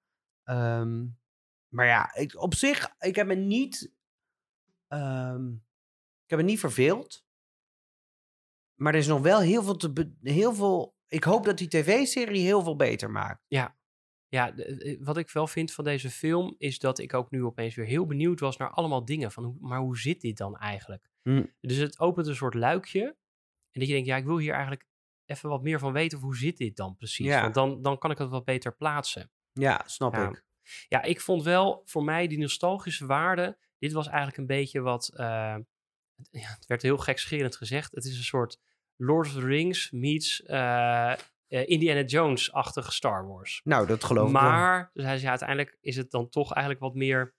Ehm, 0.45 1.05
maar 1.69 1.87
ja, 1.87 2.15
ik, 2.15 2.41
op 2.43 2.55
zich, 2.55 2.95
ik 2.99 3.17
heb 3.17 3.27
me 3.27 3.35
niet, 3.35 3.93
ehm, 4.89 5.47
ik 6.25 6.31
heb 6.31 6.39
me 6.39 6.45
niet 6.45 6.61
verveeld. 6.61 7.25
Maar 8.75 8.93
er 8.93 8.99
is 8.99 9.07
nog 9.07 9.21
wel 9.21 9.41
heel 9.41 9.63
veel 9.63 9.77
te, 9.77 10.13
heel 10.23 10.55
veel, 10.55 10.97
ik 11.07 11.25
hoop 11.25 11.45
dat 11.45 11.59
die 11.59 11.69
tv-serie 11.69 12.45
heel 12.45 12.63
veel 12.63 12.77
beter 12.77 13.11
maakt. 13.11 13.45
Ja, 13.49 13.77
de- 14.33 14.65
eh, 14.65 14.97
wat 15.05 15.17
ik 15.17 15.31
wel 15.31 15.47
vind 15.47 15.73
van 15.73 15.85
deze 15.85 16.11
film 16.11 16.55
is 16.59 16.79
dat 16.79 16.99
ik 16.99 17.15
ook 17.15 17.31
nu 17.31 17.45
opeens 17.45 17.75
weer 17.75 17.87
heel 17.87 18.07
benieuwd 18.07 18.41
was 18.41 18.57
naar 18.57 18.71
allemaal 18.71 19.05
dingen. 19.05 19.33
Van, 19.33 19.45
hoe- 19.45 19.57
maar 19.61 19.79
hoe 19.79 19.99
zit 19.99 20.21
dit 20.21 20.37
dan 20.37 20.57
eigenlijk? 20.57 21.11
Hm. 21.23 21.45
Dus 21.61 21.77
het 21.77 21.99
opent 22.01 22.27
een 22.27 22.35
soort 22.35 22.55
luikje. 22.55 23.05
En 23.71 23.81
dat 23.81 23.87
je 23.89 23.93
denkt, 23.95 24.09
ja, 24.09 24.17
ik 24.17 24.25
wil 24.25 24.39
hier 24.39 24.53
eigenlijk 24.53 24.87
even 25.25 25.49
wat 25.49 25.63
meer 25.63 25.79
van 25.79 25.93
weten. 25.93 26.19
Of 26.19 26.25
hoe 26.25 26.37
zit 26.37 26.57
dit 26.57 26.77
dan 26.77 26.97
precies? 26.97 27.27
Ja. 27.27 27.43
Want 27.43 27.55
dan, 27.55 27.83
dan 27.83 27.99
kan 27.99 28.11
ik 28.11 28.19
het 28.19 28.29
wat 28.29 28.45
beter 28.45 28.77
plaatsen. 28.77 29.31
Ja, 29.53 29.83
snap 29.87 30.15
Ja. 30.15 30.29
ik. 30.29 30.45
Ja, 30.89 31.03
ik 31.03 31.21
vond 31.21 31.43
wel 31.43 31.83
voor 31.85 32.05
mij 32.05 32.27
die 32.27 32.39
nostalgische 32.39 33.07
waarde. 33.07 33.59
Dit 33.79 33.93
was 33.93 34.07
eigenlijk 34.07 34.37
een 34.37 34.47
beetje 34.47 34.81
wat. 34.81 35.09
eh, 35.09 35.55
het, 36.17 36.29
ja, 36.31 36.49
het 36.55 36.67
werd 36.67 36.83
heel 36.83 36.99
gekscherend 36.99 37.57
gezegd. 37.57 37.95
Het 37.95 38.05
is 38.05 38.17
een 38.17 38.25
soort 38.25 38.61
Lord 38.97 39.27
of 39.27 39.33
the 39.33 39.41
Rings 39.47 39.91
meets 39.91 40.43
eh, 40.43 41.15
eh, 41.53 41.69
Indiana 41.69 42.03
Jones-achtige 42.03 42.93
Star 42.93 43.27
Wars. 43.29 43.61
Nou, 43.65 43.87
dat 43.87 44.05
geloof 44.05 44.27
ik. 44.27 44.33
Maar, 44.33 44.91
dus 44.93 45.05
hij 45.05 45.17
zei 45.17 45.29
uiteindelijk 45.31 45.77
is 45.81 45.97
het 45.97 46.11
dan 46.11 46.29
toch 46.29 46.53
eigenlijk 46.53 46.85
wat 46.85 46.95
meer. 46.95 47.35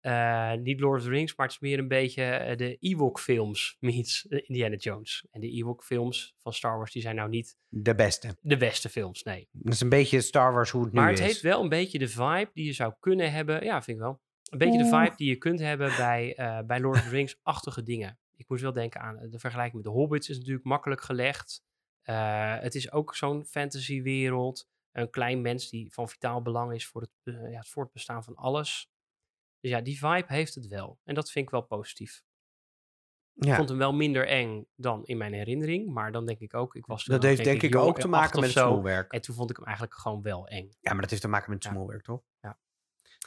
eh, 0.00 0.52
niet 0.52 0.80
Lord 0.80 0.98
of 0.98 1.04
the 1.04 1.10
Rings, 1.10 1.36
maar 1.36 1.46
het 1.46 1.54
is 1.54 1.60
meer 1.60 1.78
een 1.78 1.88
beetje 1.88 2.22
eh, 2.24 2.56
de 2.56 2.76
Ewok-films 2.80 3.76
meets 3.80 4.24
Indiana 4.24 4.76
Jones. 4.76 5.26
En 5.30 5.40
de 5.40 5.50
Ewok-films 5.50 6.34
van 6.38 6.52
Star 6.52 6.76
Wars, 6.76 6.92
die 6.92 7.02
zijn 7.02 7.16
nou 7.16 7.28
niet 7.28 7.56
De 7.68 7.94
beste. 7.94 8.36
de 8.40 8.56
beste 8.56 8.88
films, 8.88 9.22
nee. 9.22 9.48
Dat 9.52 9.72
is 9.74 9.80
een 9.80 9.88
beetje 9.88 10.20
Star 10.20 10.52
Wars 10.52 10.70
hoe 10.70 10.84
het 10.84 10.92
nu 10.92 11.00
Maar 11.00 11.08
het 11.10 11.18
is. 11.18 11.24
heeft 11.24 11.40
wel 11.40 11.62
een 11.62 11.68
beetje 11.68 11.98
de 11.98 12.08
vibe 12.08 12.50
die 12.52 12.64
je 12.66 12.72
zou 12.72 12.92
kunnen 13.00 13.32
hebben. 13.32 13.64
Ja, 13.64 13.82
vind 13.82 13.96
ik 13.96 14.02
wel. 14.02 14.20
Een 14.50 14.58
beetje 14.58 14.78
de 14.78 14.88
vibe 14.88 15.12
die 15.16 15.28
je 15.28 15.36
kunt 15.36 15.60
hebben 15.60 15.96
bij, 15.96 16.34
bij 16.66 16.80
Lord 16.80 16.96
of 16.98 17.02
the 17.04 17.08
Rings-achtige 17.08 17.82
dingen. 17.82 18.18
Ik 18.36 18.48
moest 18.48 18.62
wel 18.62 18.72
denken 18.72 19.00
aan 19.00 19.18
de 19.30 19.38
vergelijking 19.38 19.74
met 19.74 19.84
de 19.84 19.98
Hobbits 19.98 20.28
is 20.28 20.38
natuurlijk 20.38 20.64
makkelijk 20.66 21.00
gelegd. 21.02 21.62
Eh, 22.04 22.58
het 22.58 22.74
is 22.74 22.92
ook 22.92 23.14
zo'n 23.14 23.44
fantasywereld. 23.44 24.68
Een 24.92 25.10
klein 25.10 25.40
mens 25.40 25.70
die 25.70 25.92
van 25.92 26.08
vitaal 26.08 26.42
belang 26.42 26.72
is 26.74 26.86
voor 26.86 27.00
het, 27.00 27.10
eh, 27.22 27.50
ja, 27.50 27.58
het 27.58 27.68
voortbestaan 27.68 28.24
van 28.24 28.34
alles. 28.34 28.90
Dus 29.60 29.70
ja, 29.70 29.80
die 29.80 29.98
vibe 29.98 30.24
heeft 30.26 30.54
het 30.54 30.66
wel. 30.66 30.98
En 31.04 31.14
dat 31.14 31.30
vind 31.30 31.44
ik 31.44 31.50
wel 31.50 31.62
positief. 31.62 32.22
Ik 33.34 33.44
ja. 33.44 33.56
vond 33.56 33.68
hem 33.68 33.78
wel 33.78 33.92
minder 33.92 34.26
eng 34.28 34.66
dan 34.76 35.04
in 35.04 35.16
mijn 35.16 35.32
herinnering. 35.32 35.92
Maar 35.92 36.12
dan 36.12 36.26
denk 36.26 36.38
ik 36.38 36.54
ook, 36.54 36.74
ik 36.74 36.86
was 36.86 37.04
Dat 37.04 37.22
heeft 37.22 37.44
denk 37.44 37.62
ik 37.62 37.76
ook 37.76 38.00
te 38.00 38.08
maken 38.08 38.40
met 38.40 38.54
het 38.54 38.64
smoelwerk. 38.64 39.12
En 39.12 39.20
toen 39.20 39.34
vond 39.34 39.50
ik 39.50 39.56
hem 39.56 39.64
eigenlijk 39.64 39.96
gewoon 39.96 40.22
wel 40.22 40.48
eng. 40.48 40.68
Ja, 40.80 40.92
maar 40.92 41.00
dat 41.00 41.10
heeft 41.10 41.22
te 41.22 41.28
maken 41.28 41.50
met 41.50 41.58
het 41.58 41.72
Ja. 41.72 41.78
smoelwerk, 41.78 42.02
toch? 42.02 42.22
Ja. 42.40 42.58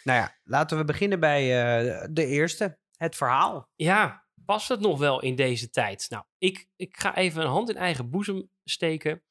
Nou 0.04 0.20
ja, 0.20 0.38
laten 0.44 0.78
we 0.78 0.84
beginnen 0.84 1.20
bij 1.20 1.42
eh, 1.44 2.08
de 2.12 2.26
eerste. 2.26 2.80
Het 2.98 3.16
verhaal. 3.16 3.70
Ja, 3.76 4.27
past 4.46 4.70
het 4.70 4.80
nog 4.80 5.00
wel 5.00 5.22
in 5.22 5.36
deze 5.36 5.70
tijd? 5.70 6.06
Nou, 6.10 6.24
ik, 6.38 6.68
ik 6.76 6.98
ga 6.98 7.16
even 7.16 7.42
een 7.42 7.48
hand 7.48 7.70
in 7.70 7.76
eigen 7.76 8.10
boezem 8.10 8.50
steken. 8.64 9.24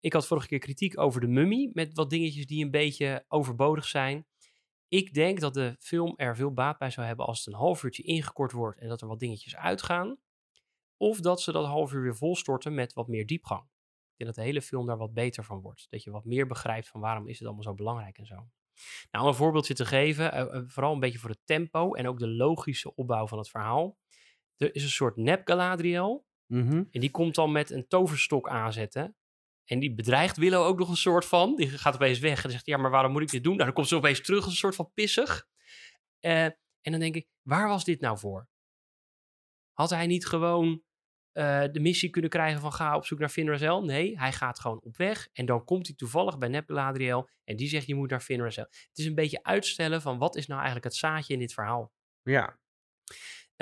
Ik 0.00 0.12
had 0.12 0.26
vorige 0.26 0.46
keer 0.46 0.58
kritiek 0.58 0.98
over 0.98 1.20
de 1.20 1.26
mummy, 1.26 1.70
met 1.72 1.94
wat 1.94 2.10
dingetjes 2.10 2.46
die 2.46 2.64
een 2.64 2.70
beetje 2.70 3.24
overbodig 3.28 3.84
zijn. 3.84 4.26
Ik 4.88 5.14
denk 5.14 5.40
dat 5.40 5.54
de 5.54 5.76
film 5.78 6.14
er 6.16 6.36
veel 6.36 6.52
baat 6.52 6.78
bij 6.78 6.90
zou 6.90 7.06
hebben 7.06 7.26
als 7.26 7.38
het 7.38 7.54
een 7.54 7.60
half 7.60 7.82
uurtje 7.82 8.02
ingekort 8.02 8.52
wordt 8.52 8.80
en 8.80 8.88
dat 8.88 9.00
er 9.00 9.08
wat 9.08 9.20
dingetjes 9.20 9.56
uitgaan. 9.56 10.18
Of 10.96 11.20
dat 11.20 11.40
ze 11.40 11.52
dat 11.52 11.66
half 11.66 11.92
uur 11.92 12.02
weer 12.02 12.16
volstorten 12.16 12.74
met 12.74 12.92
wat 12.92 13.08
meer 13.08 13.26
diepgang. 13.26 13.62
Ik 13.62 14.16
denk 14.16 14.34
dat 14.34 14.44
de 14.44 14.50
hele 14.50 14.62
film 14.62 14.86
daar 14.86 14.96
wat 14.96 15.12
beter 15.12 15.44
van 15.44 15.60
wordt. 15.60 15.86
Dat 15.90 16.02
je 16.02 16.10
wat 16.10 16.24
meer 16.24 16.46
begrijpt 16.46 16.88
van 16.88 17.00
waarom 17.00 17.28
is 17.28 17.38
het 17.38 17.46
allemaal 17.46 17.64
zo 17.64 17.74
belangrijk 17.74 18.18
en 18.18 18.26
zo. 18.26 18.34
Nou, 19.10 19.24
om 19.24 19.26
een 19.26 19.34
voorbeeldje 19.34 19.74
te 19.74 19.84
geven, 19.84 20.32
eh, 20.32 20.40
eh, 20.40 20.62
vooral 20.66 20.92
een 20.92 21.00
beetje 21.00 21.18
voor 21.18 21.30
het 21.30 21.46
tempo 21.46 21.94
en 21.94 22.08
ook 22.08 22.18
de 22.18 22.28
logische 22.28 22.94
opbouw 22.94 23.26
van 23.26 23.38
het 23.38 23.50
verhaal. 23.50 23.98
Er 24.56 24.74
is 24.74 24.82
een 24.82 24.90
soort 24.90 25.16
nep 25.16 25.46
Galadriel. 25.48 26.26
Mhm. 26.46 26.84
En 26.90 27.00
die 27.00 27.10
komt 27.10 27.34
dan 27.34 27.52
met 27.52 27.70
een 27.70 27.88
toverstok 27.88 28.48
aanzetten. 28.48 29.16
En 29.64 29.78
die 29.78 29.94
bedreigt 29.94 30.36
Willow 30.36 30.66
ook 30.66 30.78
nog 30.78 30.88
een 30.88 30.96
soort 30.96 31.24
van. 31.24 31.56
Die 31.56 31.68
gaat 31.68 31.94
opeens 31.94 32.18
weg 32.18 32.44
en 32.44 32.50
zegt, 32.50 32.66
ja, 32.66 32.76
maar 32.76 32.90
waarom 32.90 33.12
moet 33.12 33.22
ik 33.22 33.30
dit 33.30 33.44
doen? 33.44 33.52
Nou, 33.52 33.64
dan 33.64 33.74
komt 33.74 33.88
ze 33.88 33.96
opeens 33.96 34.22
terug 34.22 34.42
als 34.42 34.52
een 34.52 34.58
soort 34.58 34.74
van 34.74 34.90
pissig. 34.94 35.46
Eh, 36.18 36.44
en 36.44 36.90
dan 36.90 37.00
denk 37.00 37.14
ik, 37.14 37.28
waar 37.42 37.68
was 37.68 37.84
dit 37.84 38.00
nou 38.00 38.18
voor? 38.18 38.48
Had 39.72 39.90
hij 39.90 40.06
niet 40.06 40.26
gewoon 40.26 40.82
eh, 41.32 41.64
de 41.72 41.80
missie 41.80 42.10
kunnen 42.10 42.30
krijgen 42.30 42.60
van 42.60 42.72
ga 42.72 42.96
op 42.96 43.06
zoek 43.06 43.18
naar 43.18 43.28
Finn 43.28 43.48
Razel. 43.48 43.84
Nee, 43.84 44.18
hij 44.18 44.32
gaat 44.32 44.60
gewoon 44.60 44.80
op 44.82 44.96
weg. 44.96 45.28
En 45.32 45.46
dan 45.46 45.64
komt 45.64 45.86
hij 45.86 45.96
toevallig 45.96 46.38
bij 46.38 46.48
Nep 46.48 46.68
Galadriel. 46.68 47.30
En 47.44 47.56
die 47.56 47.68
zegt 47.68 47.86
je 47.86 47.94
moet 47.94 48.10
naar 48.10 48.20
Finn 48.20 48.42
Razel. 48.42 48.66
Het 48.70 48.98
is 48.98 49.06
een 49.06 49.14
beetje 49.14 49.42
uitstellen 49.42 50.02
van 50.02 50.18
wat 50.18 50.36
is 50.36 50.46
nou 50.46 50.60
eigenlijk 50.60 50.84
het 50.84 50.96
zaadje 50.96 51.32
in 51.32 51.38
dit 51.38 51.52
verhaal. 51.52 51.92
Ja. 52.22 52.58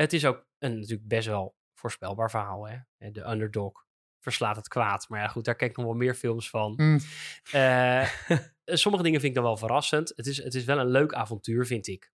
Het 0.00 0.12
is 0.12 0.24
ook 0.24 0.46
een 0.58 0.74
natuurlijk 0.74 1.08
best 1.08 1.26
wel 1.26 1.56
voorspelbaar 1.74 2.30
verhaal. 2.30 2.68
Hè? 2.68 2.76
De 3.10 3.30
underdog 3.30 3.84
verslaat 4.20 4.56
het 4.56 4.68
kwaad. 4.68 5.08
Maar 5.08 5.20
ja, 5.20 5.28
goed, 5.28 5.44
daar 5.44 5.56
kijk 5.56 5.70
ik 5.70 5.76
nog 5.76 5.86
wel 5.86 5.94
meer 5.94 6.14
films 6.14 6.50
van. 6.50 6.72
Hm. 6.76 6.98
Eh, 7.50 8.76
sommige 8.76 9.02
dingen 9.02 9.20
vind 9.20 9.32
ik 9.32 9.38
dan 9.38 9.48
wel 9.48 9.56
verrassend. 9.56 10.12
Het 10.16 10.26
is, 10.26 10.42
het 10.42 10.54
is 10.54 10.64
wel 10.64 10.78
een 10.78 10.90
leuk 10.90 11.12
avontuur, 11.12 11.66
vind 11.66 11.86
ik. 11.86 12.12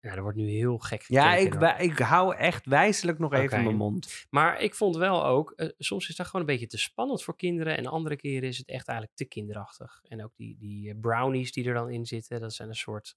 Ja, 0.00 0.14
er 0.14 0.22
wordt 0.22 0.36
nu 0.36 0.48
heel 0.48 0.78
gek 0.78 1.04
Ja, 1.06 1.34
ik, 1.34 1.54
ik 1.78 1.98
hou 1.98 2.36
echt 2.36 2.66
wijselijk 2.66 3.18
nog 3.18 3.32
even 3.32 3.44
Oké. 3.44 3.62
mijn 3.62 3.76
mond. 3.76 4.26
Maar 4.30 4.60
ik 4.60 4.74
vond 4.74 4.96
wel 4.96 5.24
ook, 5.24 5.50
eh, 5.50 5.68
soms 5.78 6.08
is 6.08 6.16
dat 6.16 6.26
gewoon 6.26 6.40
een 6.40 6.52
beetje 6.52 6.66
te 6.66 6.78
spannend 6.78 7.22
voor 7.22 7.36
kinderen. 7.36 7.76
En 7.76 7.86
andere 7.86 8.16
keren 8.16 8.48
is 8.48 8.58
het 8.58 8.68
echt 8.68 8.88
eigenlijk 8.88 9.18
te 9.18 9.24
kinderachtig. 9.24 10.00
En 10.02 10.24
ook 10.24 10.32
die, 10.36 10.56
die 10.58 10.90
eh, 10.90 11.00
brownies 11.00 11.52
die 11.52 11.64
er 11.64 11.74
dan 11.74 11.90
in 11.90 12.06
zitten, 12.06 12.40
dat 12.40 12.54
zijn 12.54 12.68
een 12.68 12.74
soort, 12.74 13.16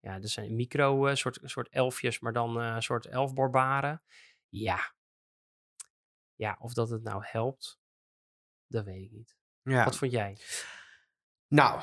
ja, 0.00 0.18
dat 0.18 0.30
zijn 0.30 0.54
micro, 0.54 1.06
eh, 1.06 1.14
soort, 1.14 1.38
soort 1.42 1.68
elfjes, 1.68 2.20
maar 2.20 2.32
dan 2.32 2.60
eh, 2.60 2.78
soort 2.78 3.06
elfbarbaren. 3.06 4.02
Ja. 4.48 4.94
Ja, 6.34 6.56
of 6.60 6.72
dat 6.72 6.88
het 6.88 7.02
nou 7.02 7.22
helpt, 7.26 7.78
dat 8.66 8.84
weet 8.84 9.02
ik 9.02 9.10
niet. 9.10 9.36
Ja. 9.62 9.84
Wat 9.84 9.96
vond 9.96 10.12
jij? 10.12 10.38
Nou, 11.48 11.82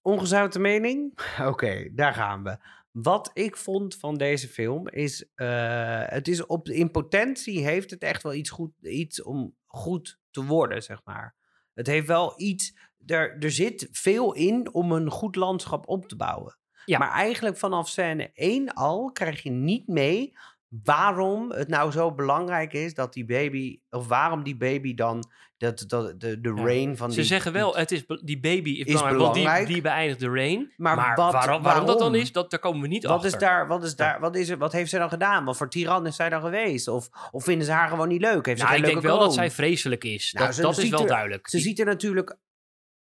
ongezouten 0.00 0.60
mening? 0.60 1.18
Oké, 1.52 1.90
daar 1.94 2.14
gaan 2.14 2.42
we. 2.42 2.58
Wat 2.90 3.30
ik 3.32 3.56
vond 3.56 3.96
van 3.96 4.16
deze 4.16 4.48
film 4.48 4.88
is, 4.88 5.28
eh, 5.34 6.02
het 6.06 6.28
is 6.28 6.46
op, 6.46 6.68
in 6.68 6.90
potentie 6.90 7.64
heeft 7.64 7.90
het 7.90 8.02
echt 8.02 8.22
wel 8.22 8.34
iets, 8.34 8.50
goed, 8.50 8.72
iets 8.80 9.22
om 9.22 9.56
goed 9.66 10.18
te 10.30 10.44
worden, 10.44 10.82
zeg 10.82 11.00
maar. 11.04 11.36
Het 11.74 11.86
heeft 11.86 12.06
wel 12.06 12.40
iets, 12.40 12.76
er, 13.06 13.38
er 13.38 13.50
zit 13.50 13.88
veel 13.90 14.34
in 14.34 14.74
om 14.74 14.92
een 14.92 15.10
goed 15.10 15.36
landschap 15.36 15.88
op 15.88 16.08
te 16.08 16.16
bouwen. 16.16 16.58
Ja. 16.86 16.98
Maar 16.98 17.10
eigenlijk 17.10 17.56
vanaf 17.56 17.88
scène 17.88 18.30
1 18.34 18.74
al 18.74 19.12
krijg 19.12 19.42
je 19.42 19.50
niet 19.50 19.88
mee 19.88 20.32
waarom 20.68 21.50
het 21.50 21.68
nou 21.68 21.90
zo 21.90 22.12
belangrijk 22.12 22.72
is 22.72 22.94
dat 22.94 23.12
die 23.12 23.24
baby, 23.24 23.80
of 23.90 24.06
waarom 24.06 24.42
die 24.42 24.56
baby 24.56 24.94
dan 24.94 25.24
dat, 25.58 25.84
dat, 25.86 26.20
de, 26.20 26.40
de 26.40 26.52
rain 26.54 26.96
van 26.96 27.10
Ze 27.10 27.16
die... 27.16 27.24
Ze 27.24 27.34
zeggen 27.34 27.52
wel, 27.52 27.76
het 27.76 27.92
is, 27.92 28.04
die 28.22 28.40
baby 28.40 28.70
is, 28.70 29.02
belangrijk, 29.02 29.66
die, 29.66 29.74
die 29.74 29.82
beëindigt 29.82 30.20
de 30.20 30.30
rain. 30.30 30.72
Maar, 30.76 30.96
waarom, 31.16 31.62
waarom, 31.62 31.86
dat 31.86 31.98
dan 31.98 32.14
is, 32.14 32.32
dat, 32.32 32.50
daar 32.50 32.60
komen 32.60 32.80
we 32.80 32.88
niet 32.88 33.04
wat. 33.04 33.24
Is 33.24 33.38
daar, 33.38 33.66
wat, 33.66 33.84
is 33.84 33.96
daar, 33.96 34.20
wat, 34.20 34.36
is 34.36 34.48
er, 34.48 34.58
wat 34.58 34.72
heeft 34.72 34.90
zij 34.90 34.98
dan 34.98 35.08
gedaan? 35.08 35.44
Wat 35.44 35.56
voor 35.56 35.70
tiran 35.70 36.06
is 36.06 36.16
zij 36.16 36.28
dan 36.28 36.40
geweest? 36.40 36.88
Of, 36.88 37.08
of 37.30 37.44
vinden 37.44 37.66
ze 37.66 37.72
haar 37.72 37.88
gewoon 37.88 38.08
niet 38.08 38.20
leuk? 38.20 38.46
Heeft 38.46 38.62
nou, 38.62 38.76
ik 38.76 38.84
denk 38.84 39.00
wel 39.00 39.18
dat 39.18 39.34
zij 39.34 39.50
vreselijk 39.50 40.04
is. 40.04 40.32
Nou, 40.32 40.46
dat, 40.46 40.56
dat 40.56 40.78
is 40.78 40.88
wel 40.88 41.06
duidelijk. 41.06 41.48
Ze 41.48 41.58
ziet 41.58 41.78
er 41.78 41.86
natuurlijk 41.86 42.36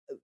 eh, 0.06 0.16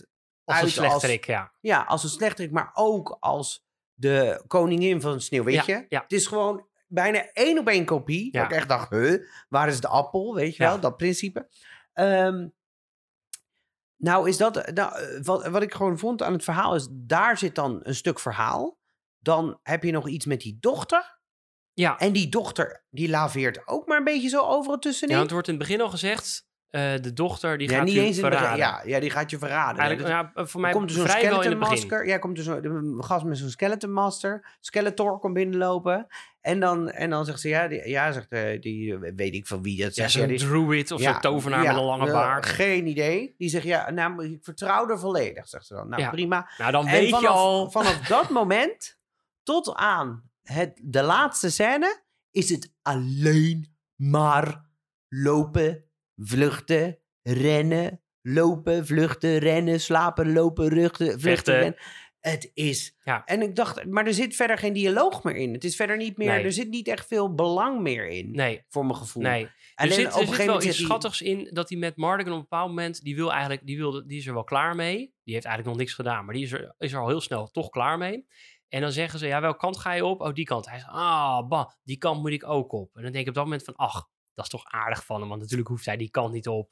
100% 0.00 0.11
als 0.44 0.62
een 0.62 0.68
slechterik, 0.68 1.26
ja. 1.26 1.52
Ja, 1.60 1.82
als 1.82 2.02
een 2.02 2.08
slechterik, 2.08 2.50
maar 2.50 2.70
ook 2.74 3.16
als 3.20 3.64
de 3.94 4.44
koningin 4.46 5.00
van 5.00 5.20
Sneeuwwitje. 5.20 5.72
Ja, 5.72 5.84
ja. 5.88 6.02
Het 6.02 6.12
is 6.12 6.26
gewoon 6.26 6.66
bijna 6.86 7.30
één 7.32 7.58
op 7.58 7.68
één 7.68 7.84
kopie. 7.84 8.28
Ja. 8.32 8.44
Ik 8.44 8.50
echt 8.50 8.68
dacht, 8.68 8.90
huh, 8.90 9.26
waar 9.48 9.68
is 9.68 9.80
de 9.80 9.88
appel? 9.88 10.34
Weet 10.34 10.56
je 10.56 10.62
wel, 10.62 10.80
dat 10.80 10.96
principe. 10.96 11.48
Ehm, 11.92 12.48
nou, 13.96 14.28
is 14.28 14.36
dat, 14.36 14.72
nou, 14.74 14.98
eh, 14.98 15.22
wat, 15.22 15.46
wat 15.46 15.62
ik 15.62 15.74
gewoon 15.74 15.98
vond 15.98 16.22
aan 16.22 16.32
het 16.32 16.44
verhaal 16.44 16.74
is, 16.74 16.88
daar 16.90 17.38
zit 17.38 17.54
dan 17.54 17.80
een 17.82 17.94
stuk 17.94 18.18
verhaal. 18.18 18.78
Dan 19.18 19.58
heb 19.62 19.82
je 19.82 19.92
nog 19.92 20.08
iets 20.08 20.26
met 20.26 20.40
die 20.40 20.56
dochter. 20.60 21.20
Ja. 21.72 21.98
En 21.98 22.12
die 22.12 22.28
dochter, 22.28 22.84
die 22.90 23.08
laveert 23.08 23.68
ook 23.68 23.86
maar 23.86 23.98
een 23.98 24.04
beetje 24.04 24.28
zo 24.28 24.40
overal 24.40 24.78
tussenin. 24.78 25.16
Ja, 25.16 25.22
het 25.22 25.30
wordt 25.30 25.48
in 25.48 25.54
het 25.54 25.62
begin 25.62 25.80
al 25.80 25.90
gezegd, 25.90 26.48
eh, 26.72 26.92
de 27.00 27.12
dochter 27.12 27.58
die 27.58 27.70
Ja, 27.70 27.76
gaat 27.76 27.84
niet 27.84 27.94
u 27.94 27.98
eens 28.00 28.16
in 28.18 28.22
het 28.24 28.32
begin. 28.32 28.46
verraden. 28.48 28.82
Ja, 28.84 28.94
ja, 28.94 29.00
die 29.00 29.10
gaat 29.10 29.30
je 29.30 29.38
verraden. 29.38 29.78
Eigenlijk, 29.80 30.08
Dus- 30.08 30.10
ja, 30.34 30.44
voor 30.44 30.54
Er 30.54 30.60
mij 30.60 30.72
komt 30.72 30.90
er 30.90 30.96
zo'n 30.96 31.06
vrijwel 31.06 31.30
in 31.36 31.42
skeleton 31.42 31.68
masker. 31.68 32.06
Ja, 32.06 32.18
komt 32.18 32.38
er 32.38 32.44
zo'n 32.44 32.64
een 32.64 33.04
gast 33.04 33.24
met 33.24 33.38
zo'n 33.38 33.48
skeleton 33.48 33.92
master. 33.92 34.56
Skeletor 34.60 35.18
komt 35.18 35.34
binnenlopen. 35.34 36.06
En 36.40 36.60
dan, 36.60 36.90
en 36.90 37.10
dan 37.10 37.24
zegt 37.24 37.40
ze, 37.40 37.48
ja, 37.48 37.68
die, 37.68 37.88
ja 37.88 38.12
zegt, 38.12 38.32
eh, 38.32 38.60
die, 38.60 38.94
eh, 38.94 39.12
weet 39.16 39.34
ik 39.34 39.46
van 39.46 39.62
wie 39.62 39.82
dat 39.82 39.94
Ja, 39.94 40.02
zegt. 40.08 40.10
zo'n 40.12 40.26
die- 40.26 40.38
druid 40.38 40.90
of 40.90 41.00
zo'n 41.00 41.20
tovenaar 41.20 41.62
ja, 41.62 41.70
met 41.72 41.80
een 41.80 41.86
lange 41.86 42.06
eh, 42.06 42.12
baard. 42.12 42.46
Geen 42.46 42.86
idee. 42.86 43.34
Die 43.38 43.48
zegt, 43.48 43.64
ja, 43.64 43.90
nou, 43.90 44.24
ik 44.24 44.38
vertrouw 44.44 44.88
er 44.88 44.98
volledig, 44.98 45.48
zegt 45.48 45.66
ze 45.66 45.74
dan. 45.74 45.88
Nou, 45.88 46.02
Ja. 46.02 46.10
prima. 46.10 46.50
Nou, 46.58 46.72
dan 46.72 46.86
En 46.86 46.92
weet 46.92 47.08
je 47.08 47.14
vanaf, 47.14 47.30
al... 47.30 47.70
vanaf 47.70 47.98
dat 48.16 48.28
moment 48.30 48.98
tot 49.42 49.74
aan 49.74 50.22
het, 50.42 50.80
de 50.82 51.02
laatste 51.02 51.50
scène 51.50 52.00
is 52.30 52.48
het 52.50 52.72
alleen 52.82 53.74
maar 53.96 54.64
lopen, 55.08 55.84
vluchten, 56.22 56.98
rennen, 57.22 58.02
lopen, 58.22 58.86
vluchten, 58.86 59.38
rennen, 59.38 59.80
slapen, 59.80 60.32
lopen, 60.32 60.68
ruchten, 60.68 61.20
vluchten, 61.20 61.54
rennen. 61.54 61.76
Het 62.20 62.50
is. 62.54 62.96
Ja. 63.04 63.24
En 63.24 63.42
ik 63.42 63.56
dacht, 63.56 63.84
maar 63.84 64.06
er 64.06 64.14
zit 64.14 64.34
verder 64.36 64.58
geen 64.58 64.72
dialoog 64.72 65.22
meer 65.22 65.36
in. 65.36 65.52
Het 65.52 65.64
is 65.64 65.76
verder 65.76 65.96
niet 65.96 66.16
meer, 66.16 66.28
Nee. 66.28 66.44
er 66.44 66.52
zit 66.52 66.68
niet 66.68 66.88
echt 66.88 67.06
veel 67.06 67.34
belang 67.34 67.80
meer 67.80 68.08
in, 68.08 68.30
Nee, 68.30 68.64
voor 68.68 68.86
mijn 68.86 68.96
gevoel. 68.96 69.22
nee. 69.22 69.48
Er 69.74 69.92
zit, 69.92 70.06
op 70.06 70.12
er 70.12 70.20
een 70.20 70.26
zit 70.26 70.28
gegeven 70.28 70.36
wel 70.36 70.46
moment 70.46 70.64
iets 70.64 70.82
schattigs 70.82 71.20
in 71.22 71.48
dat 71.52 71.68
hij 71.68 71.78
met 71.78 71.96
Mardigan 71.96 72.32
op 72.32 72.38
een 72.38 72.46
bepaald 72.48 72.68
moment, 72.68 73.02
die 73.02 73.16
wil 73.16 73.30
eigenlijk, 73.32 73.66
die, 73.66 73.76
wilde, 73.76 74.06
die 74.06 74.18
is 74.18 74.26
er 74.26 74.34
wel 74.34 74.44
klaar 74.44 74.74
mee. 74.76 74.96
Die 75.24 75.34
heeft 75.34 75.46
eigenlijk 75.46 75.66
nog 75.66 75.76
niks 75.76 75.94
gedaan, 75.94 76.24
maar 76.24 76.34
die 76.34 76.44
is 76.44 76.52
er, 76.52 76.74
is 76.78 76.92
er 76.92 77.00
al 77.00 77.08
heel 77.08 77.20
snel 77.20 77.50
toch 77.50 77.68
klaar 77.70 77.98
mee. 77.98 78.26
En 78.68 78.80
dan 78.80 78.92
zeggen 78.92 79.18
ze, 79.18 79.26
ja, 79.26 79.40
welke 79.40 79.58
kant 79.58 79.78
ga 79.78 79.92
je 79.92 80.04
op? 80.04 80.20
Oh, 80.20 80.32
die 80.34 80.44
kant. 80.44 80.68
Hij 80.68 80.78
zegt, 80.78 80.90
ah, 80.90 81.48
bah, 81.48 81.68
die 81.84 81.96
kant 81.98 82.20
moet 82.20 82.30
ik 82.30 82.48
ook 82.48 82.72
op. 82.72 82.96
En 82.96 83.02
dan 83.02 83.12
denk 83.12 83.22
ik 83.22 83.28
op 83.28 83.34
dat 83.34 83.44
moment 83.44 83.64
van, 83.64 83.74
ach, 83.76 84.08
dat 84.34 84.44
is 84.44 84.50
toch 84.50 84.64
aardig 84.64 85.04
van 85.04 85.20
hem, 85.20 85.28
want 85.28 85.40
natuurlijk 85.40 85.68
hoeft 85.68 85.86
hij 85.86 85.96
die 85.96 86.10
kant 86.10 86.32
niet 86.32 86.48
op. 86.48 86.70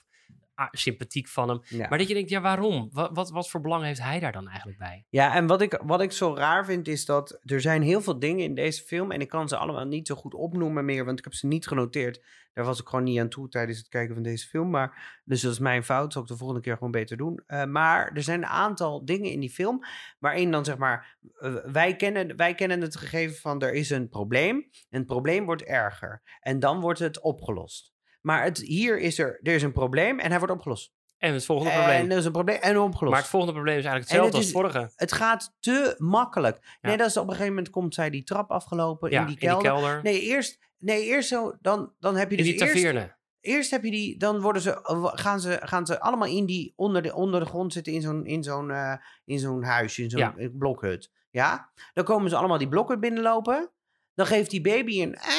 Sympathiek 0.71 1.29
van 1.29 1.49
hem. 1.49 1.61
Ja. 1.65 1.89
Maar 1.89 1.99
dat 1.99 2.09
je 2.09 2.15
denkt, 2.15 2.31
ja, 2.31 2.41
waarom? 2.41 2.89
Wat, 2.93 3.11
wat, 3.13 3.31
wat 3.31 3.51
voor 3.51 3.61
belang 3.61 3.85
heeft 3.85 4.03
hij 4.03 4.21
daar 4.21 4.33
dan 4.33 4.49
eigenlijk 4.49 4.79
bij? 4.79 5.07
Ja, 5.09 5.35
en 5.35 5.47
wat 5.47 5.61
ik, 5.61 5.81
wat 5.85 6.01
ik 6.01 6.13
zo 6.13 6.35
raar 6.35 6.65
vind 6.65 6.89
is 6.89 7.05
dat 7.05 7.41
er 7.45 7.61
zijn 7.61 7.83
heel 7.83 8.01
veel 8.01 8.19
dingen 8.19 8.45
in 8.45 8.55
deze 8.55 8.83
film 8.83 9.11
en 9.11 9.21
ik 9.21 9.29
kan 9.29 9.49
ze 9.49 9.57
allemaal 9.57 9.87
niet 9.87 10.07
zo 10.07 10.15
goed 10.15 10.35
opnoemen 10.35 10.85
meer, 10.85 11.05
want 11.05 11.19
ik 11.19 11.25
heb 11.25 11.35
ze 11.35 11.47
niet 11.47 11.67
genoteerd. 11.67 12.21
Daar 12.53 12.65
was 12.65 12.81
ik 12.81 12.89
gewoon 12.89 13.05
niet 13.05 13.21
aan 13.21 13.29
toe 13.29 13.49
tijdens 13.49 13.79
het 13.79 13.89
kijken 13.89 14.15
van 14.15 14.23
deze 14.23 14.49
film. 14.49 14.71
Maar, 14.71 15.21
dus 15.25 15.41
dat 15.41 15.53
is 15.53 15.59
mijn 15.59 15.85
fout, 15.85 16.13
zal 16.13 16.23
ik 16.23 16.29
de 16.29 16.37
volgende 16.37 16.63
keer 16.63 16.75
gewoon 16.75 16.91
beter 16.91 17.17
doen. 17.17 17.43
Eh, 17.47 17.65
maar 17.65 18.13
er 18.15 18.23
zijn 18.23 18.43
een 18.43 18.49
aantal 18.49 19.05
dingen 19.05 19.31
in 19.31 19.41
die 19.41 19.51
film 19.51 19.85
waarin 20.19 20.51
dan 20.51 20.65
zeg 20.65 20.77
maar, 20.77 21.19
eh, 21.35 21.55
wij, 21.73 21.97
kennen, 21.97 22.37
wij 22.37 22.55
kennen 22.55 22.81
het 22.81 22.97
gegeven 22.97 23.37
van 23.37 23.63
er 23.63 23.73
is 23.73 23.91
een 23.91 24.09
probleem 24.09 24.57
en 24.91 24.99
het 24.99 25.07
probleem 25.07 25.45
wordt 25.45 25.63
erger. 25.63 26.23
En 26.41 26.59
dan 26.59 26.81
wordt 26.81 26.99
het 26.99 27.21
opgelost. 27.21 27.93
Maar 28.21 28.43
het, 28.43 28.59
hier 28.59 28.99
is 28.99 29.19
er, 29.19 29.39
er 29.43 29.55
is 29.55 29.63
een 29.63 29.73
probleem 29.73 30.19
en 30.19 30.29
hij 30.31 30.39
wordt 30.39 30.55
opgelost. 30.55 30.93
En 31.19 31.33
het 31.33 31.45
volgende 31.45 31.73
En 31.73 31.79
probleem. 31.79 32.11
er 32.11 32.17
is 32.19 32.25
een 32.25 32.33
probleem 32.33 32.57
en 32.61 32.79
opgelost. 32.79 33.11
Maar 33.13 33.21
het 33.21 33.31
volgende 33.31 33.55
probleem 33.55 33.79
is 33.79 33.85
eigenlijk 33.85 34.13
En 34.13 34.17
hetzelfde 34.23 34.55
het 34.55 34.63
als 34.63 34.73
het 34.73 34.75
vorige. 34.83 34.93
Het 34.97 35.13
gaat 35.13 35.55
te 35.61 35.95
makkelijk. 35.99 36.79
Nee, 36.81 36.97
dat 36.97 37.09
is 37.09 37.17
op 37.17 37.23
een 37.25 37.31
gegeven 37.31 37.53
moment 37.55 37.71
komt 37.71 37.95
zij 37.95 38.11
die 38.11 38.23
trap 38.25 38.51
afgelopen 38.51 39.11
Ja, 39.11 39.21
in 39.21 39.27
die 39.27 39.37
kelder. 39.39 40.01
Nee, 40.03 40.21
eerst, 40.21 40.59
nee, 40.79 41.05
eerst 41.05 41.29
zo, 41.29 41.57
dan, 41.61 41.93
dan 41.99 42.17
heb 42.17 42.31
je 42.31 42.37
in 42.37 42.45
dus 42.45 42.53
die 42.53 42.61
taverne. 42.69 43.17
eerst 43.41 43.71
heb 43.71 43.85
je 43.85 43.91
die, 43.91 44.19
dan 44.19 44.41
worden 44.41 44.63
ze, 44.63 44.83
eh, 44.83 45.05
gaan 45.15 45.41
ze, 45.41 45.59
gaan 45.63 45.87
ze 45.87 46.01
allemaal 46.01 46.29
in 46.29 46.47
die, 46.47 46.73
onder 46.77 47.03
de, 47.03 47.15
onder 47.15 47.41
de 47.41 47.47
grond 47.47 47.73
zitten 47.73 47.93
in 47.93 48.01
zo'n, 48.03 48.27
in 48.27 48.43
zo'n, 48.43 48.71
eh, 48.71 48.95
in 49.25 49.39
zo'n 49.39 49.63
huisje, 49.63 50.03
in 50.03 50.11
zo'n 50.11 50.21
Ja. 50.21 50.35
eh, 50.37 50.49
blokhut. 50.53 51.11
Ja, 51.31 51.71
dan 51.93 52.05
komen 52.05 52.31
ze 52.31 52.37
allemaal 52.37 52.59
die 52.59 52.69
blokhut 52.69 53.01
binnenlopen. 53.01 53.71
Dan 54.15 54.27
geeft 54.27 54.51
die 54.51 54.61
baby 54.61 55.03
een, 55.03 55.15
eh, 55.15 55.31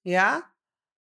ja. 0.00 0.56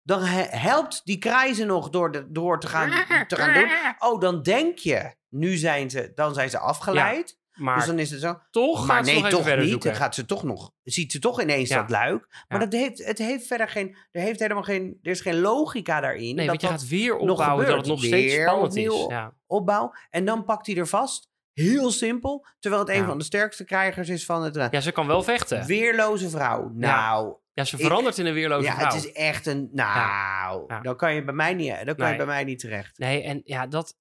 Dan 0.07 0.23
he- 0.23 0.57
helpt 0.57 1.01
die 1.03 1.17
kraai 1.17 1.53
ze 1.53 1.65
nog 1.65 1.89
door, 1.89 2.11
de, 2.11 2.25
door 2.31 2.59
te, 2.59 2.67
gaan, 2.67 2.89
te 3.27 3.35
gaan 3.35 3.53
doen. 3.53 3.69
Oh, 3.99 4.19
dan 4.21 4.41
denk 4.41 4.77
je, 4.77 5.15
nu 5.29 5.55
zijn 5.55 5.89
ze, 5.89 6.11
dan 6.15 6.33
zijn 6.33 6.49
ze 6.49 6.57
afgeleid. 6.59 7.39
Maar 7.55 7.75
dus 7.77 7.85
dan 7.85 7.99
is 7.99 8.11
het 8.11 8.21
zo. 8.21 8.39
toch 8.51 8.87
Maar 8.87 8.95
gaat 8.95 9.05
ze 9.05 9.11
nee, 9.11 9.21
nog 9.21 9.29
even 9.31 9.45
toch 9.45 9.57
niet. 9.59 9.69
zoeken. 9.69 9.89
Dan 9.89 9.99
gaat 9.99 10.15
ze 10.15 10.25
toch 10.25 10.43
nog, 10.43 10.71
ziet 10.83 11.11
ze 11.11 11.19
toch 11.19 11.41
ineens 11.41 11.69
Ja. 11.69 11.81
dat 11.81 11.89
luik. 11.89 12.27
Maar 12.47 12.59
Ja. 12.59 12.65
dat 12.65 12.79
heeft, 12.79 13.05
het 13.05 13.17
heeft 13.17 13.47
verder 13.47 13.69
geen, 13.69 13.97
er 14.11 14.21
heeft 14.21 14.39
helemaal 14.39 14.63
geen, 14.63 14.99
er 15.01 15.11
is 15.11 15.21
geen 15.21 15.39
logica 15.39 15.99
daarin. 16.01 16.21
Nee, 16.35 16.35
dat 16.35 16.45
want 16.45 16.61
je 16.61 16.67
dat 16.67 16.79
gaat 16.79 16.87
weer 16.89 17.11
nog 17.23 17.29
opbouwen 17.39 17.65
dat 17.65 17.77
het 17.77 17.85
nog 17.85 17.99
steeds 18.03 18.33
Weer 18.35 18.47
spannend 18.47 18.75
is. 18.75 19.07
opbouw. 19.47 19.93
En 20.09 20.25
dan 20.25 20.45
pakt 20.45 20.65
hij 20.67 20.75
er 20.75 20.87
vast. 20.87 21.29
Heel 21.53 21.91
simpel. 21.91 22.45
Terwijl 22.59 22.81
het 22.85 22.91
een 22.95 23.05
van 23.05 23.17
de 23.17 23.23
sterkste 23.23 23.63
krijgers 23.63 24.09
is 24.09 24.25
van 24.25 24.43
het... 24.43 24.67
ja, 24.71 24.79
ze 24.79 24.91
kan 24.91 25.07
wel 25.07 25.23
vechten. 25.23 25.65
Weerloze 25.65 26.29
vrouw. 26.29 26.71
Nou, 26.73 27.35
Ja, 27.55 27.63
ze 27.63 27.75
Ik- 27.77 27.81
verandert 27.83 28.17
in 28.17 28.25
een 28.25 28.33
weerloze 28.33 28.65
ja, 28.67 28.73
vrouw. 28.75 28.85
het 28.85 28.95
is 29.05 29.11
echt 29.11 29.45
een... 29.45 29.69
Nou, 29.71 30.63
Ja. 30.67 30.81
dan 30.81 30.95
kan 30.95 31.13
je 31.13 31.23
bij 31.23 31.33
mij 31.33 31.53
niet, 31.53 31.69
dan 31.75 31.85
kan 31.85 31.95
Nee. 31.97 32.11
je 32.11 32.17
bij 32.17 32.25
mij 32.25 32.43
niet 32.43 32.59
terecht. 32.59 32.97
Nee, 32.97 33.23
en 33.23 33.41
ja, 33.43 33.67
dat, 33.67 33.97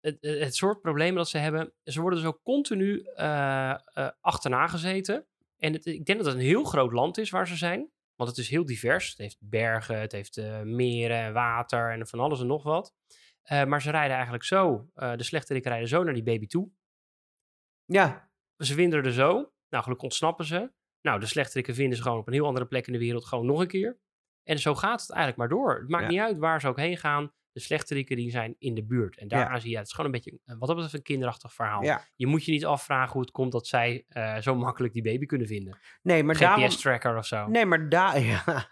het, 0.00 0.16
het 0.20 0.54
soort 0.54 0.80
problemen 0.80 1.14
dat 1.16 1.28
ze 1.28 1.38
hebben, 1.38 1.72
ze 1.84 2.00
worden 2.00 2.18
dus 2.18 2.28
ook 2.28 2.40
continu 2.42 3.02
eh, 3.14 3.70
eh, 3.70 4.08
achterna 4.20 4.66
gezeten. 4.66 5.26
En 5.58 5.72
het, 5.72 5.86
ik 5.86 6.04
denk 6.04 6.18
dat 6.18 6.26
het 6.26 6.36
een 6.36 6.40
heel 6.46 6.64
groot 6.64 6.92
land 6.92 7.18
is 7.18 7.30
waar 7.30 7.46
ze 7.48 7.56
zijn. 7.56 7.90
Want 8.16 8.30
het 8.30 8.38
is 8.38 8.48
heel 8.48 8.64
divers. 8.64 9.08
Het 9.08 9.18
heeft 9.18 9.36
bergen, 9.40 10.00
het 10.00 10.12
heeft 10.12 10.36
eh, 10.36 10.60
meren, 10.60 11.32
water 11.32 11.90
en 11.92 12.06
van 12.06 12.20
alles 12.20 12.40
en 12.40 12.46
nog 12.46 12.62
wat. 12.62 12.94
Maar 13.66 13.82
ze 13.82 13.90
rijden 13.90 14.12
eigenlijk 14.14 14.44
zo, 14.44 14.90
de 14.94 15.22
slechterikken 15.22 15.70
rijden 15.70 15.88
zo 15.88 16.02
naar 16.02 16.14
die 16.14 16.22
baby 16.22 16.46
toe. 16.46 16.70
Ja, 17.84 18.30
Ze 18.56 18.74
winderen 18.74 19.04
er 19.04 19.12
zo. 19.12 19.52
Nou, 19.68 19.82
gelukkig 19.82 20.02
ontsnappen 20.04 20.44
ze. 20.44 20.72
Nou, 21.02 21.20
de 21.20 21.26
slechterikken 21.26 21.74
vinden 21.74 21.96
ze 21.96 22.02
gewoon 22.02 22.18
op 22.18 22.26
een 22.26 22.32
heel 22.32 22.46
andere 22.46 22.66
plek 22.66 22.86
in 22.86 22.92
de 22.92 22.98
wereld 22.98 23.24
gewoon 23.24 23.46
nog 23.46 23.60
een 23.60 23.66
keer. 23.66 23.98
En 24.42 24.58
zo 24.58 24.74
gaat 24.74 25.00
het 25.00 25.10
eigenlijk 25.10 25.38
maar 25.38 25.58
door. 25.58 25.78
Het 25.78 25.88
maakt 25.88 26.04
Ja. 26.04 26.10
niet 26.10 26.20
uit 26.20 26.38
waar 26.38 26.60
ze 26.60 26.68
ook 26.68 26.76
heen 26.78 26.96
gaan. 26.96 27.32
De 27.52 27.60
slechterikken 27.60 28.16
die 28.16 28.30
zijn 28.30 28.54
in 28.58 28.74
de 28.74 28.84
buurt. 28.84 29.18
En 29.18 29.28
daaraan 29.28 29.60
zie 29.60 29.70
je, 29.70 29.76
het 29.76 29.86
is 29.86 29.92
gewoon 29.92 30.06
een 30.06 30.20
beetje, 30.20 30.38
wat 30.44 30.58
dat 30.60 30.68
betreft, 30.68 30.94
een 30.94 31.02
kinderachtig 31.02 31.54
verhaal. 31.54 31.82
Ja. 31.82 32.04
Je 32.16 32.26
moet 32.26 32.44
je 32.44 32.52
niet 32.52 32.64
afvragen 32.64 33.12
hoe 33.12 33.20
het 33.20 33.30
komt 33.30 33.52
dat 33.52 33.66
zij 33.66 34.04
eh, 34.08 34.36
zo 34.36 34.54
makkelijk 34.54 34.92
die 34.92 35.02
baby 35.02 35.26
kunnen 35.26 35.46
vinden. 35.46 35.78
Nee, 36.02 36.22
maar 36.24 36.38
daarom... 36.38 36.64
GPS-tracker 36.64 37.16
of 37.16 37.26
zo. 37.26 37.46
Nee, 37.46 37.66
maar, 37.66 37.88
da 37.88 38.16
ja. 38.30 38.68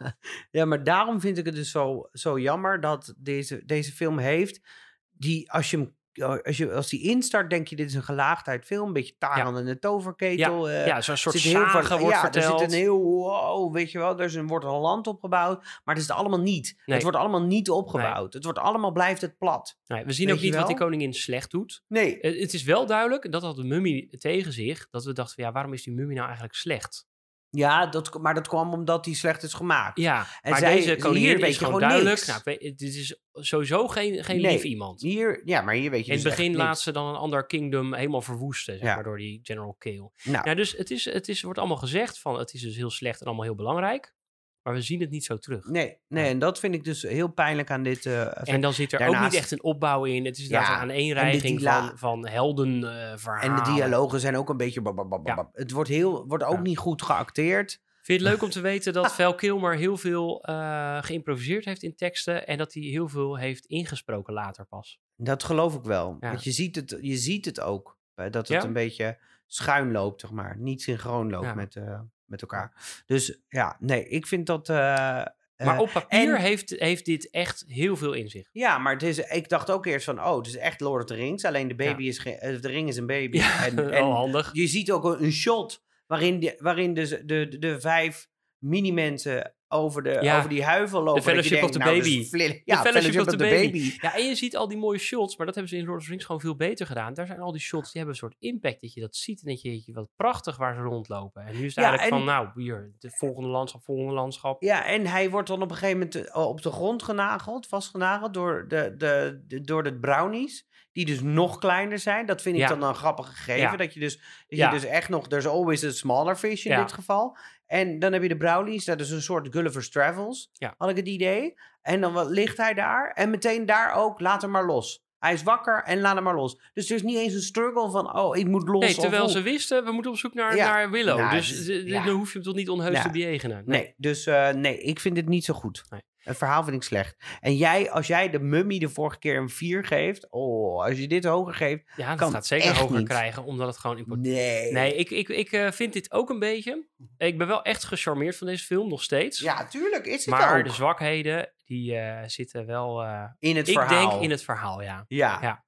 ja, 0.51 0.65
maar 0.65 0.85
daarom 0.85 1.21
vind 1.21 1.39
ik 1.39 1.45
het 1.47 1.55
dus 1.55 1.71
zo, 1.71 2.09
zo 2.13 2.39
jammer 2.39 2.81
dat 2.81 3.15
deze, 3.19 3.65
deze 3.65 3.93
film 3.93 4.19
heeft. 4.19 4.69
Die, 5.11 5.53
als, 5.53 5.71
je 5.71 5.77
hem, 5.77 5.97
als, 6.25 6.57
je, 6.57 6.73
als 6.73 6.89
die 6.89 7.03
instart, 7.03 7.51
denk 7.51 7.69
je: 7.69 7.77
dit 7.77 7.89
is 7.89 7.95
een 7.95 8.03
gelaagdheid 8.03 8.65
film. 8.65 8.87
Een 8.87 8.93
beetje 8.93 9.15
Taran 9.19 9.59
en 9.59 9.65
de 9.65 9.79
toverketel. 9.79 10.69
eh, 10.71 10.87
ja, 10.87 11.01
zo'n 11.01 11.17
soort 11.17 11.35
heel 11.35 11.53
zagen 11.53 11.99
wordt 11.99 12.15
ja, 12.15 12.21
verteld. 12.21 12.53
er 12.53 12.59
zit 12.59 12.73
een 12.73 12.79
heel, 12.79 13.03
wow, 13.03 13.75
weet 13.75 13.91
je 13.93 13.99
wel, 13.99 14.19
er 14.19 14.25
is 14.25 14.35
een, 14.35 14.47
wordt 14.47 14.65
een 14.65 14.71
land 14.71 15.07
opgebouwd, 15.07 15.63
maar 15.85 15.95
het 15.95 16.03
is 16.03 16.09
het 16.09 16.17
allemaal 16.19 16.41
niet. 16.41 16.75
Nee. 16.77 16.95
Het 16.95 17.03
wordt 17.03 17.19
allemaal 17.19 17.43
niet 17.43 17.71
opgebouwd. 17.71 18.33
Het 18.33 18.45
wordt 18.45 18.59
allemaal, 18.59 18.93
blijft 18.93 19.21
het 19.21 19.39
plat. 19.39 19.79
Nee, 19.87 20.05
we 20.05 20.13
zien 20.13 20.27
Weet 20.27 20.37
ook 20.37 20.43
niet 20.43 20.55
wat 20.55 20.67
die 20.67 20.77
koningin 20.77 21.15
slecht 21.15 21.51
doet. 21.51 21.83
Nee. 21.89 22.21
Eh, 22.21 22.41
Het 22.41 22.55
is 22.55 22.63
wel 22.63 22.87
duidelijk, 22.87 23.25
en 23.25 23.31
dat 23.31 23.43
had 23.43 23.57
de 23.57 23.65
mummie 23.65 24.17
tegen 24.19 24.53
zich, 24.53 24.89
dat 24.91 25.05
we 25.05 25.13
dachten 25.13 25.35
van 25.35 25.45
ja, 25.45 25.53
waarom 25.53 25.73
is 25.73 25.83
die 25.83 25.95
mummie 25.95 26.15
nou 26.15 26.27
eigenlijk 26.27 26.55
slecht? 26.57 27.07
Ja, 27.51 27.87
dat, 27.87 28.19
maar 28.21 28.35
dat 28.35 28.49
kwam 28.49 28.73
omdat 28.73 29.05
die 29.05 29.15
slecht 29.15 29.43
is 29.43 29.55
gemaakt. 29.55 29.99
Ja, 29.99 30.27
En 30.41 30.51
maar 30.51 30.59
zij- 30.61 30.75
deze 30.75 30.87
hier 30.89 30.99
koningin 30.99 31.37
weet 31.41 31.49
is 31.51 31.59
je 31.59 31.65
gewoon 31.65 31.81
duidelijk. 31.81 32.27
niks. 32.27 32.45
Nou, 32.45 32.59
dit 32.59 32.81
is 32.81 33.19
sowieso 33.33 33.89
geen, 33.89 34.25
geen 34.25 34.41
Nee, 34.41 34.53
lief 34.53 34.63
iemand. 34.63 35.01
Hier, 35.01 35.43
ja, 35.45 35.61
maar 35.61 35.75
hier 35.75 35.91
weet 35.91 36.05
je 36.07 36.11
In 36.11 36.17
het 36.17 36.23
dus 36.27 36.35
begin 36.37 36.51
niks. 36.51 36.63
laat 36.63 36.81
ze 36.81 36.93
dan 36.93 37.07
een 37.07 37.15
ander 37.17 37.47
kingdom 37.47 37.95
helemaal 37.95 38.23
verwoesten, 38.23 38.75
zeg 38.79 38.87
Ja. 38.89 38.95
maar, 38.95 39.05
door 39.05 39.17
die 39.19 39.41
General 39.43 39.75
Kale. 39.79 40.11
Nou, 40.25 40.49
Ja, 40.49 40.55
dus 40.55 40.73
het, 40.77 40.91
is, 40.91 41.05
het 41.05 41.29
is, 41.29 41.43
wordt 41.43 41.59
allemaal 41.59 41.77
gezegd 41.77 42.19
van 42.19 42.39
het 42.39 42.53
is 42.55 42.61
dus 42.61 42.77
heel 42.77 42.91
slecht 42.91 43.21
en 43.21 43.27
allemaal 43.27 43.45
heel 43.45 43.55
belangrijk. 43.55 44.15
Maar 44.63 44.75
we 44.75 44.83
zien 44.83 45.01
het 45.01 45.11
niet 45.11 45.25
zo 45.25 45.37
terug. 45.37 45.65
nee, 45.67 45.97
nee, 46.09 46.25
Ja. 46.25 46.31
en 46.31 46.39
dat 46.39 46.59
vind 46.59 46.75
ik 46.75 46.85
dus 46.85 47.03
heel 47.03 47.29
pijnlijk 47.29 47.71
aan 47.71 47.83
dit. 47.83 48.07
eh, 48.07 48.49
En 48.55 48.61
dan 48.61 48.73
zit 48.73 48.93
er 48.93 49.07
ook 49.09 49.21
niet 49.21 49.35
echt 49.35 49.51
een 49.51 49.63
opbouw 49.63 50.05
in. 50.05 50.25
Het 50.25 50.39
is 50.39 50.47
Ja, 50.47 50.61
een 50.61 50.81
aaneenreiging 50.81 51.59
dila- 51.59 51.87
van, 51.89 51.99
van 51.99 52.29
heldenverhalen. 52.29 53.43
En 53.59 53.65
de 53.65 53.71
dialogen 53.73 54.21
zijn 54.21 54.37
ook 54.37 54.49
een 54.49 54.57
beetje. 54.57 54.83
Ja. 55.25 55.49
Het 55.53 55.71
wordt, 55.71 55.89
heel, 55.91 56.27
wordt 56.27 56.45
ook 56.45 56.61
niet 56.61 56.79
goed 56.79 57.03
geacteerd. 57.03 57.81
Vind 58.03 58.21
je 58.21 58.27
het 58.27 58.35
leuk 58.35 58.43
om 58.43 58.51
te 58.51 58.61
weten 58.71 58.93
dat 58.93 59.15
Val 59.15 59.35
Kilmer 59.35 59.77
heel 59.77 59.97
veel 59.97 60.43
eh, 60.45 61.03
geïmproviseerd 61.03 61.65
heeft 61.65 61.83
in 61.83 61.95
teksten 61.97 62.47
en 62.47 62.59
dat 62.59 62.73
hij 62.75 62.83
heel 62.83 63.09
veel 63.09 63.37
heeft 63.39 63.65
ingesproken 63.67 64.33
later 64.35 64.65
pas? 64.65 64.99
Dat 65.17 65.43
geloof 65.45 65.75
ik 65.75 65.83
wel. 65.83 66.17
Want 66.21 66.45
je 66.45 66.51
ziet 66.51 66.77
het, 66.77 66.99
je 67.01 67.17
ziet 67.17 67.45
het 67.45 67.61
ook. 67.61 67.97
Dat 68.15 68.49
het 68.49 68.65
een 68.65 68.73
beetje 68.73 69.19
schuin 69.47 69.93
loopt, 69.93 70.21
zeg 70.21 70.31
maar. 70.31 70.57
Niet 70.59 70.83
synchroon 70.83 71.31
loopt 71.31 71.55
met, 71.55 71.77
eh, 71.77 72.01
met 72.29 72.41
elkaar. 72.43 73.03
Dus 73.07 73.39
ja, 73.49 73.77
nee, 73.81 74.09
ik 74.09 74.27
vind 74.27 74.47
dat. 74.47 74.69
eh, 74.69 74.77
Maar 74.77 75.75
eh, 75.75 75.79
op 75.81 75.91
papier 75.93 76.35
en- 76.35 76.41
heeft, 76.41 76.71
heeft 76.71 77.05
dit 77.05 77.31
echt 77.31 77.65
heel 77.69 77.97
veel 77.97 78.13
in 78.13 78.29
zich. 78.29 78.49
Ja, 78.53 78.79
maar 78.79 78.93
het 78.93 79.03
is, 79.03 79.19
ik 79.19 79.49
dacht 79.49 79.71
ook 79.71 79.87
eerst 79.87 80.05
van, 80.05 80.25
oh, 80.25 80.37
het 80.37 80.47
is 80.47 80.57
echt 80.57 80.81
Lord 80.81 81.03
of 81.03 81.09
the 81.09 81.15
Rings. 81.15 81.45
Alleen 81.45 81.69
de 81.69 81.75
baby 81.75 82.05
is 82.07 82.19
geen, 82.19 82.39
eh, 82.39 82.61
de 82.61 82.69
ring 82.69 82.89
is 82.89 82.97
een 82.97 83.07
baby. 83.07 83.37
Ja, 83.37 83.67
en, 83.67 83.79
en 83.93 84.03
handig. 84.05 84.51
je 84.53 84.67
ziet 84.67 84.91
ook 84.91 85.05
een, 85.05 85.23
een 85.25 85.33
shot 85.33 85.83
waarin 86.07 86.41
de, 86.41 86.57
waarin 86.59 86.95
de, 86.95 87.25
de, 87.25 87.49
de, 87.49 87.59
de 87.59 87.81
vijf 87.81 88.29
mini-mensen 88.59 89.55
over, 89.69 90.03
de, 90.03 90.19
Ja, 90.21 90.37
over 90.37 90.49
die 90.49 90.65
huivel 90.65 91.03
lopen. 91.03 91.15
dat 91.15 91.25
je 91.25 91.31
Fellowship 91.31 91.63
of 91.63 91.71
the 91.71 91.79
nou, 91.79 91.97
is 91.97 92.03
Baby. 92.09 92.25
flin- 92.25 92.49
De 92.51 92.63
Ja, 92.65 92.81
Fellowship 92.83 93.21
of 93.21 93.27
the 93.27 93.37
baby. 93.37 93.97
Ja, 94.01 94.15
en 94.17 94.27
je 94.27 94.35
ziet 94.35 94.57
al 94.57 94.69
die 94.69 94.79
mooie 94.79 94.99
shots, 94.99 95.37
maar 95.37 95.47
dat 95.47 95.55
hebben 95.55 95.73
ze 95.75 95.79
in 95.81 95.85
Lord 95.87 95.99
of 95.99 96.05
the 96.05 96.11
Rings 96.11 96.25
gewoon 96.25 96.41
veel 96.41 96.57
beter 96.57 96.87
gedaan. 96.87 97.15
Daar 97.15 97.27
zijn 97.27 97.41
al 97.41 97.53
die 97.53 97.61
shots, 97.61 97.93
die 97.93 98.03
hebben 98.03 98.11
een 98.13 98.21
soort 98.29 98.37
impact 98.39 98.81
dat 98.81 98.93
je 98.93 99.01
dat 99.01 99.17
ziet 99.17 99.41
en 99.43 99.49
dat 99.49 99.63
je, 99.63 99.83
je 99.87 99.93
wat 99.93 100.09
prachtig 100.17 100.57
waar 100.57 100.75
ze 100.75 100.81
rondlopen. 100.81 101.43
En 101.47 101.53
nu 101.57 101.65
is 101.65 101.75
het 101.75 101.85
Ja, 101.85 101.89
eigenlijk 101.91 102.21
en- 102.21 102.27
van, 102.27 102.35
nou, 102.35 102.63
hier, 102.63 102.93
de 102.99 103.11
volgende 103.11 103.49
landschap, 103.49 103.83
volgende 103.85 104.13
landschap. 104.13 104.63
Ja, 104.63 104.87
en 104.87 105.07
hij 105.07 105.31
wordt 105.31 105.49
dan 105.49 105.63
op 105.63 105.71
een 105.71 105.77
gegeven 105.77 105.99
moment 105.99 106.15
eh, 106.29 106.47
op 106.49 106.63
de 106.63 106.71
grond 106.71 107.03
genageld, 107.03 107.67
vastgenageld 107.67 108.35
door 108.35 108.65
de, 108.69 108.95
de, 108.97 109.43
de, 109.47 109.61
door 109.61 109.83
de 109.83 109.99
brownies. 109.99 110.67
Die 110.93 111.07
dus 111.07 111.21
nog 111.21 111.59
kleiner 111.59 111.99
zijn. 111.99 112.27
Dat 112.27 112.43
vind 112.43 112.55
ik 112.55 112.61
Ja. 112.61 112.69
dan 112.69 112.83
een 112.83 112.95
grappig 112.95 113.27
gegeven. 113.27 113.61
Ja. 113.71 113.77
Dat 113.77 113.95
je 113.95 114.01
dus, 114.01 114.17
dat 114.17 114.59
Ja. 114.59 114.67
je 114.73 114.75
dus 114.81 114.85
echt 114.85 115.09
nog... 115.09 115.29
There's 115.29 115.47
always 115.47 115.85
a 115.85 115.91
smaller 115.91 116.37
fish 116.37 116.65
in 116.65 116.71
Ja. 116.71 116.81
dit 116.81 116.93
geval. 116.93 117.37
En 117.69 117.99
dan 117.99 118.13
heb 118.13 118.23
je 118.23 118.29
de 118.29 118.37
brownies. 118.37 118.85
Dat 118.85 119.01
is 119.01 119.11
een 119.11 119.23
soort 119.23 119.49
Gulliver's 119.51 119.91
Travels. 119.91 120.51
Ja. 120.53 120.75
Had 120.79 120.91
ik 120.91 120.97
het 120.97 121.07
idee. 121.09 121.55
En 121.83 122.01
dan 122.01 122.13
wat- 122.13 122.31
ligt 122.31 122.57
hij 122.57 122.75
daar. 122.75 123.11
En 123.15 123.31
meteen 123.31 123.67
daar 123.67 123.95
ook, 123.95 124.21
laat 124.21 124.43
hem 124.43 124.51
maar 124.51 124.67
los. 124.67 125.07
Hij 125.19 125.33
is 125.33 125.43
wakker 125.43 125.83
en 125.85 126.01
laat 126.01 126.15
hem 126.15 126.25
maar 126.25 126.35
los. 126.35 126.61
Dus 126.75 126.91
er 126.91 126.97
is 126.97 127.03
niet 127.03 127.17
eens 127.17 127.35
een 127.35 127.41
struggle 127.41 127.91
van... 127.91 128.17
Oh, 128.17 128.37
ik 128.37 128.47
moet 128.47 128.69
los. 128.69 128.85
Nee, 128.85 128.95
terwijl 128.95 129.29
ze 129.29 129.43
wisten, 129.43 129.85
we 129.85 129.93
moeten 129.93 130.11
op 130.11 130.17
zoek 130.17 130.35
naar, 130.35 130.57
Ja. 130.57 130.69
naar 130.73 130.91
Willow. 130.91 131.19
Nou, 131.19 131.31
dus 131.37 131.65
dus- 131.67 131.83
ja. 131.85 132.05
dan 132.05 132.15
hoef 132.17 132.27
je 132.29 132.35
hem 132.35 132.43
toch 132.43 132.55
niet 132.55 132.69
onheus 132.69 132.97
Ja. 132.97 133.03
te 133.03 133.11
bejegenen. 133.11 133.63
Nee, 133.67 133.95
dus 133.97 134.27
eh, 134.27 134.51
nee, 134.51 134.79
ik 134.81 135.01
vind 135.01 135.15
dit 135.15 135.29
niet 135.29 135.45
zo 135.45 135.55
goed. 135.55 135.85
Nee. 135.91 136.01
Het 136.29 136.37
verhaal 136.37 136.63
vind 136.65 136.77
ik 136.77 136.83
slecht. 136.83 137.17
En 137.41 137.57
jij, 137.57 137.91
als 137.91 138.07
jij 138.07 138.31
de 138.31 138.39
mummy 138.39 138.79
de 138.79 138.89
vorige 138.89 139.19
keer 139.19 139.37
een 139.37 139.49
4 139.49 139.85
geeft, 139.85 140.27
oh, 140.31 140.85
als 140.85 140.99
je 140.99 141.09
dit 141.09 141.25
hoger 141.25 141.55
geeft, 141.55 141.83
Ja, 141.97 142.09
dat 142.09 142.19
Kan 142.19 142.31
gaat 142.33 142.47
zeker 142.47 142.77
hoger 142.77 142.97
niet. 142.99 143.09
krijgen, 143.09 143.45
omdat 143.45 143.67
het 143.67 143.79
gewoon 143.79 143.99
import... 143.99 144.21
nee. 144.21 144.73
Nee, 144.73 144.95
ik, 144.95 145.11
ik, 145.11 145.29
ik 145.29 145.53
eh, 145.53 145.71
vind 145.71 145.93
dit 145.93 146.13
ook 146.13 146.31
een 146.31 146.39
beetje... 146.39 146.87
Ik 147.19 147.39
ben 147.39 147.47
wel 147.47 147.63
echt 147.63 147.85
gecharmeerd 147.85 148.37
van 148.37 148.47
deze 148.47 148.65
film, 148.65 148.89
nog 148.89 149.03
steeds. 149.03 149.39
Ja, 149.41 149.67
tuurlijk 149.67 150.07
is 150.07 150.25
het 150.25 150.35
maar 150.35 150.59
ook. 150.59 150.65
de 150.65 150.71
zwakheden, 150.73 151.53
die 151.65 151.97
eh, 151.97 152.23
zitten 152.29 152.67
wel... 152.67 153.03
eh, 153.03 153.25
in 153.39 153.57
het 153.57 153.69
ik 153.69 153.75
verhaal. 153.79 154.11
denk 154.11 154.23
in 154.23 154.31
het 154.31 154.43
verhaal, 154.43 154.83
ja. 154.83 155.05
Ja. 155.09 155.39
Ja, 155.41 155.65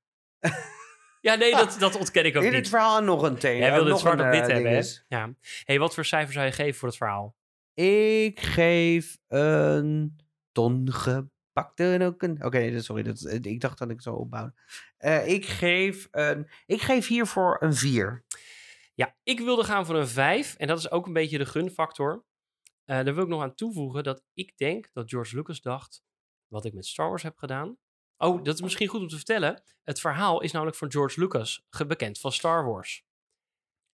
Ja, 1.20 1.34
nee, 1.34 1.50
dat, 1.52 1.76
dat 1.78 1.96
ontken 1.96 2.24
ik 2.24 2.36
ook 2.36 2.42
in 2.44 2.48
niet. 2.48 2.58
het 2.58 2.68
verhaal 2.68 3.02
nog 3.02 3.22
een 3.22 3.36
thema. 3.38 3.58
Jij 3.58 3.68
wilde 3.72 3.80
het 3.84 3.90
nog 3.90 4.00
zwart 4.00 4.20
op 4.20 4.26
wit 4.26 4.46
hebben, 4.52 4.72
hè? 4.72 4.82
Ja. 5.08 5.30
hey, 5.64 5.78
wat 5.78 5.94
voor 5.94 6.04
cijfer 6.04 6.32
zou 6.32 6.46
je 6.46 6.52
geven 6.52 6.74
voor 6.74 6.88
het 6.88 6.96
verhaal? 6.96 7.34
Ik 7.74 8.40
geef 8.40 9.16
een 9.28 10.16
ton 10.52 10.92
gepakte 10.92 11.98
ook 12.02 12.22
een... 12.22 12.44
Oké, 12.44 12.80
sorry, 12.80 13.02
dat, 13.02 13.22
eh, 13.22 13.38
ik 13.42 13.60
dacht 13.60 13.78
dat 13.78 13.90
ik 13.90 14.02
zo 14.02 14.14
opbouwde. 14.14 14.54
Eh, 14.96 15.28
ik, 15.28 15.46
geef 15.46 16.08
een, 16.10 16.50
ik 16.66 16.80
geef 16.80 17.06
hiervoor 17.06 17.56
een 17.60 17.74
4. 17.74 18.24
Ja, 18.94 19.16
ik 19.22 19.40
wilde 19.40 19.64
gaan 19.64 19.86
voor 19.86 19.96
een 19.96 20.08
5. 20.08 20.54
En 20.54 20.66
dat 20.66 20.78
is 20.78 20.90
ook 20.90 21.06
een 21.06 21.12
beetje 21.12 21.38
de 21.38 21.46
gunfactor. 21.46 22.24
Eh 22.84 23.04
daar 23.04 23.14
wil 23.14 23.22
ik 23.22 23.28
nog 23.28 23.42
aan 23.42 23.54
toevoegen 23.54 24.02
dat 24.02 24.22
ik 24.34 24.56
denk 24.56 24.90
dat 24.92 25.10
George 25.10 25.36
Lucas 25.36 25.60
dacht... 25.60 26.02
wat 26.46 26.64
ik 26.64 26.72
met 26.72 26.86
Star 26.86 27.08
Wars 27.08 27.22
heb 27.22 27.36
gedaan... 27.36 27.78
Oh, 28.22 28.44
dat 28.44 28.54
is 28.54 28.60
misschien 28.60 28.88
goed 28.88 29.00
om 29.00 29.08
te 29.08 29.16
vertellen. 29.16 29.62
Het 29.82 30.00
verhaal 30.00 30.40
is 30.40 30.52
namelijk 30.52 30.76
van 30.76 30.90
George 30.90 31.20
Lucas, 31.20 31.66
bekend 31.86 32.18
van 32.18 32.32
Star 32.32 32.64
Wars. 32.64 33.04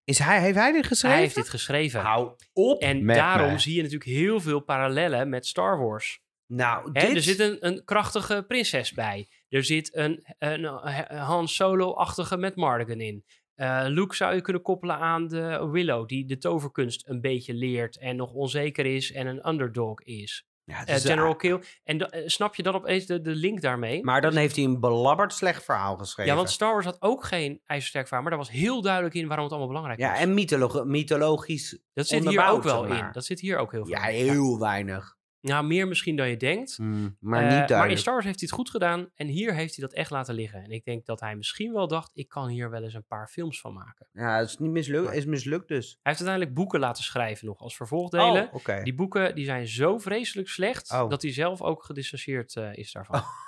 Is 0.05 0.19
hij, 0.19 0.41
heeft 0.41 0.57
hij 0.57 0.73
dit 0.73 0.87
geschreven? 0.87 1.17
Hij 1.17 1.27
heeft 1.27 1.35
dit 1.35 1.49
geschreven. 1.49 2.01
Hou 2.01 2.37
op 2.53 2.81
en 2.81 3.07
daarom 3.07 3.53
me. 3.53 3.59
zie 3.59 3.75
je 3.75 3.83
natuurlijk 3.83 4.11
heel 4.11 4.41
veel 4.41 4.61
parallellen 4.61 5.29
met 5.29 5.47
Star 5.47 5.79
Wars. 5.79 6.25
Nou, 6.47 6.91
Hè. 6.93 7.01
Er 7.15 7.23
zit 7.23 7.39
een, 7.41 7.57
een 7.67 7.85
krachtige 7.85 8.45
prinses 8.49 8.93
bij. 8.93 9.29
Er 9.49 9.65
zit 9.65 9.97
een, 9.97 10.25
een, 10.39 10.65
een 10.65 11.17
Han 11.19 11.49
Solo-achtige 11.49 12.37
met 12.37 12.57
Mardigan 12.57 13.01
in. 13.01 13.25
Eh, 13.55 13.85
Luke 13.87 14.15
zou 14.15 14.35
je 14.35 14.41
kunnen 14.41 14.63
koppelen 14.63 14.97
aan 14.99 15.29
de 15.29 15.69
Willow, 15.71 16.09
die 16.09 16.27
de 16.27 16.39
toverkunst 16.39 17.09
een 17.09 17.21
beetje 17.21 17.55
leert 17.55 17.99
en 17.99 18.17
nog 18.17 18.33
onzeker 18.33 18.87
is 18.87 19.13
en 19.13 19.27
een 19.27 19.49
underdog 19.49 20.01
is. 20.03 20.47
Ja, 20.65 20.87
Eh, 20.87 20.95
is, 20.95 21.05
General 21.05 21.37
Kill. 21.37 21.61
En 21.85 22.11
eh, 22.11 22.23
snap 22.29 22.55
je 22.55 22.63
dan 22.63 22.75
opeens 22.75 23.07
de, 23.07 23.21
de 23.21 23.35
link 23.35 23.61
daarmee? 23.61 24.05
Maar 24.05 24.21
dan 24.21 24.37
heeft 24.37 24.57
hij 24.57 24.65
een 24.65 24.81
belabberd 24.81 25.33
slecht 25.33 25.65
verhaal 25.65 25.97
geschreven. 25.97 26.33
ja, 26.33 26.37
want 26.39 26.51
Star 26.51 26.73
Wars 26.73 26.85
had 26.85 26.97
ook 27.03 27.25
geen 27.25 27.61
ijzersterk 27.67 28.05
verhaal, 28.07 28.23
maar 28.23 28.37
daar 28.37 28.45
was 28.47 28.51
heel 28.51 28.83
duidelijk 28.83 29.15
in 29.15 29.27
waarom 29.27 29.45
het 29.45 29.53
allemaal 29.55 29.73
belangrijk 29.73 30.01
Ja, 30.01 30.11
was. 30.11 30.21
en 30.21 30.35
mytholo- 30.35 30.85
mythologisch. 30.85 31.79
dat 31.93 32.07
zit 32.07 32.29
hier 32.29 32.47
ook 32.47 32.63
wel 32.63 32.87
maar. 32.87 32.99
in. 33.07 33.09
Dat 33.13 33.25
zit 33.25 33.41
hier 33.41 33.59
ook 33.59 33.73
heel 33.73 33.85
veel 33.87 33.95
Ja, 33.95 34.03
heel 34.03 34.59
weinig. 34.59 35.16
Ja, 35.47 35.63
meer 35.63 35.89
misschien 35.89 36.17
dan 36.17 36.29
je 36.29 36.37
denkt. 36.37 36.79
maar 36.79 36.89
Eh, 36.89 36.95
niet 37.01 37.13
maar 37.21 37.43
in 37.61 37.67
duidelijk. 37.67 37.99
Star 37.99 38.13
Wars 38.13 38.25
heeft 38.27 38.41
hij 38.41 38.49
het 38.51 38.59
goed 38.59 38.71
gedaan 38.71 39.11
en 39.15 39.27
hier 39.27 39.55
heeft 39.55 39.77
hij 39.77 39.85
dat 39.87 39.97
echt 39.97 40.11
laten 40.11 40.35
liggen. 40.35 40.63
En 40.63 40.71
ik 40.71 40.85
denk 40.85 41.07
dat 41.07 41.21
hij 41.21 41.37
misschien 41.37 41.73
wel 41.73 41.89
dacht, 41.89 42.11
ik 42.15 42.29
kan 42.29 42.49
hier 42.49 42.71
wel 42.71 42.83
eens 42.83 42.95
een 42.95 43.07
paar 43.07 43.29
films 43.29 43.61
van 43.61 43.73
maken. 43.73 44.09
Ja, 44.13 44.39
het 44.39 44.49
is 44.49 44.59
niet 44.59 44.71
mislukt. 44.71 45.13
Is 45.13 45.25
mislukt 45.25 45.69
dus. 45.69 45.87
Hij 45.87 45.97
heeft 46.13 46.19
uiteindelijk 46.19 46.55
boeken 46.55 46.81
laten 46.81 47.05
schrijven 47.05 47.47
nog 47.47 47.59
als 47.61 47.77
vervolgdelen. 47.77 48.51
Oh. 48.53 48.83
Die 48.83 48.95
boeken 48.95 49.35
die 49.35 49.45
zijn 49.45 49.67
zo 49.69 49.99
vreselijk 49.99 50.49
slecht 50.49 50.91
Oh. 50.93 51.11
dat 51.11 51.23
hij 51.23 51.33
zelf 51.33 51.63
ook 51.63 51.85
gedistanceerd 51.85 52.57
eh, 52.57 52.75
is 52.77 52.93
daarvan. 52.93 53.23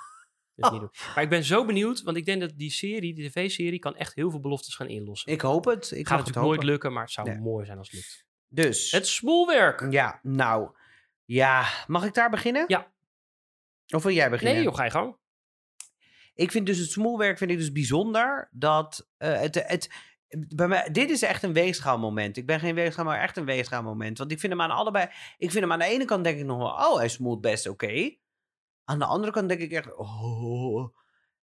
Dus 0.55 0.69
niet 0.71 0.79
doen. 0.79 0.89
Maar 1.15 1.23
ik 1.23 1.29
ben 1.29 1.43
zo 1.43 1.65
benieuwd, 1.65 2.01
want 2.03 2.17
ik 2.17 2.25
denk 2.25 2.41
dat 2.41 2.51
die 2.55 2.71
serie, 2.71 3.13
die 3.13 3.29
tv-serie, 3.29 3.79
kan 3.79 3.95
echt 3.95 4.15
heel 4.15 4.29
veel 4.29 4.39
beloftes 4.39 4.75
gaan 4.75 4.87
inlossen. 4.87 5.31
Ik 5.31 5.41
hoop 5.41 5.65
het. 5.65 5.91
Ik 5.91 6.07
Gaat 6.07 6.17
het 6.17 6.27
natuurlijk 6.27 6.45
nooit 6.45 6.63
lukken, 6.63 6.93
maar 6.93 7.03
het 7.03 7.11
zou 7.11 7.27
Nee. 7.29 7.37
mooi 7.39 7.65
zijn 7.65 7.77
als 7.77 7.87
het 7.91 7.95
lukt. 7.99 8.25
Dus. 8.47 8.91
Het 8.91 9.07
smoelwerk. 9.07 9.91
Ja, 9.91 10.19
nou. 10.23 10.69
Ja, 11.31 11.65
mag 11.87 12.05
ik 12.05 12.13
daar 12.13 12.29
beginnen? 12.29 12.63
Ja. 12.67 12.91
Of 13.87 14.03
wil 14.03 14.11
jij 14.13 14.29
beginnen? 14.29 14.55
Nee, 14.55 14.63
joh, 14.63 14.75
ga 14.75 14.83
je 14.83 14.89
gang. 14.91 15.17
Ik 16.33 16.51
vind 16.51 16.65
dus 16.65 16.77
het 16.77 16.89
smoelwerk 16.91 17.37
vind 17.37 17.51
ik 17.51 17.57
dus 17.57 17.71
bijzonder 17.71 18.49
dat 18.51 19.09
eh, 19.17 19.39
het, 19.39 19.63
het 19.67 19.89
bij 20.47 20.67
mij, 20.67 20.89
dit 20.91 21.09
is 21.09 21.21
echt 21.21 21.43
een 21.43 21.53
weegschaalmoment. 21.53 22.37
Ik 22.37 22.45
ben 22.45 22.59
geen 22.59 22.75
weegschaal, 22.75 23.05
maar 23.05 23.19
echt 23.19 23.37
een 23.37 23.45
weegschaalmoment. 23.45 24.17
Want 24.17 24.31
ik 24.31 24.39
vind 24.39 24.51
hem 24.51 24.61
aan 24.61 24.71
allebei. 24.71 25.05
Ik 25.37 25.51
vind 25.51 25.63
hem 25.63 25.71
aan 25.71 25.79
de 25.79 25.85
ene 25.85 26.05
kant 26.05 26.23
denk 26.23 26.39
ik 26.39 26.45
nog 26.45 26.57
wel, 26.57 26.67
oh, 26.91 26.97
hij 26.97 27.07
smoelt 27.09 27.41
best 27.41 27.67
oké. 27.67 28.15
Aan 28.83 28.99
de 28.99 29.05
andere 29.05 29.31
kant 29.31 29.49
denk 29.49 29.61
ik 29.61 29.71
echt, 29.71 29.95
oh. 29.95 30.95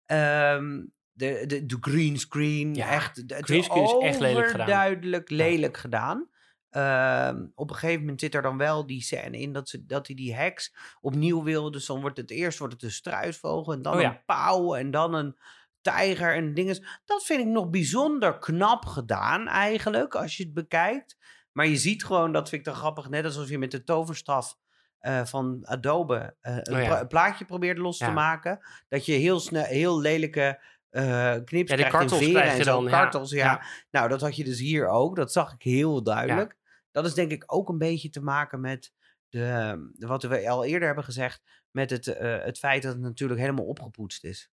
ehm, 0.05 0.85
de, 1.11 1.43
de, 1.47 1.65
de 1.65 1.77
green 1.81 2.19
screen, 2.19 2.73
Ja, 2.75 2.89
echt. 2.89 3.27
de- 3.27 3.35
Het 3.35 3.45
green 3.45 3.63
screen 3.63 3.83
is 3.83 3.93
echt 3.97 4.19
lelijk 4.19 4.45
gedaan. 4.47 4.61
overduidelijk 4.67 5.29
lelijk 5.29 5.77
gedaan. 5.77 6.29
Ehm, 6.71 7.45
op 7.55 7.69
een 7.69 7.75
gegeven 7.75 7.99
moment 7.99 8.19
zit 8.19 8.35
er 8.35 8.41
dan 8.41 8.57
wel 8.57 8.85
die 8.85 9.01
scène 9.01 9.37
in 9.39 9.53
dat, 9.53 9.69
ze, 9.69 9.85
dat 9.85 10.07
hij 10.07 10.15
die 10.15 10.35
heks 10.35 10.75
opnieuw 11.01 11.43
wil. 11.43 11.71
Dus 11.71 11.85
dan 11.85 12.01
wordt 12.01 12.17
het 12.17 12.31
eerst 12.31 12.59
wordt 12.59 12.73
het 12.73 12.83
een 12.83 12.91
struisvogel 12.91 13.73
en 13.73 13.81
dan 13.81 13.93
Oh 13.93 14.01
ja. 14.01 14.09
een 14.09 14.25
pauw 14.25 14.75
en 14.75 14.91
dan 14.91 15.13
een 15.13 15.37
tijger 15.81 16.35
en 16.35 16.53
dingen. 16.53 16.85
Dat 17.05 17.23
vind 17.23 17.39
ik 17.39 17.47
nog 17.47 17.69
bijzonder 17.69 18.37
knap 18.37 18.85
gedaan 18.85 19.47
eigenlijk, 19.47 20.15
als 20.15 20.37
je 20.37 20.43
het 20.43 20.53
bekijkt. 20.53 21.17
Maar 21.51 21.67
je 21.67 21.77
ziet 21.77 22.05
gewoon, 22.05 22.31
dat 22.31 22.49
vind 22.49 22.61
ik 22.61 22.67
dan 22.67 22.77
grappig, 22.81 23.09
net 23.09 23.25
alsof 23.25 23.49
je 23.49 23.57
met 23.57 23.71
de 23.71 23.83
toverstaf 23.83 24.57
eh, 24.99 25.25
van 25.25 25.59
Adobe 25.63 26.35
eh, 26.41 26.55
een, 26.61 26.75
Oh 26.75 26.81
ja. 26.81 26.99
een 26.99 27.07
plaatje 27.07 27.45
probeert 27.45 27.77
los 27.77 27.97
te 27.97 28.11
maken. 28.11 28.59
Dat 28.87 29.05
je 29.05 29.13
heel 29.13 29.39
snel, 29.39 29.63
heel 29.63 29.99
lelijke 29.99 30.61
eh 30.89 31.35
knips 31.45 31.69
Ja, 31.69 31.75
krijgt 31.75 31.83
in 31.93 31.99
kartels 31.99 32.19
veren 32.19 32.41
krijg 32.41 32.57
en 32.57 32.63
zo. 32.63 32.81
dan. 32.81 32.89
Kartels, 32.91 33.31
ja. 33.31 33.37
Ja. 33.45 33.61
Nou, 33.91 34.09
dat 34.09 34.21
had 34.21 34.35
je 34.35 34.43
dus 34.43 34.59
hier 34.59 34.87
ook. 34.87 35.15
Dat 35.15 35.31
zag 35.31 35.53
ik 35.53 35.61
heel 35.61 36.03
duidelijk. 36.03 36.57
Dat 36.91 37.05
is 37.05 37.13
denk 37.13 37.31
ik 37.31 37.43
ook 37.45 37.69
een 37.69 37.77
beetje 37.77 38.09
te 38.09 38.21
maken 38.21 38.61
met 38.61 38.93
de, 39.31 39.91
wat 39.97 40.23
we 40.23 40.49
al 40.49 40.65
eerder 40.65 40.85
hebben 40.85 41.03
gezegd, 41.03 41.41
met 41.71 41.89
het, 41.89 42.07
eh, 42.07 42.43
het 42.43 42.59
feit 42.59 42.83
dat 42.83 42.93
het 42.93 43.01
natuurlijk 43.01 43.39
helemaal 43.39 43.65
opgepoetst 43.65 44.23
is. 44.23 44.49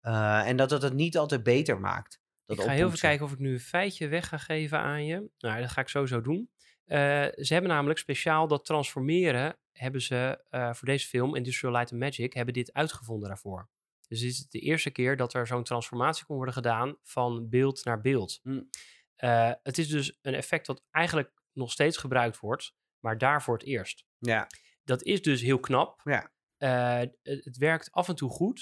Eh, 0.00 0.48
en 0.48 0.56
dat 0.56 0.70
het 0.70 0.82
het 0.82 0.94
niet 0.94 1.18
altijd 1.18 1.42
beter 1.42 1.80
maakt. 1.80 2.20
Dat 2.44 2.58
ik 2.58 2.64
ga 2.64 2.70
heel 2.70 2.86
even 2.86 2.98
kijken 2.98 3.26
of 3.26 3.32
ik 3.32 3.38
nu 3.38 3.52
een 3.52 3.60
feitje 3.60 4.08
weg 4.08 4.28
ga 4.28 4.38
geven 4.38 4.78
aan 4.78 5.04
je. 5.04 5.30
Nou, 5.38 5.60
dat 5.60 5.70
ga 5.70 5.80
ik 5.80 5.88
sowieso 5.88 6.20
doen. 6.20 6.50
Eh, 6.84 6.98
ze 7.34 7.52
hebben 7.52 7.70
namelijk 7.70 7.98
speciaal 7.98 8.48
dat 8.48 8.64
transformeren, 8.64 9.56
hebben 9.72 10.02
ze 10.02 10.44
voor 10.50 10.88
deze 10.88 11.08
film, 11.08 11.34
Industrial 11.34 11.74
Light 11.74 11.92
and 11.92 12.00
Magic, 12.00 12.32
hebben 12.32 12.54
dit 12.54 12.72
uitgevonden 12.72 13.28
daarvoor. 13.28 13.68
Dus 14.08 14.20
dit 14.20 14.30
is 14.30 14.48
de 14.48 14.58
eerste 14.58 14.90
keer 14.90 15.16
dat 15.16 15.34
er 15.34 15.46
zo'n 15.46 15.64
transformatie 15.64 16.24
kon 16.24 16.36
worden 16.36 16.54
gedaan 16.54 16.96
van 17.02 17.48
beeld 17.48 17.84
naar 17.84 18.00
beeld. 18.00 18.40
Hm. 18.42 18.62
Het 19.62 19.78
is 19.78 19.88
dus 19.88 20.18
een 20.22 20.34
effect 20.34 20.66
dat 20.66 20.82
eigenlijk 20.90 21.32
nog 21.52 21.72
steeds 21.72 21.96
gebruikt 21.96 22.38
wordt, 22.38 22.74
maar 22.98 23.18
daar 23.18 23.42
voor 23.42 23.54
het 23.54 23.66
eerst. 23.66 24.04
Ja, 24.18 24.46
Dat 24.84 25.02
is 25.02 25.22
dus 25.22 25.40
heel 25.40 25.60
knap. 25.60 26.00
Ja. 26.04 26.32
Eh, 26.56 26.98
het, 26.98 27.44
het 27.44 27.56
werkt 27.56 27.90
af 27.90 28.08
en 28.08 28.14
toe 28.14 28.30
goed. 28.30 28.58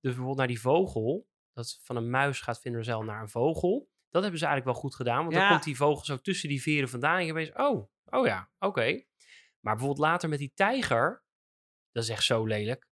Dus 0.00 0.10
bijvoorbeeld 0.10 0.36
naar 0.38 0.46
die 0.46 0.60
vogel, 0.60 1.28
dat 1.52 1.78
van 1.82 1.96
een 1.96 2.10
muis 2.10 2.40
gaat 2.40 2.60
Vinderzel 2.60 3.02
naar 3.02 3.20
een 3.22 3.28
vogel. 3.28 3.90
Dat 4.08 4.22
hebben 4.22 4.40
ze 4.40 4.46
eigenlijk 4.46 4.74
wel 4.74 4.82
goed 4.84 4.94
gedaan, 4.96 5.22
want 5.22 5.32
Ja. 5.32 5.40
dan 5.40 5.48
komt 5.50 5.62
die 5.64 5.76
vogel 5.76 6.04
zo 6.04 6.16
tussen 6.16 6.48
die 6.48 6.62
veren 6.62 6.88
vandaan 6.88 7.18
en 7.18 7.26
je 7.26 7.32
weet, 7.32 7.58
oh, 7.58 7.88
oh 8.04 8.26
ja, 8.26 8.50
oké. 8.58 9.04
Maar 9.60 9.74
bijvoorbeeld 9.74 10.06
later 10.06 10.28
met 10.28 10.38
die 10.38 10.52
tijger, 10.54 11.24
dat 11.92 12.02
is 12.02 12.08
echt 12.08 12.24
zo 12.24 12.44
lelijk. 12.44 12.86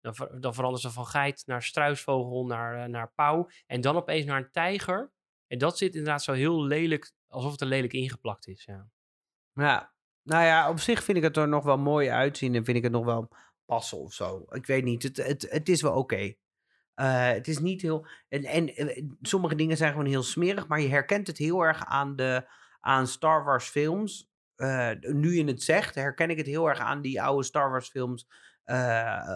Dan, 0.00 0.14
ver- 0.14 0.40
dan 0.40 0.54
veranderen 0.54 0.88
ze 0.90 0.96
van 0.96 1.06
geit 1.06 1.42
naar 1.46 1.62
struisvogel, 1.62 2.46
naar, 2.46 2.82
eh, 2.82 2.88
naar 2.88 3.12
pauw. 3.14 3.48
En 3.66 3.80
dan 3.80 3.96
opeens 3.96 4.24
naar 4.24 4.38
een 4.42 4.50
tijger. 4.50 5.12
En 5.46 5.58
dat 5.58 5.78
zit 5.78 5.94
inderdaad 5.94 6.22
zo 6.22 6.32
heel 6.32 6.64
lelijk, 6.64 7.12
alsof 7.28 7.50
het 7.50 7.60
er 7.60 7.66
lelijk 7.66 7.92
ingeplakt 7.92 8.46
is. 8.46 8.64
Ja. 8.64 8.88
ja. 9.52 9.94
Nou 10.22 10.44
ja, 10.44 10.70
op 10.70 10.80
zich 10.80 11.04
vind 11.04 11.18
ik 11.18 11.24
het 11.24 11.36
er 11.36 11.48
nog 11.48 11.64
wel 11.64 11.78
mooi 11.78 12.08
uitzien 12.08 12.54
en 12.54 12.64
vind 12.64 12.76
ik 12.76 12.82
het 12.82 12.92
nog 12.92 13.04
wel 13.04 13.28
passen 13.64 13.98
of 13.98 14.12
zo. 14.12 14.44
Ik 14.48 14.66
weet 14.66 14.84
niet, 14.84 15.02
het, 15.02 15.16
het, 15.16 15.46
het 15.50 15.68
is 15.68 15.82
wel 15.82 15.92
oké. 15.92 16.34
Eh, 16.94 17.28
het 17.28 17.48
is 17.48 17.58
niet 17.58 17.82
heel. 17.82 18.06
En, 18.28 18.44
en 18.44 18.74
eh, 18.74 19.04
sommige 19.22 19.54
dingen 19.54 19.76
zijn 19.76 19.90
gewoon 19.90 20.06
heel 20.06 20.22
smerig, 20.22 20.66
maar 20.66 20.80
je 20.80 20.88
herkent 20.88 21.26
het 21.26 21.38
heel 21.38 21.60
erg 21.60 21.84
aan, 21.84 22.16
de, 22.16 22.48
aan 22.80 23.06
Star 23.06 23.44
Wars 23.44 23.68
films. 23.68 24.30
Eh, 24.54 24.90
nu 25.00 25.38
in 25.38 25.46
het 25.46 25.62
zegt, 25.62 25.94
herken 25.94 26.30
ik 26.30 26.36
het 26.36 26.46
heel 26.46 26.68
erg 26.68 26.78
aan 26.78 27.02
die 27.02 27.22
oude 27.22 27.44
Star 27.44 27.70
Wars 27.70 27.88
films 27.88 28.28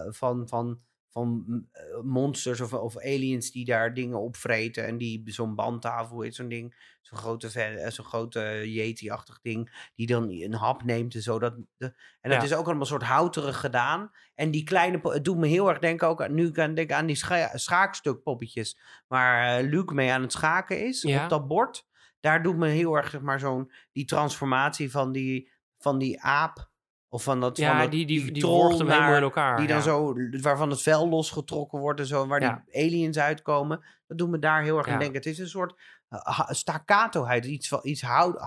van, 0.09 0.49
van, 0.49 0.81
van 1.11 1.44
eh, 1.73 1.83
monsters 2.03 2.61
of, 2.61 2.73
of 2.73 2.96
aliens 2.99 3.51
die 3.51 3.64
daar 3.64 3.94
dingen 3.94 4.20
opvreten. 4.20 4.87
En 4.87 4.99
die 4.99 5.23
zo'n 5.27 5.55
bandtafel, 5.55 6.20
heet 6.20 6.35
zo'n 6.35 6.49
ding? 6.49 6.88
Zo'n 7.01 7.18
grote, 7.18 7.61
eh, 7.61 7.90
zo'n 7.90 8.05
grote 8.05 8.62
Yeti-achtig 8.64 9.40
ding, 9.42 9.88
die 9.94 10.07
dan 10.07 10.31
een 10.31 10.55
hap 10.55 10.83
neemt 10.85 11.14
en 11.14 11.23
zo. 11.23 11.38
Dat, 11.38 11.55
de, 11.77 11.85
en 12.20 12.31
dat 12.31 12.38
Ja. 12.38 12.42
is 12.42 12.55
ook 12.55 12.66
allemaal 12.66 12.87
soort 12.87 13.03
houterig 13.03 13.61
gedaan. 13.61 14.11
En 14.35 14.51
die 14.51 14.64
kleine, 14.64 15.01
het 15.03 15.25
doet 15.25 15.37
me 15.37 15.46
heel 15.46 15.68
erg 15.68 15.79
denken 15.79 16.09
ook, 16.09 16.23
aan- 16.23 16.35
nu 16.35 16.46
ik 16.46 16.59
aan 16.59 16.75
denk 16.75 16.92
aan 16.92 17.07
die 17.07 17.16
scha 17.16 17.57
schaakstukpoppetjes, 17.57 18.79
waar 19.07 19.59
eh, 19.59 19.68
Luke 19.68 19.94
mee 19.94 20.12
aan 20.12 20.23
het 20.23 20.33
schaken 20.33 20.87
is, 20.87 21.03
Ja. 21.03 21.23
op 21.25 21.31
dat 21.31 21.49
bord. 21.49 21.88
Daar 22.20 22.42
doet 22.42 22.57
me 22.57 22.68
heel 22.68 22.94
erg, 22.96 23.11
zeg 23.11 23.20
maar, 23.20 23.38
zo'n, 23.40 23.73
die 23.92 24.05
transformatie 24.05 24.90
van 24.90 25.12
die, 25.12 25.51
van 25.79 25.99
die 25.99 26.20
aap, 26.20 26.69
of 27.12 27.23
van 27.23 27.40
dat, 27.40 27.59
van 27.59 27.79
dat, 27.79 27.90
die, 27.90 28.07
die, 28.07 28.33
die, 28.33 28.46
hem 28.79 28.87
naar- 28.87 29.16
in 29.16 29.23
elkaar. 29.23 29.57
die 29.57 29.66
dan 29.66 29.77
ja. 29.77 29.83
zo, 29.83 30.14
waarvan 30.40 30.70
het 30.70 30.83
vel 30.83 31.09
losgetrokken 31.09 31.79
wordt 31.79 32.01
en 32.01 32.07
zo, 32.07 32.27
waar 32.27 32.40
Ja. 32.42 32.62
die 32.70 32.85
aliens 32.85 33.18
uitkomen. 33.18 33.85
Dat 34.07 34.18
doet 34.18 34.31
me 34.31 34.38
daar 34.38 34.62
heel 34.62 34.79
erg 34.79 34.87
aan 34.88 34.99
denken. 34.99 35.16
Het 35.16 35.27
is 35.27 35.38
een 35.38 35.49
soort 35.49 35.81
uh, 36.11 36.49
staccatoheid, 36.49 37.44
iets, 37.44 37.68
van- 37.68 37.81
iets 37.83 38.01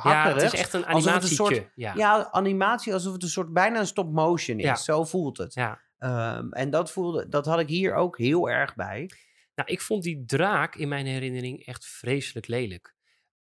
Ja, 0.03 0.33
het 0.33 0.41
is 0.41 0.53
echt 0.53 0.73
een 0.73 0.85
animatietje. 0.85 1.35
soort- 1.35 1.69
ja. 1.75 2.29
Animatie 2.31 2.93
alsof 2.93 3.13
het 3.13 3.23
een 3.23 3.29
soort 3.29 3.53
bijna 3.53 3.79
een 3.79 3.87
stop 3.87 4.11
motion 4.11 4.59
is. 4.59 4.83
Zo 4.83 5.03
voelt 5.03 5.37
het. 5.37 5.53
Ja. 5.53 5.79
Ehm, 5.97 6.51
en 6.51 6.69
dat, 6.69 6.91
voelde, 6.91 7.29
dat 7.29 7.45
had 7.45 7.59
ik 7.59 7.67
hier 7.67 7.93
ook 7.93 8.17
heel 8.17 8.49
erg 8.49 8.75
bij. 8.75 9.09
Nou, 9.55 9.69
ik 9.71 9.81
vond 9.81 10.03
die 10.03 10.23
draak 10.25 10.75
in 10.75 10.87
mijn 10.87 11.05
herinnering 11.05 11.65
echt 11.65 11.85
vreselijk 11.85 12.47
lelijk. 12.47 12.95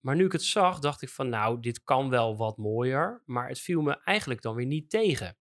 Maar 0.03 0.17
nu 0.17 0.25
ik 0.25 0.33
het 0.33 0.43
zag, 0.43 0.79
dacht 0.79 1.03
ik 1.03 1.09
van 1.09 1.29
nou, 1.29 1.61
dit 1.61 1.83
kan 1.83 2.11
wel 2.11 2.37
wat 2.37 2.57
mooier. 2.57 3.23
Maar 3.25 3.49
het 3.49 3.61
viel 3.61 3.81
me 3.83 4.01
eigenlijk 4.05 4.43
dan 4.43 4.55
weer 4.55 4.67
niet 4.67 4.91
tegen. 4.91 5.37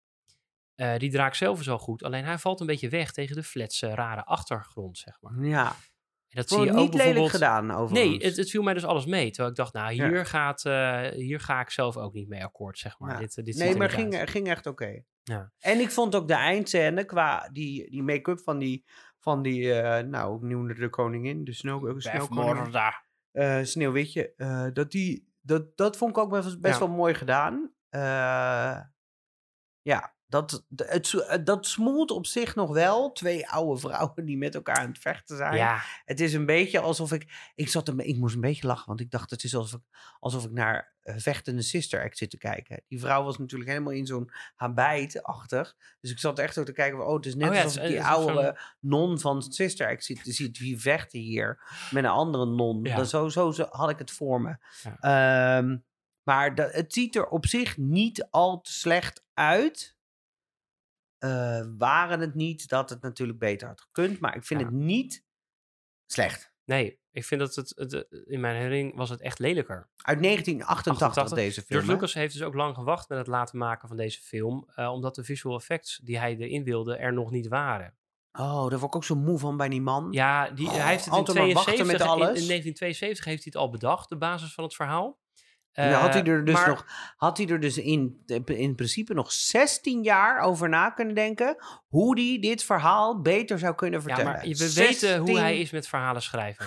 Eh, 0.75 0.97
die 0.97 1.11
draak 1.11 1.35
zelf 1.35 1.59
is 1.59 1.69
al 1.69 1.77
goed, 1.77 2.03
alleen 2.03 2.25
hij 2.25 2.37
valt 2.37 2.59
een 2.59 2.65
beetje 2.67 2.89
weg 2.89 3.11
tegen 3.11 3.35
de 3.35 3.43
fletse, 3.43 3.93
rare 3.93 4.23
achtergrond, 4.25 4.97
zeg 4.97 5.17
maar. 5.21 5.33
En 5.37 5.43
Ja, 5.43 5.75
dat 6.29 6.47
vond 6.47 6.61
zie 6.61 6.71
je 6.71 6.77
ook 6.77 6.83
niet 6.83 6.93
lelijk 6.93 7.13
bijvoorbeeld... 7.15 7.31
gedaan 7.31 7.71
overigens. 7.71 8.19
Nee, 8.19 8.27
het, 8.27 8.37
het 8.37 8.49
viel 8.49 8.61
mij 8.63 8.73
dus 8.73 8.85
alles 8.85 9.05
mee. 9.05 9.27
Terwijl 9.29 9.49
ik 9.49 9.55
dacht, 9.55 9.73
nou, 9.73 9.93
Ja. 9.93 10.07
hier, 10.09 10.25
gaat, 10.25 10.65
eh, 10.65 11.01
hier 11.01 11.39
ga 11.39 11.61
ik 11.61 11.69
zelf 11.69 11.97
ook 11.97 12.13
niet 12.13 12.27
mee 12.27 12.43
akkoord, 12.43 12.77
zeg 12.77 12.99
maar. 12.99 13.11
Ja. 13.13 13.19
Dit, 13.19 13.37
eh, 13.37 13.43
dit 13.43 13.57
nee, 13.57 13.75
maar 13.75 13.89
ging, 13.89 14.15
uit. 14.15 14.29
ging 14.29 14.47
echt 14.49 14.65
oké. 14.65 15.03
Ja. 15.23 15.51
En 15.59 15.79
ik 15.79 15.91
vond 15.91 16.15
ook 16.15 16.27
de 16.27 16.33
eindscène 16.33 17.05
qua 17.05 17.49
die, 17.51 17.89
die 17.91 18.03
make-up 18.03 18.39
van 18.39 18.57
die, 18.59 18.85
van 19.19 19.41
die 19.41 19.73
eh, 19.73 20.03
nou, 20.07 20.35
ik 20.35 20.41
noemde 20.41 20.73
de 20.73 20.89
koningin, 20.89 21.43
de 21.43 21.53
snow, 21.53 21.87
eh, 21.87 21.93
Eh, 23.31 23.59
Sneeuwwitje, 23.63 24.33
eh, 24.35 24.67
dat, 24.73 24.91
die, 24.91 25.33
dat, 25.41 25.77
dat 25.77 25.97
vond 25.97 26.11
ik 26.11 26.17
ook 26.17 26.29
best, 26.29 26.61
best 26.61 26.79
Ja. 26.79 26.85
wel 26.85 26.95
mooi 26.95 27.13
gedaan. 27.13 27.71
Eh, 27.89 28.79
ja, 29.81 30.13
dat, 30.27 30.65
het, 30.75 31.15
dat 31.43 31.65
smoelt 31.65 32.11
op 32.11 32.25
zich 32.25 32.55
nog 32.55 32.73
wel. 32.73 33.11
Twee 33.11 33.49
oude 33.49 33.79
vrouwen 33.87 34.25
die 34.25 34.37
met 34.37 34.55
elkaar 34.55 34.75
aan 34.77 34.87
het 34.87 34.99
vechten 34.99 35.37
zijn. 35.37 35.55
Ja, 35.55 35.81
Het 36.05 36.19
is 36.19 36.33
een 36.33 36.45
beetje 36.45 36.79
alsof 36.79 37.11
ik... 37.11 37.51
Ik, 37.55 37.69
zat 37.69 37.87
een, 37.87 37.99
ik 37.99 38.17
moest 38.17 38.35
een 38.35 38.41
beetje 38.41 38.67
lachen, 38.67 38.87
want 38.87 38.99
ik 38.99 39.11
dacht 39.11 39.29
het 39.29 39.43
is 39.43 39.55
alsof 39.55 39.79
ik, 39.79 39.85
alsof 40.19 40.45
ik 40.45 40.51
naar 40.51 40.90
Vechtende 41.03 41.61
Sister 41.61 42.03
Act 42.03 42.17
zit 42.17 42.29
te 42.29 42.37
kijken. 42.37 42.83
Die 42.87 42.99
vrouw 42.99 43.23
was 43.23 43.37
natuurlijk 43.37 43.69
helemaal 43.69 43.93
in 43.93 44.05
zo'n 44.05 44.31
habijt-achtig. 44.55 45.75
Dus 45.99 46.11
ik 46.11 46.19
zat 46.19 46.39
echt 46.39 46.53
zo 46.53 46.63
te 46.63 46.71
kijken 46.71 46.97
van, 46.97 47.07
oh, 47.07 47.15
het 47.15 47.25
is 47.25 47.35
net 47.35 47.49
Oh 47.49 47.55
ja, 47.55 47.63
alsof 47.63 47.81
het 47.81 47.91
ik 47.91 47.97
is- 47.97 48.03
die 48.05 48.09
het 48.15 48.17
oude 48.27 48.59
non 48.79 49.19
van 49.19 49.41
Sister 49.41 49.87
Act 49.87 50.03
ziet, 50.05 50.19
ziet 50.23 50.57
hier 50.57 50.79
vechten 50.79 51.19
hier 51.19 51.61
met 51.91 52.03
een 52.03 52.09
andere 52.09 52.45
non. 52.45 52.83
Ja. 52.83 52.95
Dat, 52.95 53.09
zo, 53.09 53.29
zo, 53.29 53.51
zo 53.51 53.65
had 53.69 53.89
ik 53.89 53.97
het 53.97 54.11
voor 54.11 54.41
me. 54.41 54.55
Ja. 54.83 55.57
Ehm, 55.57 55.77
maar 56.23 56.55
dat, 56.55 56.71
het 56.73 56.93
ziet 56.93 57.15
er 57.15 57.27
op 57.27 57.45
zich 57.45 57.77
niet 57.77 58.27
al 58.29 58.61
te 58.61 58.71
slecht 58.73 59.25
uit. 59.33 59.95
Eh, 61.17 61.65
waren 61.77 62.19
het 62.19 62.35
niet 62.35 62.67
dat 62.67 62.89
het 62.89 63.01
natuurlijk 63.01 63.39
beter 63.39 63.67
had 63.67 63.81
gekund. 63.81 64.19
Maar 64.19 64.35
ik 64.35 64.45
vind 64.45 64.61
het 64.61 64.71
niet 64.71 65.23
slecht. 66.05 66.53
nee. 66.65 66.99
Ik 67.11 67.25
vind 67.25 67.41
dat 67.41 67.55
het, 67.55 67.71
het, 67.75 67.93
eh, 67.93 68.01
in 68.25 68.39
mijn 68.39 68.55
herinnering 68.55 68.95
was 68.95 69.09
het 69.09 69.21
echt 69.21 69.39
lelijker. 69.39 69.89
Uit 69.97 70.21
1988 70.21 71.07
88. 71.07 71.37
deze 71.37 71.61
film. 71.61 71.79
George? 71.79 71.93
Lucas 71.95 72.13
heeft 72.13 72.33
dus 72.33 72.43
ook 72.43 72.53
lang 72.53 72.75
gewacht 72.75 73.09
met 73.09 73.17
het 73.17 73.27
laten 73.27 73.57
maken 73.57 73.87
van 73.87 73.97
deze 73.97 74.21
film, 74.21 74.67
eh, 74.75 74.91
omdat 74.91 75.15
de 75.15 75.23
visual 75.23 75.57
effects 75.57 75.99
die 76.03 76.17
hij 76.19 76.35
erin 76.37 76.63
wilde 76.63 76.95
er 76.97 77.13
nog 77.13 77.31
niet 77.31 77.47
waren. 77.47 77.95
Oh, 78.31 78.69
daar 78.69 78.79
word 78.79 78.83
ik 78.83 78.95
ook 78.95 79.03
zo 79.03 79.15
moe 79.15 79.39
van 79.39 79.57
bij 79.57 79.69
die 79.69 79.81
man. 79.81 80.07
Ja, 80.11 80.49
die, 80.49 80.67
Oh, 80.67 80.73
hij 80.75 80.89
heeft 80.89 81.05
het 81.05 81.13
in, 81.13 81.19
altijd 81.19 81.37
maar 81.37 81.47
wachten 81.53 81.73
72, 81.73 82.07
met 82.07 82.17
in- 82.17 82.21
in, 82.23 82.27
alles. 82.27 82.47
1972 82.47 83.25
heeft 83.25 83.43
hij 83.43 83.51
het 83.53 83.61
al 83.61 83.69
bedacht, 83.69 84.09
de 84.09 84.17
basis 84.17 84.53
van 84.53 84.63
het 84.63 84.75
verhaal. 84.75 85.19
Had 85.71 86.13
hij 86.13 86.21
Eh, 86.23 86.27
er 86.27 86.45
dus, 86.45 86.53
maar- 86.53 86.67
nog, 86.67 86.85
had 87.15 87.37
hij 87.37 87.47
er 87.47 87.59
dus 87.59 87.77
in, 87.77 88.23
in 88.45 88.75
principe 88.75 89.13
nog 89.13 89.31
16 89.31 90.03
jaar 90.03 90.39
over 90.41 90.69
na 90.69 90.89
kunnen 90.89 91.15
denken. 91.15 91.55
hoe 91.87 92.19
hij 92.19 92.37
dit 92.41 92.63
verhaal 92.63 93.21
beter 93.21 93.59
zou 93.59 93.75
kunnen 93.75 93.99
Ja, 93.99 94.05
vertellen. 94.05 94.31
maar 94.31 94.41
we 94.41 94.47
weten 94.73 95.17
hoe 95.17 95.27
16 95.27 95.37
hij 95.37 95.59
is 95.59 95.71
met 95.71 95.87
verhalen 95.87 96.21
schrijven. 96.21 96.65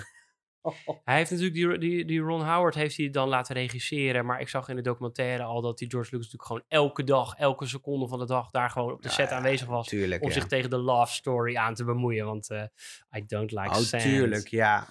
Hij 1.03 1.15
heeft 1.15 1.31
natuurlijk 1.31 1.55
die, 1.57 1.77
die, 1.77 2.05
die 2.05 2.19
Ron 2.19 2.41
Howard 2.43 2.75
heeft 2.75 2.97
hij 2.97 3.09
dan 3.09 3.27
laten 3.27 3.55
regisseren. 3.55 4.25
Maar 4.25 4.39
ik 4.41 4.49
zag 4.49 4.69
in 4.69 4.75
de 4.75 4.81
documentaire 4.81 5.43
al 5.43 5.61
dat 5.61 5.77
die 5.77 5.89
George 5.89 6.09
Lucas 6.15 6.31
natuurlijk 6.31 6.47
gewoon 6.47 6.81
elke 6.83 7.03
dag, 7.03 7.35
elke 7.35 7.65
seconde 7.65 8.07
van 8.07 8.19
de 8.19 8.25
dag 8.25 8.49
daar 8.51 8.69
gewoon 8.69 8.91
op 8.93 9.01
de 9.01 9.09
set 9.09 9.29
Ja, 9.29 9.35
aanwezig 9.35 9.67
was. 9.67 9.87
Tuurlijk, 9.87 10.21
Om 10.21 10.27
ja. 10.27 10.33
zich 10.33 10.47
tegen 10.47 10.69
de 10.69 10.77
love 10.77 11.13
story 11.13 11.55
aan 11.55 11.73
te 11.73 11.83
bemoeien. 11.83 12.25
Want 12.25 12.49
eh, 12.49 12.63
I 13.17 13.25
don't 13.25 13.51
like 13.51 13.69
Oh, 13.69 13.75
sand. 13.75 14.03
tuurlijk, 14.03 14.47
ja. 14.47 14.87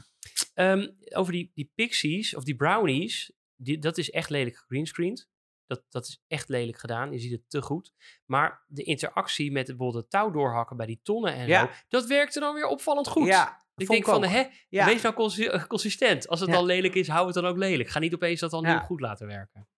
Ehm, 0.54 0.88
over 1.14 1.32
die, 1.32 1.50
die 1.54 1.70
pixies, 1.74 2.36
of 2.36 2.44
die 2.44 2.56
brownies, 2.56 3.32
die, 3.56 3.78
dat 3.78 3.98
is 3.98 4.10
echt 4.10 4.30
lelijk 4.30 4.56
gegreenscreend. 4.56 5.28
Dat, 5.66 5.82
dat 5.88 6.06
is 6.06 6.22
echt 6.28 6.48
lelijk 6.48 6.78
gedaan. 6.78 7.12
Je 7.12 7.18
ziet 7.18 7.32
het 7.32 7.50
te 7.50 7.62
goed. 7.62 7.92
Maar 8.26 8.64
de 8.66 8.82
interactie 8.82 9.52
met 9.52 9.66
bijvoorbeeld 9.66 10.02
het 10.02 10.10
touw 10.10 10.30
doorhakken 10.30 10.76
bij 10.76 10.86
die 10.86 11.00
tonnen 11.02 11.34
en 11.34 11.46
Ja. 11.46 11.60
zo, 11.60 11.70
dat 11.88 12.06
werkte 12.06 12.40
dan 12.40 12.54
weer 12.54 12.66
opvallend 12.66 13.08
goed. 13.08 13.26
Ja, 13.26 13.63
ik 13.76 13.88
denk 13.88 14.04
van, 14.04 14.24
hè, 14.24 14.44
Ja. 14.68 14.86
wees 14.86 15.02
nou 15.02 15.32
eh, 15.50 15.64
consistent. 15.64 16.28
Als 16.28 16.40
het 16.40 16.48
Ja. 16.50 16.56
al 16.56 16.64
lelijk 16.64 16.94
is, 16.94 17.08
hou 17.08 17.26
het 17.26 17.34
dan 17.34 17.46
ook 17.46 17.56
lelijk. 17.56 17.88
Ga 17.88 17.98
niet 17.98 18.14
opeens 18.14 18.40
dat 18.40 18.50
dan 18.50 18.66
heel 18.66 18.78
goed 18.78 19.00
laten 19.00 19.26
werken. 19.26 19.68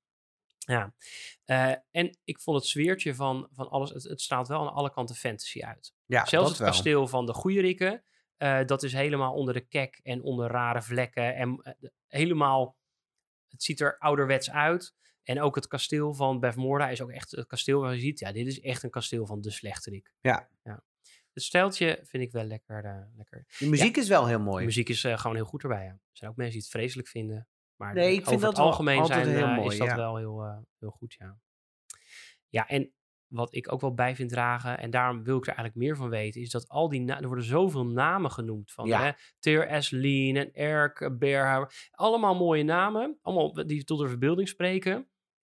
Ja, 0.59 0.95
Eh, 1.45 1.73
en 1.91 2.19
ik 2.25 2.41
vond 2.41 2.57
het 2.57 2.67
sfeertje 2.67 3.15
van, 3.15 3.49
van 3.53 3.69
alles, 3.71 3.91
het, 3.91 4.03
het 4.03 4.21
straalt 4.21 4.49
wel 4.49 4.61
aan 4.61 4.73
alle 4.75 4.91
kanten 4.91 5.17
fantasy 5.17 5.63
uit. 5.63 5.95
Ja, 6.07 6.25
Zelfs 6.25 6.49
het 6.49 6.59
wel. 6.59 6.69
kasteel 6.69 7.07
van 7.09 7.27
de 7.27 7.33
Goeierikken, 7.33 8.05
eh 8.37 8.65
dat 8.65 8.83
is 8.83 8.93
helemaal 8.93 9.33
onder 9.35 9.55
de 9.55 9.61
kek 9.61 10.01
en 10.03 10.23
onder 10.23 10.51
rare 10.51 10.83
vlekken. 10.83 11.35
En 11.35 11.77
helemaal, 12.07 12.77
het 13.49 13.63
ziet 13.63 13.81
er 13.81 13.99
ouderwets 13.99 14.51
uit. 14.51 14.95
En 15.23 15.41
ook 15.41 15.55
het 15.55 15.67
kasteel 15.67 16.15
van 16.15 16.41
Bevmorda 16.41 16.89
is 16.89 17.01
ook 17.03 17.11
echt 17.11 17.31
het 17.31 17.47
kasteel 17.47 17.81
waar 17.81 17.95
je 17.95 18.01
ziet, 18.01 18.19
ja, 18.19 18.33
dit 18.33 18.47
is 18.47 18.61
echt 18.61 18.83
een 18.83 18.91
kasteel 18.91 19.27
van 19.27 19.41
de 19.41 19.51
slechterik. 19.51 20.13
Ja. 20.21 20.49
ja. 20.63 20.83
Het 21.37 21.45
stijltje 21.45 22.01
vind 22.03 22.23
ik 22.23 22.33
wel 22.33 22.45
lekker. 22.45 22.85
eh, 22.85 23.03
lekker. 23.17 23.45
De 23.59 23.69
muziek 23.69 23.97
is 23.97 24.09
wel 24.09 24.27
heel 24.27 24.41
mooi. 24.41 24.59
De 24.59 24.65
muziek 24.65 24.89
is 24.89 25.05
eh, 25.05 25.19
gewoon 25.19 25.37
heel 25.37 25.45
goed 25.45 25.63
erbij. 25.63 25.85
Ja. 25.85 25.91
Er 25.91 25.99
zijn 26.13 26.31
ook 26.31 26.37
mensen 26.37 26.55
die 26.55 26.63
het 26.65 26.73
vreselijk 26.77 27.09
vinden. 27.09 27.49
Maar 27.77 27.95
Nee, 27.95 28.09
ik 28.13 28.15
vind 28.15 28.27
over 28.29 28.41
dat 28.41 28.49
het 28.49 28.57
wel 28.59 28.67
algemeen 28.67 29.07
zijn, 29.07 29.29
heel 29.29 29.47
eh, 29.47 29.57
mooi, 29.57 29.69
is 29.73 29.79
dat 29.79 29.87
ja. 29.87 29.97
wel 29.97 30.17
heel, 30.17 30.65
heel 30.79 30.91
goed, 30.91 31.15
ja. 31.19 31.39
Ja, 32.49 32.67
en 32.69 32.93
wat 33.27 33.55
ik 33.55 33.73
ook 33.73 33.81
wel 33.81 33.95
bij 33.95 34.17
vind 34.17 34.31
dragen, 34.31 34.79
en 34.79 34.91
daarom 34.91 35.23
wil 35.25 35.37
ik 35.37 35.43
er 35.47 35.55
eigenlijk 35.55 35.79
meer 35.79 35.97
van 35.97 36.09
weten, 36.09 36.41
is 36.41 36.51
dat 36.51 36.69
al 36.69 36.89
die 36.89 37.01
na- 37.01 37.21
er 37.21 37.27
worden 37.27 37.45
zoveel 37.45 37.87
namen 37.87 38.31
genoemd 38.31 38.73
van 38.73 38.87
Ja. 38.87 39.03
hè, 39.05 39.11
Ter 39.39 39.67
en 39.67 40.53
Erk 40.53 41.19
Berhauer. 41.19 41.89
Allemaal 41.91 42.35
mooie 42.35 42.63
namen, 42.63 43.19
allemaal 43.23 43.53
die 43.67 43.85
tot 43.85 43.99
de 43.99 44.09
verbeelding 44.09 44.49
spreken. 44.49 45.09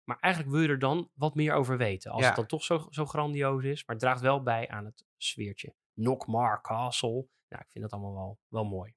Maar 0.05 0.19
eigenlijk 0.21 0.55
wil 0.55 0.63
je 0.63 0.69
er 0.69 0.79
dan 0.79 1.11
wat 1.15 1.35
meer 1.35 1.53
over 1.53 1.77
weten. 1.77 2.11
Als 2.11 2.21
Ja. 2.21 2.27
het 2.27 2.37
dan 2.37 2.47
toch 2.47 2.65
zo, 2.65 2.87
zo 2.91 3.07
grandioos 3.07 3.65
is. 3.65 3.85
Maar 3.87 3.97
het 3.97 4.05
draagt 4.05 4.21
wel 4.21 4.43
bij 4.43 4.69
aan 4.69 4.85
het 4.85 5.05
sfeertje. 5.23 5.75
Nockmar 5.93 6.61
Castle. 6.63 7.27
Nou, 7.49 7.63
ik 7.63 7.71
vind 7.71 7.85
dat 7.85 7.93
allemaal 7.93 8.15
wel, 8.15 8.39
wel 8.49 8.65
mooi. 8.65 8.95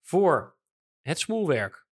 Voor 0.00 0.56
het 1.02 1.18
smoelwerk. 1.18 1.86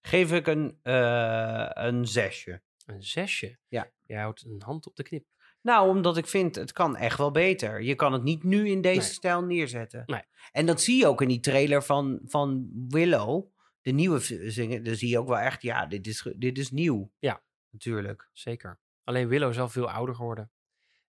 Geef 0.00 0.32
ik 0.32 0.46
een, 0.46 0.78
eh, 0.82 1.70
een 1.72 2.06
zesje. 2.06 2.62
Een 2.86 3.02
zesje. 3.02 3.58
Ja. 3.68 3.90
Jij 4.06 4.20
houdt 4.20 4.44
een 4.44 4.62
hand 4.64 4.86
op 4.86 4.96
de 4.96 5.02
knip. 5.02 5.26
Nou, 5.62 5.88
omdat 5.88 6.16
ik 6.16 6.26
vind, 6.26 6.54
het 6.54 6.72
kan 6.72 6.96
echt 6.96 7.18
wel 7.18 7.30
beter. 7.30 7.82
Je 7.82 7.94
kan 7.94 8.12
het 8.12 8.22
niet 8.22 8.42
nu 8.42 8.68
in 8.68 8.80
deze 8.80 9.00
Nee. 9.00 9.08
stijl 9.08 9.42
neerzetten. 9.44 10.02
Nee. 10.06 10.22
En 10.52 10.66
dat 10.66 10.80
zie 10.80 10.98
je 10.98 11.06
ook 11.06 11.22
in 11.22 11.28
die 11.28 11.40
trailer 11.40 11.82
van, 11.82 12.20
van 12.24 12.70
Willow. 12.88 13.46
De 13.80 13.90
nieuwe 13.90 14.20
zingen. 14.50 14.84
Dan 14.84 14.94
zie 14.94 15.08
je 15.08 15.18
ook 15.18 15.28
wel 15.28 15.38
echt, 15.38 15.62
ja, 15.62 15.86
dit 15.86 16.06
is, 16.06 16.32
dit 16.36 16.58
is 16.58 16.70
nieuw. 16.70 17.12
Ja. 17.18 17.42
Natuurlijk. 17.70 18.28
Zeker. 18.32 18.80
Alleen 19.04 19.28
Willow 19.28 19.50
is 19.50 19.58
al 19.58 19.68
veel 19.68 19.90
ouder 19.90 20.14
geworden. 20.14 20.50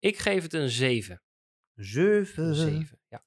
Ik 0.05 0.19
geef 0.19 0.43
het 0.43 0.53
een 0.53 0.69
7. 0.69 1.23
Zeven. 1.75 2.45
Een 2.45 2.55
7. 2.55 3.01
Ja. 3.09 3.25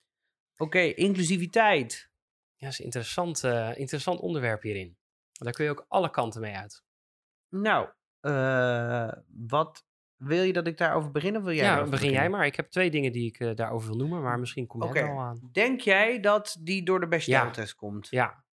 Oké, 0.58 0.80
inclusiviteit. 0.80 2.10
ja, 2.56 2.66
dat 2.66 2.72
is 2.72 2.80
een 2.80 2.86
interessant, 2.86 3.44
eh, 3.44 3.78
interessant 3.78 4.20
onderwerp 4.20 4.62
hierin. 4.62 4.98
Daar 5.32 5.54
kun 5.54 5.66
je 5.66 5.72
ook 5.72 5.86
alle 5.88 6.10
kanten 6.10 6.42
mee 6.42 6.56
uit. 6.56 6.84
Nou, 7.50 7.90
eh, 8.20 9.12
wat 9.28 9.86
wil 10.16 10.44
je 10.44 10.54
dat 10.54 10.68
ik 10.68 10.78
daarover 10.78 11.12
begin? 11.12 11.38
Of 11.38 11.44
wil 11.44 11.54
jij 11.54 11.66
ja, 11.66 11.84
begin 11.84 12.12
jij 12.12 12.30
maar. 12.30 12.46
Ik 12.46 12.56
heb 12.56 12.70
twee 12.70 12.92
dingen 12.92 13.12
die 13.12 13.28
ik 13.28 13.40
eh, 13.40 13.56
daarover 13.56 13.88
wil 13.88 13.98
noemen, 13.98 14.22
maar 14.22 14.40
misschien 14.40 14.68
kom 14.68 14.82
jij 14.82 14.90
Oké. 14.90 15.00
er 15.00 15.10
al 15.10 15.20
aan. 15.20 15.50
Denk 15.52 15.82
jij 15.82 16.20
dat 16.20 16.58
die 16.60 16.84
door 16.84 17.00
de 17.00 17.08
besteltest 17.08 17.76
komt? 17.76 18.08
Ja. 18.10 18.46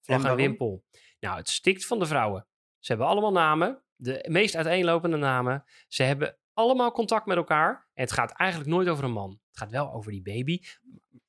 Vlag 0.00 0.24
en, 0.24 0.36
wimpel. 0.36 0.84
Nou, 1.20 1.36
het 1.36 1.48
stikt 1.48 1.86
van 1.86 1.98
de 1.98 2.06
vrouwen. 2.06 2.46
Ze 2.78 2.92
hebben 2.92 3.06
allemaal 3.06 3.32
namen. 3.32 3.82
De 3.96 4.26
meest 4.28 4.56
uiteenlopende 4.56 5.16
namen. 5.16 5.64
Ze 5.88 6.02
hebben 6.02 6.38
allemaal 6.58 6.92
contact 6.92 7.26
met 7.26 7.36
elkaar. 7.36 7.88
En 7.94 8.02
het 8.02 8.12
gaat 8.12 8.30
eigenlijk 8.30 8.70
nooit 8.70 8.88
over 8.88 9.04
een 9.04 9.12
man. 9.12 9.30
Het 9.48 9.58
gaat 9.58 9.70
wel 9.70 9.92
over 9.92 10.10
die 10.12 10.22
baby. 10.22 10.60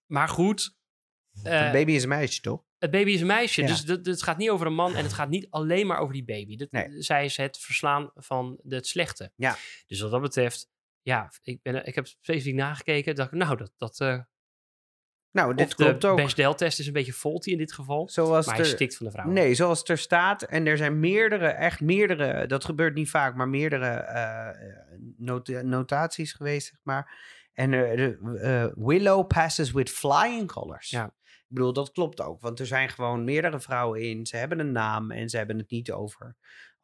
Maar 0.05 0.29
goed, 0.29 0.77
Een 1.43 1.71
baby 1.71 1.91
is 1.91 2.03
een 2.03 2.09
meisje, 2.09 2.41
toch? 2.41 2.63
het 2.77 2.91
baby 2.91 3.11
is 3.11 3.21
een 3.21 3.27
meisje. 3.27 3.61
Ja. 3.61 3.67
Dus 3.67 3.85
dat- 3.85 4.05
het 4.05 4.23
gaat 4.23 4.37
niet 4.37 4.49
over 4.49 4.67
een 4.67 4.73
man. 4.73 4.95
En 4.95 5.03
het 5.03 5.13
gaat 5.13 5.29
niet 5.29 5.47
alleen 5.49 5.87
maar 5.87 5.97
over 5.99 6.13
die 6.13 6.23
baby. 6.23 6.55
Dat, 6.55 6.71
Nee. 6.71 7.01
Zij 7.01 7.25
is 7.25 7.37
het 7.37 7.57
verslaan 7.57 8.11
van 8.15 8.59
het 8.67 8.87
slechte. 8.87 9.31
Ja. 9.35 9.57
Dus 9.87 9.99
wat 9.99 10.11
dat 10.11 10.21
betreft, 10.21 10.69
ja, 11.01 11.31
ik, 11.41 11.61
ben, 11.61 11.85
ik 11.85 11.95
heb 11.95 12.07
specifiek 12.07 12.55
nagekeken. 12.55 13.15
dacht 13.15 13.31
ik, 13.31 13.37
nou, 13.37 13.57
dat, 13.57 13.71
dat 13.77 13.99
eh, 13.99 14.19
Nou, 15.31 15.55
dit 15.55 15.67
of 15.67 15.75
klopt 15.75 16.01
de 16.01 16.07
ook. 16.07 16.17
Best-Del-test 16.17 16.79
is 16.79 16.87
een 16.87 16.93
beetje 16.93 17.13
faulty 17.13 17.49
in 17.49 17.57
dit 17.57 17.73
geval. 17.73 18.09
Zoals 18.09 18.45
maar 18.45 18.55
hij 18.55 18.65
stikt 18.65 18.97
van 18.97 19.05
de 19.05 19.11
vrouwen. 19.11 19.35
Nee, 19.35 19.53
zoals 19.53 19.79
het 19.79 19.89
er 19.89 19.97
staat. 19.97 20.41
En 20.43 20.65
er 20.67 20.77
zijn 20.77 20.99
meerdere, 20.99 21.47
echt 21.47 21.81
meerdere, 21.81 22.47
dat 22.47 22.65
gebeurt 22.65 22.95
niet 22.95 23.09
vaak, 23.09 23.35
maar 23.35 23.49
meerdere 23.49 23.87
eh, 23.87 24.49
not- 25.17 25.63
notaties 25.63 26.33
geweest, 26.33 26.67
zeg 26.67 26.79
maar. 26.83 27.17
En 27.53 27.73
eh, 27.73 28.63
eh, 28.63 28.71
Willow 28.75 29.27
passes 29.27 29.71
with 29.71 29.89
flying 29.89 30.51
colors. 30.51 30.89
Ja. 30.89 31.05
Ik 31.25 31.55
bedoel, 31.55 31.73
dat 31.73 31.91
klopt 31.91 32.21
ook. 32.21 32.41
Want 32.41 32.59
er 32.59 32.65
zijn 32.65 32.89
gewoon 32.89 33.23
meerdere 33.23 33.59
vrouwen 33.59 34.01
in. 34.01 34.25
Ze 34.25 34.37
hebben 34.37 34.59
een 34.59 34.71
naam 34.71 35.11
en 35.11 35.29
ze 35.29 35.37
hebben 35.37 35.57
het 35.57 35.69
niet 35.69 35.91
over, 35.91 36.35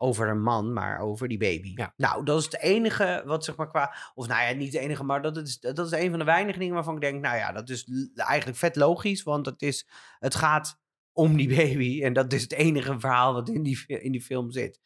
over 0.06 0.30
een 0.30 0.42
man, 0.42 0.74
maar 0.74 1.00
over 1.00 1.28
die 1.28 1.38
baby. 1.38 1.72
Ja. 1.76 1.94
Nou, 1.98 2.26
dat 2.26 2.40
is 2.40 2.46
het 2.46 2.60
enige 2.60 3.22
wat 3.26 3.44
zeg 3.46 3.56
maar 3.56 3.68
qua... 3.70 3.96
Of 4.14 4.28
nou 4.28 4.42
ja, 4.48 4.54
niet 4.54 4.74
het 4.74 4.82
enige, 4.82 5.04
maar 5.04 5.22
dat 5.22 5.38
is, 5.38 5.60
dat 5.60 5.80
is 5.86 5.92
een 5.92 6.10
van 6.10 6.20
de 6.20 6.26
weinige 6.26 6.60
dingen 6.60 6.74
waarvan 6.74 6.96
ik 6.96 7.02
denk... 7.02 7.22
Nou 7.22 7.38
ja, 7.38 7.52
dat 7.52 7.70
is 7.70 7.88
eigenlijk 8.16 8.58
vet 8.58 8.76
logisch, 8.76 9.24
want 9.24 9.46
het, 9.46 9.62
is, 9.62 9.88
het 10.20 10.36
gaat 10.36 10.80
om 11.14 11.36
die 11.38 11.56
baby. 11.56 12.04
En 12.04 12.14
dat 12.14 12.34
is 12.34 12.42
het 12.42 12.54
enige 12.54 13.00
verhaal 13.00 13.34
wat 13.34 13.50
in 13.50 13.64
die, 13.64 13.84
in 13.88 14.12
die 14.12 14.22
film 14.22 14.52
zit. 14.52 14.80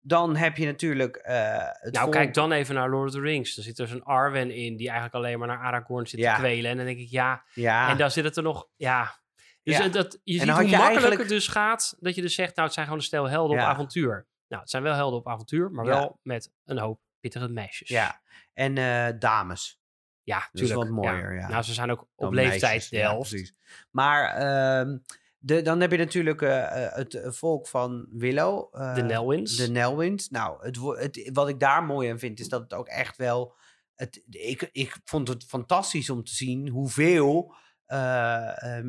Dan 0.00 0.36
heb 0.36 0.56
je 0.56 0.66
natuurlijk 0.66 1.16
eh 1.16 1.56
het 1.58 1.92
Nou, 1.92 2.04
volk- 2.04 2.12
kijk 2.12 2.34
dan 2.34 2.52
even 2.52 2.74
naar 2.74 2.90
Lord 2.90 3.06
of 3.08 3.14
the 3.14 3.20
Rings. 3.20 3.56
Er 3.56 3.62
zit 3.62 3.76
dus 3.76 3.90
een 3.90 4.02
Arwen 4.04 4.50
in 4.50 4.76
die 4.76 4.86
eigenlijk 4.86 5.14
alleen 5.14 5.38
maar 5.38 5.48
naar 5.48 5.58
Aragorn 5.58 6.06
zit 6.06 6.20
Ja. 6.20 6.34
te 6.34 6.40
kwelen. 6.40 6.70
En 6.70 6.76
dan 6.76 6.86
denk 6.86 6.98
ik, 6.98 7.08
ja. 7.10 7.44
Ja, 7.54 7.88
En 7.90 7.96
dan 7.96 8.10
zit 8.10 8.24
het 8.24 8.36
er 8.36 8.42
nog, 8.42 8.68
ja. 8.76 9.22
Dus 9.62 9.76
Ja. 9.76 9.88
dat, 9.88 10.20
je 10.24 10.32
ziet 10.32 10.40
hoe 10.42 10.48
je 10.48 10.52
makkelijk 10.52 10.82
eigenlijk- 10.82 11.20
het 11.20 11.28
dus 11.28 11.48
gaat. 11.48 11.96
Dat 12.00 12.14
je 12.14 12.22
dus 12.22 12.34
zegt, 12.34 12.50
nou, 12.54 12.62
het 12.64 12.74
zijn 12.74 12.86
gewoon 12.86 13.00
een 13.00 13.06
stel 13.06 13.28
helden 13.28 13.56
op 13.56 13.62
avontuur. 13.62 14.26
Nou, 14.48 14.62
het 14.62 14.70
zijn 14.70 14.82
wel 14.82 14.94
helden 14.94 15.18
op 15.18 15.28
avontuur, 15.28 15.70
maar 15.70 15.84
Ja. 15.84 15.90
wel 15.90 16.20
met 16.22 16.52
een 16.64 16.78
hoop 16.78 17.00
pittige 17.20 17.48
meisjes. 17.48 17.88
ja. 17.88 18.22
En 18.52 18.78
eh, 18.78 19.18
dames. 19.18 19.80
ja 20.22 20.38
Dat 20.38 20.48
is 20.52 20.60
tuurlijk. 20.68 20.80
wat 20.80 21.04
mooier, 21.04 21.34
ja. 21.34 21.48
Nou, 21.48 21.62
ze 21.62 21.72
zijn 21.74 21.90
ook 21.90 22.00
op 22.00 22.08
dan 22.16 22.34
leeftijd 22.34 22.90
de 22.90 22.96
Ja, 22.96 23.10
helft. 23.10 23.28
precies. 23.30 23.54
Maar 23.90 24.28
ehm, 24.34 24.98
de, 25.38 25.62
dan 25.62 25.80
heb 25.80 25.90
je 25.90 25.96
natuurlijk 25.96 26.42
eh, 26.42 26.84
eh, 26.86 26.92
het 26.94 27.20
volk 27.24 27.66
van 27.68 28.06
Willow. 28.10 28.72
de 28.94 29.02
Nelwins. 29.02 29.56
De 29.56 29.70
Nelwins. 29.70 30.28
Nou, 30.28 30.64
het, 30.64 31.30
wat 31.32 31.48
ik 31.48 31.60
daar 31.60 31.84
mooi 31.84 32.10
aan 32.10 32.18
vind, 32.18 32.40
is 32.40 32.48
dat 32.48 32.60
het 32.60 32.74
ook 32.74 32.88
echt 32.88 33.16
wel... 33.16 33.56
Het, 33.94 34.24
ik, 34.30 34.68
ik 34.72 34.96
vond 35.04 35.28
het 35.28 35.44
fantastisch 35.44 36.10
om 36.10 36.24
te 36.24 36.34
zien 36.34 36.68
hoeveel 36.68 37.54
eh, 37.86 38.80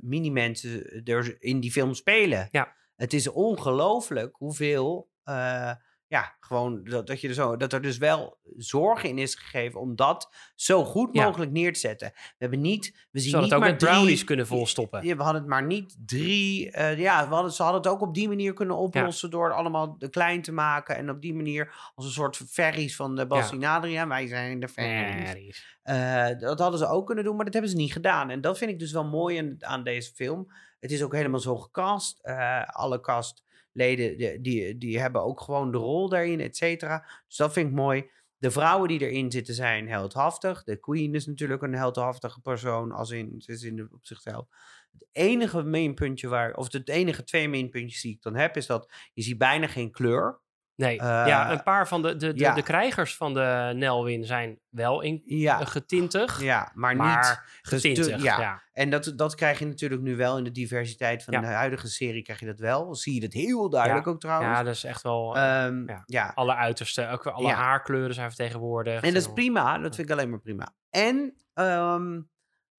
mini-mensen 0.00 1.02
er 1.04 1.36
in 1.42 1.60
die 1.60 1.72
film 1.72 1.94
spelen. 1.94 2.48
Ja. 2.50 2.76
Het 2.96 3.12
is 3.12 3.28
ongelooflijk 3.28 4.36
hoeveel... 4.36 5.08
eh, 5.24 5.70
ja, 6.06 6.36
gewoon 6.40 6.84
dat, 6.84 7.06
dat, 7.06 7.20
je 7.20 7.28
er 7.28 7.34
zo, 7.34 7.56
dat 7.56 7.72
er 7.72 7.82
dus 7.82 7.98
wel 7.98 8.38
zorg 8.56 9.02
in 9.02 9.18
is 9.18 9.34
gegeven 9.34 9.80
om 9.80 9.96
dat 9.96 10.34
zo 10.54 10.84
goed 10.84 11.08
Ja. 11.12 11.24
mogelijk 11.24 11.50
neer 11.50 11.72
te 11.72 11.78
zetten. 11.78 12.10
We 12.14 12.22
hebben 12.38 12.60
niet, 12.60 13.06
we 13.10 13.18
zien 13.20 13.32
hadden 13.32 13.40
niet 13.40 13.42
het 13.42 13.52
ook 13.52 13.60
maar 13.60 13.70
met 13.70 13.78
drie- 13.78 13.92
brownies 13.92 14.24
kunnen 14.24 14.46
volstoppen. 14.46 15.06
Ja, 15.06 15.16
we 15.16 15.22
hadden 15.22 15.40
het 15.40 15.50
maar 15.50 15.66
niet 15.66 15.96
drie. 16.06 16.70
eh, 16.70 16.98
ja, 16.98 17.28
we 17.28 17.34
hadden, 17.34 17.52
ze 17.52 17.62
hadden 17.62 17.80
het 17.82 17.90
ook 17.90 18.00
op 18.00 18.14
die 18.14 18.28
manier 18.28 18.52
kunnen 18.52 18.76
oplossen 18.76 19.30
door 19.30 19.44
het 19.48 19.54
allemaal 19.56 19.96
klein 20.10 20.42
te 20.42 20.52
maken 20.52 20.96
en 20.96 21.10
op 21.10 21.20
die 21.22 21.34
manier 21.34 21.90
als 21.94 22.06
een 22.06 22.12
soort 22.12 22.36
ferries 22.48 22.96
van 22.96 23.16
de 23.16 23.26
Bas 23.26 23.50
Ja. 23.50 23.56
en 23.56 23.64
Adriaan. 23.64 24.08
Wij 24.08 24.26
zijn 24.26 24.60
de 24.60 24.68
ferries. 24.68 25.28
Ferries. 25.30 25.78
Eh, 25.82 26.38
dat 26.38 26.58
hadden 26.58 26.78
ze 26.78 26.86
ook 26.88 27.06
kunnen 27.06 27.24
doen, 27.24 27.36
maar 27.36 27.44
dat 27.44 27.54
hebben 27.54 27.70
ze 27.72 27.76
niet 27.76 27.92
gedaan. 27.92 28.30
En 28.30 28.40
dat 28.40 28.58
vind 28.58 28.70
ik 28.70 28.78
dus 28.78 28.92
wel 28.92 29.04
mooi 29.04 29.38
aan, 29.38 29.56
aan 29.58 29.84
deze 29.84 30.12
film. 30.14 30.52
Het 30.84 30.92
is 30.92 31.02
ook 31.02 31.12
helemaal 31.12 31.40
zo 31.40 31.56
gecast. 31.56 32.18
Eh, 32.20 32.64
alle 32.64 33.00
castleden 33.00 34.16
die, 34.18 34.40
die, 34.40 34.78
die 34.78 35.00
hebben 35.00 35.22
ook 35.22 35.40
gewoon 35.40 35.72
de 35.72 35.78
rol 35.78 36.08
daarin, 36.08 36.40
et 36.40 36.56
cetera. 36.56 37.06
Dus 37.26 37.36
dat 37.36 37.52
vind 37.52 37.68
ik 37.68 37.74
mooi. 37.74 38.10
De 38.36 38.50
vrouwen 38.50 38.88
die 38.88 39.00
erin 39.00 39.30
zitten 39.30 39.54
zijn 39.54 39.88
heldhaftig. 39.88 40.64
De 40.64 40.76
queen 40.76 41.14
is 41.14 41.26
natuurlijk 41.26 41.62
een 41.62 41.74
heldhaftige 41.74 42.40
persoon, 42.40 42.92
als 42.92 43.10
in, 43.10 43.34
ze 43.38 43.52
is 43.52 43.62
in 43.62 43.76
de, 43.76 43.88
op 43.92 44.06
zichzelf. 44.06 44.46
Het 44.92 45.08
enige 45.12 45.62
minpuntje 45.62 46.28
waar, 46.28 46.54
of 46.54 46.72
het 46.72 46.88
enige 46.88 47.24
twee 47.24 47.48
minpuntjes 47.48 48.00
die 48.00 48.12
ik 48.12 48.22
dan 48.22 48.36
heb, 48.36 48.56
is 48.56 48.66
dat 48.66 48.92
je 49.12 49.22
ziet 49.22 49.38
bijna 49.38 49.66
geen 49.66 49.90
kleur. 49.90 50.40
Nee, 50.76 50.98
Eh, 50.98 51.06
ja, 51.06 51.52
een 51.52 51.62
paar 51.62 51.88
van 51.88 52.02
de, 52.02 52.16
de, 52.16 52.32
de, 52.32 52.38
ja. 52.38 52.54
de 52.54 52.62
krijgers 52.62 53.16
van 53.16 53.34
de 53.34 53.72
Nelwyn 53.74 54.24
zijn 54.24 54.58
wel 54.68 55.00
in, 55.00 55.22
Ja, 55.24 55.60
eh, 55.60 55.66
getintig. 55.66 56.42
ja 56.42 56.70
maar, 56.74 56.96
maar 56.96 57.16
niet 57.16 57.40
getintig, 57.62 58.22
ja. 58.22 58.40
ja. 58.40 58.62
En 58.72 58.90
dat, 58.90 59.12
dat 59.16 59.34
krijg 59.34 59.58
je 59.58 59.66
natuurlijk 59.66 60.02
nu 60.02 60.16
wel 60.16 60.38
in 60.38 60.44
de 60.44 60.50
diversiteit 60.50 61.24
van 61.24 61.40
de 61.40 61.46
huidige 61.46 61.88
serie. 61.88 62.22
Krijg 62.22 62.40
je 62.40 62.46
dat 62.46 62.58
wel. 62.58 62.94
Zie 62.94 63.14
je 63.14 63.20
dat 63.20 63.32
heel 63.32 63.70
duidelijk 63.70 64.06
ook 64.06 64.20
trouwens. 64.20 64.56
Ja, 64.56 64.62
dat 64.62 64.74
is 64.74 64.84
echt 64.84 65.02
wel 65.02 65.36
eh, 65.36 65.64
Ehm, 65.64 65.84
ja. 66.06 66.32
alle 66.34 66.54
uiterste. 66.54 67.08
Ook 67.08 67.26
alle 67.26 67.52
haarkleuren 67.52 68.14
zijn 68.14 68.28
vertegenwoordigd. 68.28 69.02
En 69.02 69.12
dat 69.14 69.22
is 69.22 69.32
prima. 69.32 69.78
Dat 69.78 69.94
vind 69.94 70.08
ik 70.08 70.14
alleen 70.16 70.30
maar 70.30 70.40
prima. 70.40 70.74
En 70.90 71.34
ehm, 71.54 72.20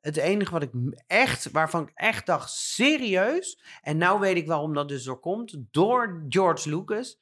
het 0.02 0.18
enige 0.18 0.52
wat 0.52 0.62
ik 0.62 0.72
echt, 1.08 1.52
waarvan 1.52 1.82
ik 1.82 1.92
echt 1.94 2.26
dacht, 2.26 2.50
serieus. 2.52 3.62
En 3.82 3.98
nou 3.98 4.20
weet 4.20 4.36
ik 4.38 4.48
waarom 4.48 4.74
dat 4.74 4.88
dus 4.90 5.04
door 5.04 5.20
komt. 5.20 5.58
Door 5.72 6.26
George 6.30 6.70
Lucas 6.70 7.20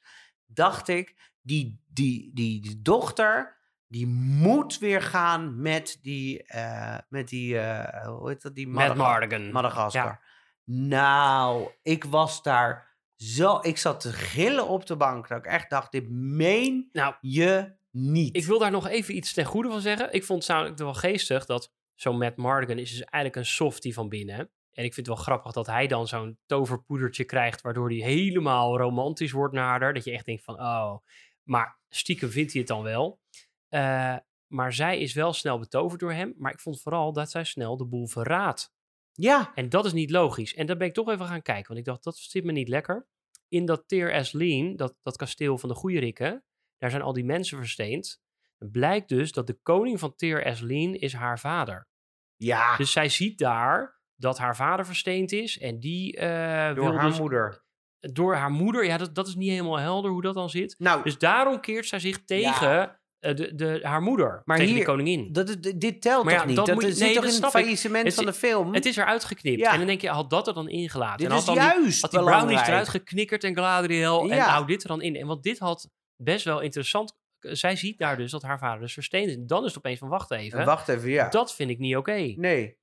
dacht 0.54 0.88
ik, 0.88 1.32
die, 1.40 1.82
die, 1.86 2.30
die, 2.34 2.60
die 2.60 2.82
dochter, 2.82 3.56
die 3.88 4.06
moet 4.06 4.78
weer 4.78 5.02
gaan 5.02 5.60
met 5.60 5.98
die, 6.02 6.42
eh, 6.42 6.98
met 7.08 7.28
die, 7.28 7.58
eh, 7.58 8.06
hoe 8.06 8.28
heet 8.28 8.42
dat? 8.42 8.54
Die 8.54 8.68
Mardigan. 8.68 9.52
Madagaskar. 9.52 10.04
Ja. 10.04 10.20
Nou, 10.64 11.68
ik 11.82 12.04
was 12.04 12.42
daar 12.42 12.96
zo... 13.16 13.58
Ik 13.62 13.78
zat 13.78 14.00
te 14.00 14.12
gillen 14.12 14.68
op 14.68 14.86
de 14.86 14.96
bank. 14.96 15.28
Dat 15.28 15.38
ik 15.38 15.46
echt 15.46 15.70
dacht, 15.70 15.92
dit 15.92 16.10
meen 16.10 16.88
Nou, 16.92 17.14
je 17.20 17.72
niet. 17.90 18.36
ik 18.36 18.44
wil 18.44 18.58
daar 18.58 18.70
nog 18.70 18.88
even 18.88 19.16
iets 19.16 19.32
ten 19.32 19.44
goede 19.44 19.68
van 19.68 19.80
zeggen. 19.80 20.12
Ik 20.12 20.24
vond 20.24 20.46
het 20.46 20.78
wel 20.78 20.94
geestig 20.94 21.46
dat 21.46 21.72
zo'n 21.94 22.18
Matt 22.18 22.36
Mardigan 22.36 22.78
is 22.78 22.90
dus 22.90 23.00
eigenlijk 23.00 23.36
een 23.36 23.52
softie 23.54 23.94
van 23.94 24.08
binnen. 24.08 24.50
En 24.74 24.84
ik 24.84 24.94
vind 24.94 25.06
het 25.06 25.16
wel 25.16 25.24
grappig 25.24 25.52
dat 25.52 25.66
hij 25.66 25.86
dan 25.86 26.06
zo'n 26.06 26.38
toverpoedertje 26.46 27.24
krijgt, 27.24 27.60
waardoor 27.60 27.88
hij 27.88 27.98
helemaal 27.98 28.78
romantisch 28.78 29.32
wordt 29.32 29.54
naar 29.54 29.80
haar. 29.80 29.94
Dat 29.94 30.04
je 30.04 30.10
echt 30.12 30.26
denkt 30.26 30.44
van, 30.44 30.60
oh, 30.60 30.96
maar 31.42 31.78
stiekem 31.88 32.28
vindt 32.30 32.52
hij 32.52 32.60
het 32.60 32.70
dan 32.70 32.82
wel. 32.82 33.20
Eh, 33.68 34.16
maar 34.46 34.72
zij 34.72 34.98
is 35.00 35.14
wel 35.14 35.32
snel 35.32 35.58
betoverd 35.58 36.00
door 36.00 36.12
hem. 36.12 36.34
Maar 36.36 36.52
ik 36.52 36.60
vond 36.60 36.80
vooral 36.80 37.12
dat 37.12 37.30
zij 37.30 37.44
snel 37.44 37.76
de 37.76 37.86
boel 37.86 38.06
verraadt. 38.06 38.72
Ja, 39.12 39.52
En 39.54 39.68
dat 39.68 39.84
is 39.84 39.92
niet 39.92 40.10
logisch. 40.10 40.54
En 40.54 40.66
dat 40.66 40.78
ben 40.78 40.86
ik 40.86 40.94
toch 40.94 41.08
even 41.08 41.26
gaan 41.26 41.42
kijken, 41.42 41.66
want 41.66 41.78
ik 41.78 41.84
dacht, 41.84 42.04
dat 42.04 42.16
zit 42.16 42.44
me 42.44 42.52
niet 42.52 42.68
lekker. 42.68 43.06
In 43.48 43.64
dat 43.66 43.88
Teer 43.88 44.14
Asleen, 44.14 44.76
dat, 44.76 44.96
dat 45.02 45.16
kasteel 45.16 45.58
van 45.58 45.68
de 45.68 45.74
Goeierikken, 45.74 46.44
daar 46.78 46.90
zijn 46.90 47.02
al 47.02 47.12
die 47.12 47.24
mensen 47.24 47.58
versteend. 47.58 48.22
Blijkt 48.58 49.08
dus 49.08 49.32
dat 49.32 49.46
de 49.46 49.58
koning 49.62 49.98
van 49.98 50.14
Teer 50.14 50.44
Asleen 50.44 51.00
is 51.00 51.12
haar 51.12 51.38
vader. 51.38 51.88
ja. 52.36 52.76
Dus 52.76 52.92
zij 52.92 53.08
ziet 53.08 53.38
daar 53.38 53.93
dat 54.16 54.38
haar 54.38 54.56
vader 54.56 54.86
versteend 54.86 55.32
is 55.32 55.58
en 55.58 55.80
die 55.80 56.16
eh, 56.16 56.74
door 56.74 56.94
haar 56.94 57.08
dus- 57.08 57.18
moeder. 57.18 57.62
door 58.00 58.34
haar 58.34 58.50
moeder. 58.50 58.84
Ja, 58.84 58.96
dat, 58.96 59.14
dat 59.14 59.28
is 59.28 59.34
niet 59.34 59.50
helemaal 59.50 59.78
helder 59.78 60.10
hoe 60.10 60.22
dat 60.22 60.34
dan 60.34 60.50
zit. 60.50 60.74
Nou, 60.78 61.02
Dus 61.02 61.18
daarom 61.18 61.60
keert 61.60 61.86
zij 61.86 61.98
zich 61.98 62.24
tegen 62.24 62.98
eh, 63.18 63.34
de, 63.34 63.54
de, 63.54 63.78
haar 63.82 64.02
moeder, 64.02 64.42
Maar 64.44 64.56
tegen 64.56 64.72
hier- 64.72 64.84
de 64.84 64.90
koningin. 64.90 65.32
dat, 65.32 65.48
is- 65.48 65.60
dit 65.76 66.02
telt 66.02 66.24
Maar 66.24 66.36
toch 66.36 66.46
niet? 66.46 66.56
dat 66.56 66.66
Dat, 66.66 66.74
moet 66.74 66.84
je- 66.84 66.90
zit 66.92 66.98
nee, 67.00 67.14
toch 67.14 67.24
dat 67.24 67.34
in 67.34 67.42
het 67.42 67.50
faillissement 67.50 68.04
Het 68.04 68.14
van 68.14 68.26
is- 68.28 68.32
de 68.32 68.46
film? 68.46 68.74
Het 68.74 68.86
is 68.86 68.96
eruit 68.96 69.24
geknipt. 69.24 69.58
Ja. 69.60 69.72
En 69.72 69.78
dan 69.78 69.86
denk 69.86 70.00
je, 70.00 70.08
had 70.08 70.30
dat 70.30 70.46
er 70.48 70.54
dan 70.54 70.68
ingelaten? 70.68 71.18
dit 71.18 71.26
en 71.30 71.32
is 71.36 71.44
had 71.44 71.56
dan 71.56 71.64
die- 71.64 71.74
juist 71.82 72.00
had 72.02 72.10
die 72.10 72.20
brownies 72.20 72.40
belangrijk. 72.44 72.68
eruit 72.68 72.88
geknikkerd 72.88 73.44
en 73.44 73.54
Galadriel 73.54 74.20
en 74.20 74.36
Ja. 74.36 74.48
hou 74.48 74.66
dit 74.66 74.82
er 74.82 74.88
dan 74.88 75.02
in. 75.02 75.16
En 75.16 75.26
want 75.26 75.42
dit 75.42 75.58
had 75.58 75.90
best 76.16 76.44
wel 76.44 76.60
interessant. 76.60 77.16
Zij 77.38 77.76
ziet 77.76 77.98
daar 77.98 78.16
dus 78.16 78.30
dat 78.30 78.42
haar 78.42 78.58
vader 78.58 78.80
dus 78.80 78.92
versteend 78.92 79.28
is. 79.28 79.34
En 79.36 79.46
dan 79.46 79.60
is 79.62 79.68
het 79.68 79.76
opeens 79.78 79.98
van, 79.98 80.08
wacht 80.08 80.30
even. 80.30 80.64
Wacht 80.64 80.88
even, 80.88 81.10
ja. 81.10 81.28
Dat 81.28 81.54
vind 81.54 81.70
ik 81.70 81.78
niet 81.78 81.96
oké. 81.96 82.32
Nee. 82.36 82.76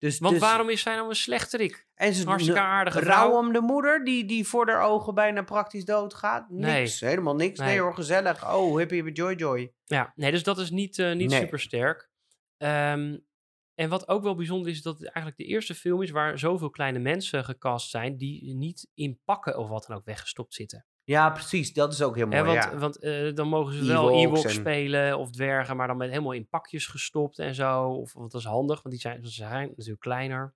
Dus, 0.00 0.18
Want 0.18 0.32
dus, 0.32 0.42
waarom 0.42 0.68
is 0.70 0.80
zij 0.82 0.94
nou 0.94 1.08
een 1.08 1.14
slechterik? 1.14 1.86
En 1.94 2.14
ze 2.14 2.26
hartstikke 2.26 2.60
aardige 2.60 3.00
Rouw 3.00 3.28
vrouw. 3.28 3.38
om 3.38 3.52
de 3.52 3.60
moeder 3.60 4.04
die, 4.04 4.24
die 4.24 4.46
voor 4.46 4.68
haar 4.68 4.82
ogen 4.82 5.14
bijna 5.14 5.42
praktisch 5.42 5.84
doodgaat? 5.84 6.50
Niks, 6.50 7.00
helemaal 7.00 7.34
niks. 7.34 7.58
Nee. 7.58 7.68
Nee. 7.68 7.80
hoor, 7.80 7.94
gezellig. 7.94 8.54
Oh, 8.54 8.76
hippie 8.76 8.96
hippie 8.96 9.14
joy 9.14 9.34
joy. 9.34 9.72
Ja, 9.84 10.12
nee, 10.16 10.30
dus 10.30 10.42
dat 10.42 10.58
is 10.58 10.70
niet, 10.70 10.98
eh, 10.98 11.12
niet 11.14 11.30
Nee. 11.30 11.40
super 11.40 11.60
sterk. 11.60 12.08
en 13.74 13.88
wat 13.88 14.08
ook 14.08 14.22
wel 14.22 14.34
bijzonder 14.34 14.68
is, 14.70 14.76
is 14.76 14.82
dat 14.82 14.98
het 14.98 15.08
eigenlijk 15.08 15.36
de 15.36 15.44
eerste 15.44 15.74
film 15.74 16.02
is 16.02 16.10
waar 16.10 16.38
zoveel 16.38 16.70
kleine 16.70 16.98
mensen 16.98 17.44
gecast 17.44 17.90
zijn 17.90 18.16
die 18.16 18.54
niet 18.54 18.88
in 18.94 19.20
pakken 19.24 19.58
of 19.58 19.68
wat 19.68 19.84
dan 19.86 19.96
ook 19.96 20.04
weggestopt 20.04 20.54
zitten. 20.54 20.86
Ja, 21.04 21.30
precies. 21.30 21.72
Dat 21.72 21.92
is 21.92 22.02
ook 22.02 22.16
heel 22.16 22.26
mooi, 22.26 22.38
Hè, 22.38 22.44
want 22.44 22.64
ja. 22.64 22.78
want 22.78 22.98
eh, 22.98 23.34
dan 23.34 23.48
mogen 23.48 23.72
ze 23.74 23.84
wel 23.84 24.10
Ewoks 24.14 24.44
en- 24.44 24.50
spelen 24.50 25.18
of 25.18 25.30
dwergen, 25.30 25.76
maar 25.76 25.86
dan 25.86 25.96
met 25.96 26.08
helemaal 26.08 26.32
in 26.32 26.48
pakjes 26.48 26.86
gestopt 26.86 27.38
en 27.38 27.54
zo. 27.54 27.82
Of, 27.84 28.12
want 28.12 28.30
dat 28.32 28.40
is 28.40 28.46
handig, 28.46 28.82
want 28.82 28.94
die 28.94 29.00
zijn, 29.02 29.24
ze 29.26 29.32
zijn 29.32 29.68
natuurlijk 29.68 30.00
kleiner. 30.00 30.54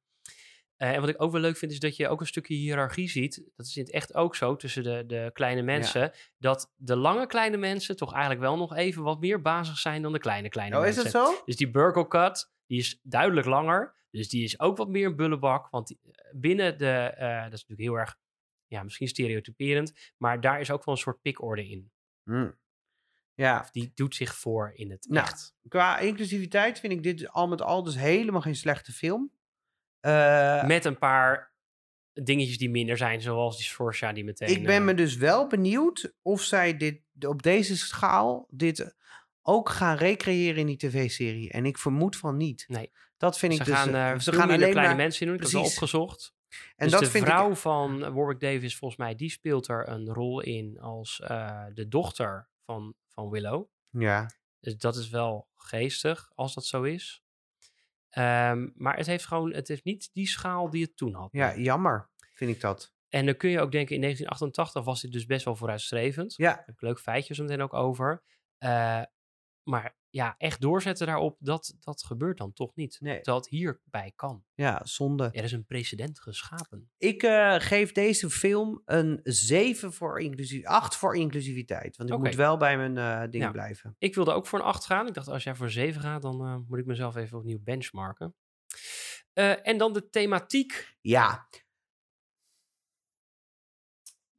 Eh, 0.77 0.91
en 0.93 1.01
wat 1.01 1.09
ik 1.09 1.23
ook 1.23 1.33
wel 1.33 1.41
leuk 1.41 1.57
vind, 1.57 1.73
is 1.73 1.79
dat 1.79 1.97
je 1.97 2.09
ook 2.09 2.21
een 2.21 2.27
stukje 2.27 2.55
hiërarchie 2.55 3.09
ziet. 3.09 3.43
Dat 3.57 3.67
is 3.67 3.77
in 3.77 3.83
het 3.83 3.93
echt 3.93 4.15
ook 4.15 4.37
zo 4.37 4.57
tussen 4.57 4.83
de, 4.83 5.05
de 5.07 5.31
kleine 5.33 5.63
mensen. 5.63 6.13
Dat 6.39 6.73
de 6.77 6.97
lange 6.97 7.27
kleine 7.27 7.57
mensen 7.57 7.97
toch 7.97 8.13
eigenlijk 8.13 8.43
wel 8.43 8.57
nog 8.57 8.75
even 8.77 9.03
wat 9.03 9.21
meer 9.21 9.41
bazig 9.43 9.79
zijn 9.79 10.03
dan 10.03 10.13
de 10.13 10.19
kleine 10.19 10.49
kleine 10.49 10.79
Oh, 10.79 10.87
is 10.87 10.95
mensen. 10.97 11.13
dat 11.13 11.27
zo? 11.37 11.43
Dus 11.45 11.57
die 11.57 11.71
Burgle 11.71 12.09
Cut, 12.09 12.53
die 12.67 12.79
is 12.79 13.01
duidelijk 13.03 13.47
langer. 13.47 13.95
Dus 14.11 14.29
die 14.29 14.45
is 14.45 14.61
ook 14.61 14.77
wat 14.77 14.89
meer 14.89 15.07
een 15.07 15.17
bullebak. 15.17 15.69
Want 15.71 15.87
die- 15.87 15.99
eh, 16.03 16.11
binnen 16.33 16.79
de, 16.79 17.13
dat 17.19 17.53
is 17.53 17.67
natuurlijk 17.67 17.81
heel 17.81 17.95
erg, 17.95 18.17
ja, 18.67 18.83
misschien 18.83 19.09
stereotyperend. 19.09 20.13
Maar 20.17 20.41
daar 20.41 20.61
is 20.61 20.71
ook 20.71 20.85
wel 20.85 20.95
een 20.95 21.01
soort 21.01 21.21
pikorde 21.21 21.69
in. 21.69 21.91
Hm. 22.25 22.51
Ja, 23.35 23.61
Of 23.61 23.71
die 23.71 23.93
doet 23.95 24.15
zich 24.15 24.35
voor 24.35 24.73
in 24.75 24.91
het 24.91 25.07
Nou, 25.09 25.27
echt. 25.27 25.55
qua 25.69 25.99
inclusiviteit 25.99 26.81
vind 26.81 26.93
ik 26.93 27.03
dit 27.03 27.29
al 27.29 27.49
met 27.49 27.63
al 27.63 27.83
dus 27.83 27.97
helemaal 27.97 28.41
geen 28.41 28.57
slechte 28.57 28.93
film. 28.93 29.33
Eh, 30.01 30.65
Met 30.65 30.85
een 30.85 30.99
paar 30.99 31.53
dingetjes 32.13 32.59
die 32.59 32.71
minder 32.71 32.97
zijn, 32.97 33.21
zoals 33.21 33.57
die 33.57 33.67
Sorsha 33.67 34.13
die 34.13 34.25
meteen... 34.25 34.49
ik 34.49 34.65
ben 34.67 34.77
eh, 34.77 34.85
me 34.85 34.95
dus 34.95 35.17
wel 35.17 35.47
benieuwd 35.47 36.15
of 36.23 36.43
zij 36.43 36.77
dit 36.77 37.01
op 37.27 37.43
deze 37.43 37.77
schaal 37.77 38.47
dit 38.51 38.95
ook 39.43 39.69
gaan 39.69 39.97
recreëren 39.97 40.57
in 40.61 40.67
die 40.67 40.77
tv-serie. 40.77 41.51
En 41.51 41.67
ik 41.67 41.79
vermoed 41.79 42.17
van 42.17 42.37
niet. 42.37 42.65
Nee. 42.69 42.91
Dat 43.17 43.39
vind 43.39 43.55
ze 43.55 43.61
ik 43.61 43.67
dus. 43.67 43.75
gaan, 43.75 43.95
eh, 43.95 44.19
ze 44.19 44.33
gaan 44.33 44.51
alleen 44.51 44.59
kleine 44.59 44.81
maar. 44.81 44.97
mensen 44.97 45.21
in 45.21 45.27
doen. 45.33 45.37
Ik 45.47 45.53
heb 45.53 45.63
het 45.63 45.71
opgezocht. 45.71 46.34
En 46.77 46.85
dus 46.85 46.91
dat 46.91 47.01
de 47.01 47.11
vind 47.11 47.25
vrouw 47.25 47.51
ik. 47.51 47.57
van 47.57 48.15
Warwick 48.15 48.41
Davis, 48.41 48.77
volgens 48.77 49.01
mij, 49.01 49.15
die 49.15 49.31
speelt 49.31 49.69
er 49.69 49.89
een 49.89 50.09
rol 50.13 50.41
in 50.41 50.81
als 50.81 51.21
eh, 51.21 51.65
de 51.75 51.89
dochter 51.89 52.49
van, 52.65 52.95
van 53.09 53.31
Willow. 53.31 53.67
Ja. 53.91 54.31
Dus 54.61 54.77
dat 54.77 54.97
is 54.97 55.09
wel 55.09 55.49
geestig, 55.55 56.31
als 56.35 56.55
dat 56.55 56.65
zo 56.65 56.83
is. 56.83 57.23
Ehm, 58.11 58.69
maar 58.75 58.97
het 58.97 59.07
heeft 59.07 59.27
gewoon, 59.27 59.53
het 59.53 59.69
heeft 59.69 59.85
niet 59.85 60.11
die 60.13 60.27
schaal 60.29 60.71
die 60.71 60.83
het 60.83 60.97
toen 60.97 61.15
had. 61.15 61.29
ja, 61.33 61.57
jammer 61.57 62.09
vind 62.35 62.51
ik 62.51 62.61
dat. 62.61 62.93
En 63.09 63.27
dan 63.27 63.37
kun 63.37 63.51
je 63.51 63.61
ook 63.61 63.73
denken, 63.73 63.95
in 63.95 64.01
1988 64.01 64.85
was 64.85 65.01
dit 65.01 65.13
dus 65.13 65.27
best 65.27 65.45
wel 65.45 65.57
vooruitstrevend. 65.57 66.35
Ja, 66.37 66.49
Daar 66.49 66.63
heb 66.67 66.75
ik 66.75 66.81
leuk 66.81 67.01
feitje 67.01 67.35
zo 67.35 67.43
meteen 67.43 67.63
ook 67.63 67.75
over. 67.75 68.23
Eh, 68.59 69.03
maar 69.63 69.97
ja, 70.15 70.35
echt 70.39 70.61
doorzetten 70.61 71.07
daarop, 71.07 71.37
dat, 71.41 71.75
dat 71.81 72.05
gebeurt 72.05 72.39
dan 72.39 72.53
toch 72.53 72.75
niet. 72.75 72.97
Nee. 73.01 73.15
Terwijl 73.15 73.37
het 73.37 73.49
hierbij 73.49 74.13
kan. 74.17 74.45
ja, 74.55 74.81
zonde. 74.85 75.29
Er 75.33 75.45
is 75.45 75.53
een 75.53 75.65
precedent 75.65 76.21
geschapen. 76.21 76.91
Ik 76.99 77.23
eh, 77.23 77.55
geef 77.59 77.93
deze 77.93 78.31
film 78.31 78.83
een 78.85 79.21
7 79.23 79.93
voor 79.93 80.21
inclusief, 80.21 80.65
8 80.65 80.97
voor 80.97 81.17
inclusiviteit. 81.17 81.97
Want 81.97 82.11
ik 82.11 82.19
moet 82.19 82.35
wel 82.35 82.57
bij 82.57 82.77
mijn 82.77 82.97
eh 82.99 83.31
dingen 83.31 83.47
Ja. 83.47 83.53
blijven. 83.53 83.97
Ik 83.99 84.15
wilde 84.15 84.33
ook 84.33 84.47
voor 84.47 84.59
een 84.59 84.65
8 84.65 84.85
gaan. 84.85 85.07
Ik 85.07 85.15
dacht, 85.15 85.29
als 85.29 85.45
jij 85.45 85.55
voor 85.55 85.67
een 85.67 85.73
7 85.73 86.01
gaat, 86.01 86.23
dan 86.23 86.41
eh, 86.47 86.57
moet 86.69 86.79
ik 86.79 86.87
mezelf 86.87 87.17
even 87.17 87.39
opnieuw 87.39 87.61
benchmarken. 87.63 88.35
En 89.63 89.79
dan 89.79 89.93
de 89.93 90.09
thematiek. 90.11 90.97
Ja. 91.01 91.49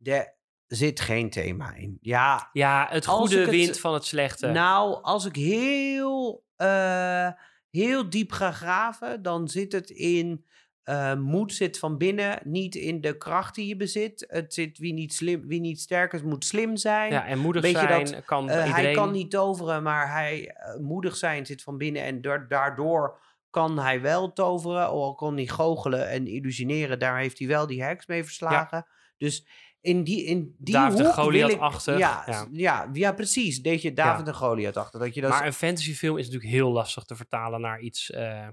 Er 0.04 0.35
zit 0.76 1.00
geen 1.00 1.30
thema 1.30 1.74
in. 1.74 1.98
Ja, 2.02 2.50
Ja, 2.54 2.88
het 2.90 3.06
goede 3.06 3.40
het- 3.40 3.50
wint 3.50 3.80
van 3.80 3.94
het 3.94 4.06
slechte. 4.06 4.48
nou, 4.48 5.02
als 5.04 5.26
ik 5.26 5.36
heel, 5.36 6.44
eh, 6.56 7.30
heel 7.72 8.10
diep 8.10 8.32
ga 8.32 8.52
graven, 8.52 9.22
dan 9.22 9.48
zit 9.48 9.72
het 9.72 9.90
in. 9.90 10.46
eh, 10.86 11.14
moed 11.16 11.54
zit 11.54 11.80
van 11.80 11.98
binnen, 11.98 12.40
niet 12.44 12.76
in 12.76 13.02
de 13.02 13.18
kracht 13.18 13.56
die 13.56 13.68
je 13.68 13.76
bezit. 13.76 14.26
Het 14.28 14.54
zit 14.54 14.78
wie 14.78 14.94
niet, 14.94 15.14
slim, 15.14 15.48
wie 15.48 15.60
niet 15.60 15.80
sterk 15.80 16.14
is, 16.14 16.22
moet 16.22 16.46
slim 16.46 16.78
zijn. 16.78 17.12
ja, 17.12 17.26
en 17.26 17.40
moedig 17.40 17.62
Weet 17.62 17.72
je 17.72 17.78
zijn 17.78 18.06
dat, 18.06 18.26
kan 18.26 18.42
iedereen. 18.44 18.72
hij 18.72 18.92
kan 18.94 19.12
niet 19.12 19.32
toveren, 19.32 19.84
maar 19.84 20.12
hij, 20.12 20.56
moedig 20.82 21.16
zijn 21.16 21.46
zit 21.46 21.62
van 21.64 21.78
binnen. 21.78 22.02
En 22.04 22.22
da- 22.22 22.46
daardoor 22.48 23.20
kan 23.50 23.80
hij 23.80 24.02
wel 24.02 24.34
toveren. 24.34 24.88
Al 24.88 25.16
kon 25.16 25.36
hij 25.36 25.48
goochelen 25.48 26.10
en 26.10 26.28
illusioneren. 26.28 27.00
Daar 27.00 27.18
heeft 27.20 27.40
hij 27.40 27.48
wel 27.48 27.68
die 27.68 27.84
heks 27.84 28.06
mee 28.06 28.24
verslagen. 28.24 28.86
Dus 29.18 29.48
in 29.86 30.04
die, 30.04 30.24
in 30.26 30.56
die 30.58 30.74
David 30.74 30.98
de 30.98 31.04
hoek 31.04 31.16
wil 31.16 31.26
ik... 31.26 31.30
Goliath-achtig, 31.30 31.98
Ja, 31.98 32.48
ja. 32.52 32.90
ja. 32.94 33.14
Precies. 33.14 33.62
Deed 33.62 33.82
je 33.82 33.94
David 33.94 34.28
en 34.28 34.36
Goliath 34.36 34.78
achter. 34.78 35.00
Dat 35.00 35.14
je 35.14 35.22
dat 35.22 35.30
Maar 35.30 35.46
een 35.46 35.54
fantasyfilm 35.54 36.18
is 36.18 36.26
natuurlijk 36.26 36.52
heel 36.52 36.72
lastig 36.72 37.04
te 37.04 37.16
vertalen 37.16 37.62
naar 37.62 37.80
iets, 37.80 38.12
eh, 38.12 38.48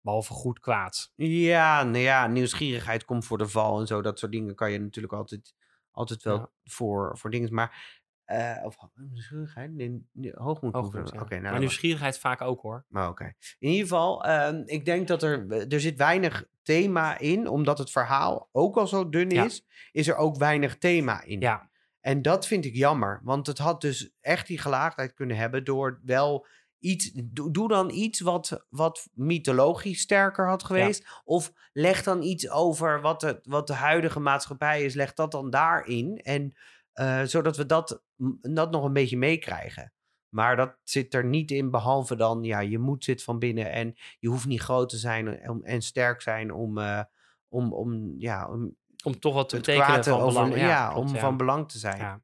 behalve 0.00 0.32
goed 0.32 0.58
kwaad. 0.60 1.12
Ja, 1.16 1.82
nou 1.82 1.98
ja, 1.98 2.26
nieuwsgierigheid 2.26 3.04
komt 3.04 3.24
voor 3.24 3.38
de 3.38 3.48
val 3.48 3.80
en 3.80 3.86
zo. 3.86 4.02
Dat 4.02 4.18
soort 4.18 4.32
dingen 4.32 4.54
kan 4.54 4.72
je 4.72 4.78
natuurlijk 4.80 5.14
altijd, 5.14 5.54
altijd 5.90 6.22
wel 6.22 6.36
Ja. 6.36 6.50
voor, 6.64 7.18
voor 7.18 7.30
dingen. 7.30 7.54
Maar, 7.54 8.02
eh, 8.24 8.56
of 8.64 8.76
nieuwsgierigheid? 8.94 9.74
Nee, 9.74 10.02
hoogmoed. 10.34 10.74
Hoogmoed, 10.74 11.10
ja. 11.12 11.20
Oké, 11.20 11.34
nou, 11.38 11.50
maar 11.50 11.58
nieuwsgierigheid 11.58 12.18
vaak 12.18 12.40
ook 12.40 12.60
hoor. 12.60 12.84
Maar 12.88 13.08
oké. 13.08 13.24
In 13.58 13.68
ieder 13.68 13.82
geval, 13.82 14.24
ehm, 14.24 14.62
ik 14.64 14.84
denk 14.84 15.08
dat 15.08 15.22
er, 15.22 15.66
er 15.68 15.80
zit 15.80 15.96
weinig 15.98 16.44
thema 16.62 17.18
in. 17.18 17.48
Omdat 17.48 17.78
het 17.78 17.90
verhaal 17.90 18.48
ook 18.52 18.76
al 18.76 18.86
zo 18.86 19.08
dun 19.08 19.30
Ja. 19.30 19.44
is, 19.44 19.66
is 19.92 20.08
er 20.08 20.16
ook 20.16 20.36
weinig 20.36 20.78
thema 20.78 21.22
in. 21.22 21.40
Ja, 21.40 21.70
En 22.00 22.22
dat 22.22 22.46
vind 22.46 22.64
ik 22.64 22.74
jammer. 22.74 23.20
Want 23.22 23.46
het 23.46 23.58
had 23.58 23.80
dus 23.80 24.14
echt 24.20 24.46
die 24.46 24.58
gelaagdheid 24.58 25.14
kunnen 25.14 25.36
hebben 25.36 25.64
door 25.64 26.00
wel 26.04 26.46
iets... 26.78 27.10
Doe, 27.12 27.50
doe 27.50 27.68
dan 27.68 27.90
iets 27.90 28.20
wat, 28.20 28.64
wat 28.68 29.08
mythologisch 29.14 30.00
sterker 30.00 30.48
had 30.48 30.64
geweest. 30.64 31.06
Of 31.24 31.52
leg 31.72 32.02
dan 32.02 32.22
iets 32.22 32.50
over 32.50 33.00
wat 33.00 33.20
de, 33.20 33.40
wat 33.42 33.66
de 33.66 33.72
huidige 33.74 34.20
maatschappij 34.20 34.82
is. 34.82 34.94
Leg 34.94 35.14
dat 35.14 35.30
dan 35.32 35.50
daarin. 35.50 36.16
En 36.18 36.54
eh, 36.94 37.22
zodat 37.22 37.56
we 37.56 37.66
dat, 37.66 38.02
dat 38.40 38.70
nog 38.70 38.84
een 38.84 38.92
beetje 38.92 39.16
meekrijgen. 39.16 39.92
Maar 40.28 40.56
dat 40.56 40.76
zit 40.82 41.14
er 41.14 41.24
niet 41.24 41.50
in, 41.50 41.70
behalve 41.70 42.16
dan, 42.16 42.42
ja, 42.44 42.58
je 42.60 42.78
moed 42.78 43.04
zit 43.04 43.22
van 43.22 43.38
binnen 43.38 43.70
en 43.70 43.94
je 44.18 44.28
hoeft 44.28 44.46
niet 44.46 44.60
groot 44.60 44.88
te 44.88 44.96
zijn 44.96 45.40
en, 45.40 45.60
en 45.62 45.82
sterk 45.82 46.20
zijn 46.20 46.52
om, 46.52 46.78
eh, 46.78 47.02
om, 47.48 47.72
om, 47.72 48.14
ja, 48.18 48.48
om 48.48 48.76
om 49.04 49.18
toch 49.18 49.34
wat 49.34 49.48
te 49.48 49.56
betekenen 49.56 50.04
van 50.04 50.20
over, 50.20 50.42
belang. 50.42 50.56
ja, 50.56 50.88
klopt, 50.92 51.08
om 51.08 51.14
ja. 51.14 51.20
van 51.20 51.36
belang 51.36 51.68
te 51.70 51.78
zijn. 51.78 51.96
Ja. 51.98 52.22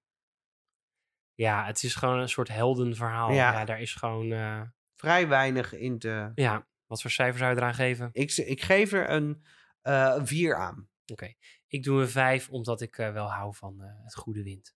Ja, 1.34 1.66
het 1.66 1.82
is 1.82 1.94
gewoon 1.94 2.18
een 2.18 2.28
soort 2.28 2.48
heldenverhaal. 2.48 3.32
Ja, 3.32 3.64
daar 3.64 3.80
is 3.80 3.94
gewoon... 3.94 4.32
eh, 4.32 4.60
Vrij 4.94 5.28
weinig 5.28 5.72
in 5.72 5.98
te. 5.98 6.32
ja, 6.34 6.66
wat 6.86 7.02
voor 7.02 7.10
cijfer 7.10 7.38
zou 7.38 7.50
je 7.50 7.56
eraan 7.56 7.74
geven? 7.74 8.08
Ik, 8.12 8.32
ik 8.36 8.62
geef 8.62 8.92
er 8.92 9.10
een, 9.10 9.44
een 9.82 10.26
vier 10.26 10.56
aan. 10.56 10.88
Oké. 11.12 11.34
Ik 11.70 11.82
doe 11.82 12.00
een 12.00 12.08
vijf, 12.08 12.48
omdat 12.48 12.80
ik 12.80 12.98
eh, 12.98 13.12
wel 13.12 13.30
hou 13.30 13.54
van 13.54 13.80
eh, 13.80 13.88
het 14.04 14.14
goede 14.14 14.42
wind. 14.42 14.74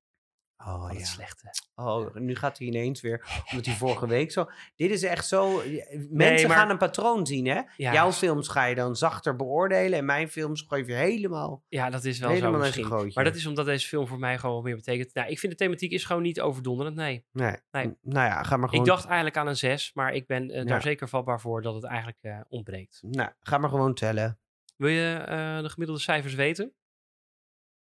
Oh 0.56 0.80
Van 0.80 0.92
ja. 0.92 0.98
het 0.98 1.06
slechte. 1.06 1.50
Oh, 1.74 2.14
nu 2.14 2.34
gaat 2.34 2.58
hij 2.58 2.66
ineens 2.66 3.00
weer. 3.00 3.26
Omdat 3.50 3.66
hij 3.66 3.74
vorige 3.74 4.06
week 4.06 4.32
zo. 4.32 4.50
Dit 4.76 4.90
is 4.90 5.02
echt 5.02 5.26
zo. 5.26 5.62
Mensen 6.10 6.48
maar- 6.48 6.56
gaan 6.56 6.70
een 6.70 6.78
patroon 6.78 7.26
zien, 7.26 7.46
hè? 7.46 7.60
Ja. 7.76 7.92
Jouw 7.92 8.12
films 8.12 8.48
ga 8.48 8.64
je 8.64 8.74
dan 8.74 8.96
zachter 8.96 9.36
beoordelen. 9.36 9.98
En 9.98 10.04
mijn 10.04 10.28
films 10.30 10.64
geef 10.68 10.86
je 10.86 10.92
helemaal. 10.92 11.64
Ja, 11.68 11.90
dat 11.90 12.04
is 12.04 12.18
wel 12.18 12.30
Helemaal 12.30 12.52
zo 12.52 12.58
misschien. 12.58 13.12
Maar 13.14 13.24
dat 13.24 13.34
is 13.34 13.46
omdat 13.46 13.64
deze 13.66 13.88
film 13.88 14.06
voor 14.06 14.18
mij 14.18 14.38
gewoon 14.38 14.54
wat 14.54 14.64
meer 14.64 14.76
betekent. 14.76 15.14
Nou, 15.14 15.28
ik 15.28 15.38
vind 15.38 15.52
de 15.52 15.58
thematiek 15.58 15.92
is 15.92 16.04
gewoon 16.04 16.22
niet 16.22 16.40
overdonderend, 16.40 16.96
nee. 16.96 17.26
Nee. 17.32 17.56
Nee. 17.70 17.96
Nou 18.00 18.26
ja, 18.26 18.42
ga 18.42 18.56
maar 18.56 18.68
gewoon. 18.68 18.84
Ik 18.84 18.90
dacht 18.90 19.04
eigenlijk 19.04 19.36
aan 19.36 19.46
een 19.46 19.56
zes, 19.56 19.90
maar 19.94 20.12
ik 20.12 20.26
ben 20.26 20.50
eh, 20.50 20.66
daar 20.66 20.82
zeker 20.82 21.08
vatbaar 21.08 21.40
voor 21.40 21.62
dat 21.62 21.74
het 21.74 21.84
eigenlijk 21.84 22.44
ontbreekt. 22.48 22.98
Nou, 23.02 23.30
ga 23.40 23.58
maar 23.58 23.70
gewoon 23.70 23.94
tellen. 23.94 24.38
Wil 24.76 24.88
je 24.88 25.22
de 25.62 25.68
gemiddelde 25.68 26.00
cijfers 26.02 26.34
weten? 26.34 26.72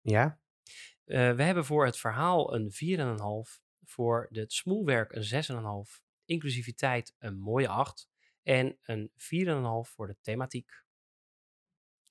Ja? 0.05 0.39
Eh, 1.05 1.31
we 1.31 1.43
hebben 1.43 1.65
voor 1.65 1.85
het 1.85 1.97
verhaal 1.97 2.53
een 2.55 2.71
4,5. 2.71 3.59
Voor 3.83 4.27
het 4.31 4.53
smoelwerk 4.53 5.11
een 5.11 5.23
6,5. 5.23 6.01
Inclusiviteit 6.25 7.15
een 7.19 7.39
mooie 7.39 7.67
8. 7.67 8.09
En 8.43 8.77
een 8.83 9.11
4,5 9.15 9.89
voor 9.95 10.07
de 10.07 10.17
thematiek. 10.21 10.83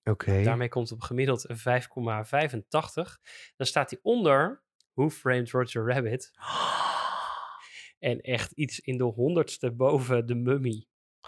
Oké. 0.05 0.42
Daarmee 0.42 0.68
komt 0.68 0.92
op 0.92 1.01
gemiddeld 1.01 1.49
een 1.49 1.59
5,85. 1.59 3.20
Dan 3.57 3.66
staat 3.66 3.90
hij 3.90 3.99
onder 4.03 4.62
Who 4.92 5.11
Framed 5.11 5.51
Roger 5.51 5.86
Rabbit. 5.92 6.30
En 7.99 8.20
echt 8.20 8.53
iets 8.53 8.80
in 8.80 8.97
de 8.99 9.05
honderdste 9.05 9.72
boven 9.72 10.26
de 10.26 10.34
mummy. 10.34 10.86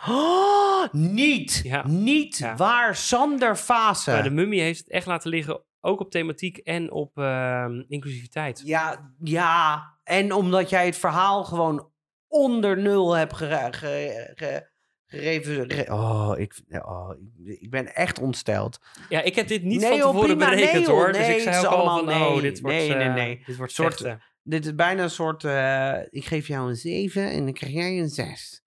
Oh, 0.08 0.92
niet! 1.16 1.60
Ja. 1.64 1.86
Niet 1.86 2.36
Ja. 2.36 2.56
waar, 2.56 2.96
Sander 2.96 3.56
Fase. 3.56 4.10
Maar 4.10 4.22
de 4.22 4.30
mummy 4.30 4.58
heeft 4.58 4.78
het 4.78 4.88
echt 4.90 5.06
laten 5.06 5.30
liggen, 5.30 5.64
ook 5.86 6.00
op 6.00 6.10
thematiek 6.10 6.56
en 6.56 6.90
op 6.92 7.18
ehm, 7.18 7.82
inclusiviteit. 7.88 8.62
Ja, 8.64 9.12
ja. 9.22 9.84
En 10.04 10.32
omdat 10.32 10.70
jij 10.70 10.86
het 10.86 10.96
verhaal 10.96 11.44
gewoon 11.44 11.90
onder 12.28 12.78
nul 12.78 13.12
hebt 13.16 13.36
gere- 13.36 13.72
ge- 13.72 14.32
ge- 14.34 14.68
gereven. 15.06 15.70
ge- 15.70 15.92
oh, 15.92 16.32
ik, 16.36 16.60
oh, 16.68 17.10
ik, 17.44 17.70
ben 17.70 17.94
echt 17.94 18.18
ontsteld. 18.20 18.80
Ja, 19.08 19.22
ik 19.22 19.34
heb 19.34 19.48
dit 19.48 19.62
niet 19.62 19.80
Nee, 19.80 19.88
van 19.88 19.98
tevoren 19.98 20.36
prima. 20.36 20.50
berekend 20.50 20.86
Nee, 20.86 20.94
hoor. 20.96 21.12
dus 21.12 21.28
ik 21.28 21.40
zei 21.40 21.66
al 21.66 21.76
allemaal- 21.76 21.98
van, 22.04 22.08
oh, 22.22 22.30
nee, 22.32 22.40
dit 22.40 22.60
wordt, 22.60 22.76
nee, 22.76 22.94
nee, 22.94 23.38
eh. 23.38 23.46
Dit 23.46 23.56
wordt 23.56 23.72
Soort-. 23.72 24.16
Dit 24.42 24.64
is 24.64 24.74
bijna 24.74 25.02
een 25.02 25.10
soort. 25.10 25.44
eh, 25.44 25.94
ik 26.10 26.24
geef 26.24 26.46
jou 26.46 26.68
een 26.68 26.76
7 26.76 27.30
en 27.30 27.44
dan 27.44 27.52
krijg 27.52 27.72
jij 27.72 27.98
een 27.98 28.08
6. 28.08 28.64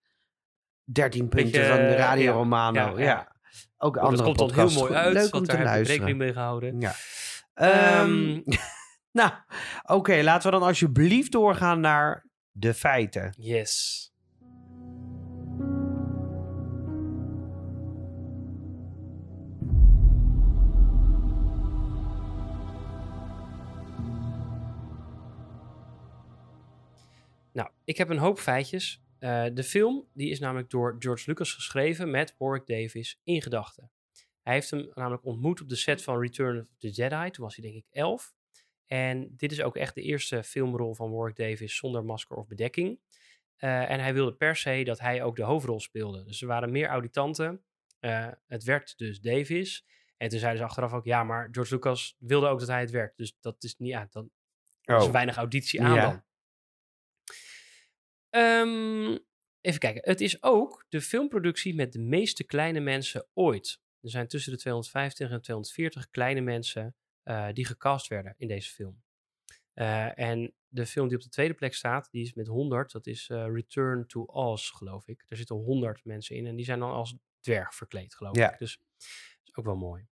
13 0.83 1.27
punten 1.29 1.51
Beetje, 1.51 1.67
van 1.67 1.77
de 1.77 1.83
eh, 1.83 1.97
Radio 1.97 2.23
ja, 2.23 2.31
Romano. 2.31 2.79
ja, 2.79 2.97
Ja, 2.97 3.03
ja. 3.05 3.35
Ook 3.81 3.93
Dat 3.93 4.03
andere 4.03 4.23
komt 4.23 4.37
dan 4.37 4.53
heel 4.53 4.69
mooi 4.71 4.93
uit, 4.93 5.13
Leuk 5.13 5.35
om 5.35 5.43
te 5.43 5.51
daar 5.51 5.59
ik 5.59 5.65
luisteren. 5.65 5.91
rekening 5.95 6.17
mee 6.17 6.33
gehouden. 6.33 6.79
Ja. 6.81 6.93
Ehm, 7.53 7.71
Ehm, 7.73 8.41
nou, 9.19 9.31
oké, 9.83 10.21
laten 10.23 10.51
we 10.51 10.57
dan 10.59 10.67
alsjeblieft 10.67 11.31
doorgaan 11.31 11.79
naar 11.79 12.25
de 12.51 12.73
feiten. 12.73 13.33
yes. 13.37 14.07
Nou, 27.53 27.69
ik 27.83 27.97
heb 27.97 28.09
een 28.09 28.17
hoop 28.17 28.39
feitjes. 28.39 29.01
Eh, 29.19 29.45
de 29.53 29.63
film 29.63 30.07
die 30.13 30.29
is 30.29 30.39
namelijk 30.39 30.69
door 30.69 30.95
George 30.99 31.23
Lucas 31.29 31.53
geschreven 31.53 32.11
met 32.11 32.35
Warwick 32.37 32.65
Davis 32.67 33.19
in 33.23 33.41
gedachten. 33.41 33.91
Hij 34.41 34.53
heeft 34.53 34.69
hem 34.71 34.91
namelijk 34.93 35.25
ontmoet 35.25 35.61
op 35.61 35.69
de 35.69 35.75
set 35.75 36.03
van 36.03 36.19
Return 36.21 36.59
of 36.59 36.67
the 36.77 36.89
Jedi. 36.89 37.29
Toen 37.29 37.43
was 37.45 37.55
hij 37.55 37.65
denk 37.71 37.77
ik 37.77 37.85
elf. 37.91 38.33
En 38.85 39.33
dit 39.37 39.51
is 39.51 39.61
ook 39.61 39.75
echt 39.75 39.95
de 39.95 40.01
eerste 40.01 40.43
filmrol 40.43 40.93
van 40.95 41.11
Warwick 41.11 41.35
Davis 41.35 41.75
zonder 41.75 42.05
masker 42.05 42.37
of 42.37 42.47
bedekking. 42.47 42.99
Eh, 43.55 43.89
en 43.89 43.99
hij 43.99 44.13
wilde 44.13 44.33
per 44.33 44.55
se 44.55 44.83
dat 44.83 44.99
hij 44.99 45.23
ook 45.23 45.35
de 45.35 45.43
hoofdrol 45.43 45.79
speelde. 45.79 46.23
Dus 46.23 46.41
er 46.41 46.47
waren 46.47 46.71
meer 46.71 46.87
auditanten. 46.87 47.63
Eh, 47.99 48.27
het 48.47 48.63
werd 48.63 48.97
dus 48.97 49.21
Davis. 49.21 49.85
En 50.17 50.29
toen 50.29 50.39
zeiden 50.39 50.59
ze 50.61 50.67
achteraf 50.67 50.93
ook, 50.93 51.05
ja, 51.05 51.23
maar 51.23 51.47
George 51.51 51.73
Lucas 51.73 52.15
wilde 52.19 52.47
ook 52.47 52.59
dat 52.59 52.67
hij 52.67 52.79
het 52.79 52.91
werd. 52.91 53.17
Dus 53.17 53.37
dat 53.39 53.63
is 53.63 53.75
niet, 53.77 53.89
ja, 53.89 54.07
dan 54.11 54.29
is 54.81 54.93
Oh. 55.05 55.11
weinig 55.11 55.35
auditie 55.37 55.81
aan 55.83 55.93
Ja. 55.93 56.01
dan. 56.01 56.23
Ehm, 58.29 59.17
even 59.61 59.79
kijken. 59.79 60.01
Het 60.03 60.21
is 60.21 60.43
ook 60.43 60.85
de 60.89 61.01
filmproductie 61.01 61.75
met 61.75 61.93
de 61.93 61.99
meeste 61.99 62.43
kleine 62.43 62.79
mensen 62.79 63.27
ooit. 63.33 63.79
Er 64.01 64.09
zijn 64.09 64.27
tussen 64.27 64.51
de 64.51 64.57
250 64.57 65.31
en 65.31 65.41
240 65.41 66.09
kleine 66.09 66.41
mensen 66.41 66.95
eh, 67.23 67.47
die 67.53 67.65
gecast 67.65 68.07
werden 68.07 68.33
in 68.37 68.47
deze 68.47 68.69
film. 68.69 69.03
Eh, 69.73 70.19
en 70.19 70.53
de 70.67 70.85
film 70.85 71.07
die 71.07 71.17
op 71.17 71.23
de 71.23 71.29
tweede 71.29 71.53
plek 71.53 71.73
staat, 71.73 72.11
die 72.11 72.21
is 72.21 72.33
met 72.33 72.47
100. 72.47 72.91
Dat 72.91 73.07
is 73.07 73.29
eh, 73.29 73.45
Return 73.53 74.07
to 74.07 74.23
Oz, 74.23 74.71
geloof 74.71 75.07
ik. 75.07 75.25
Er 75.27 75.37
zitten 75.37 75.55
100 75.55 76.05
mensen 76.05 76.35
in 76.35 76.45
en 76.47 76.55
die 76.55 76.65
zijn 76.65 76.79
dan 76.79 76.91
als 76.91 77.15
dwerg 77.39 77.75
verkleed, 77.75 78.15
geloof 78.15 78.35
Ja. 78.37 78.51
ik. 78.51 78.57
Dus 78.57 78.77
dat 78.97 79.07
is 79.47 79.55
ook 79.55 79.65
wel 79.65 79.75
mooi. 79.75 80.07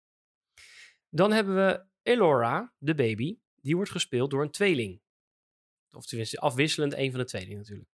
Dan 1.09 1.33
hebben 1.33 1.55
we 1.55 1.85
Elora, 2.03 2.75
de 2.79 2.95
baby. 2.95 3.39
Die 3.55 3.77
wordt 3.77 3.91
gespeeld 3.91 4.31
door 4.31 4.43
een 4.43 4.51
tweeling. 4.51 5.01
Of 5.91 6.07
tenminste, 6.07 6.39
afwisselend 6.39 6.93
een 6.95 7.11
van 7.11 7.21
de 7.21 7.27
tweelingen 7.27 7.59
natuurlijk. 7.59 7.89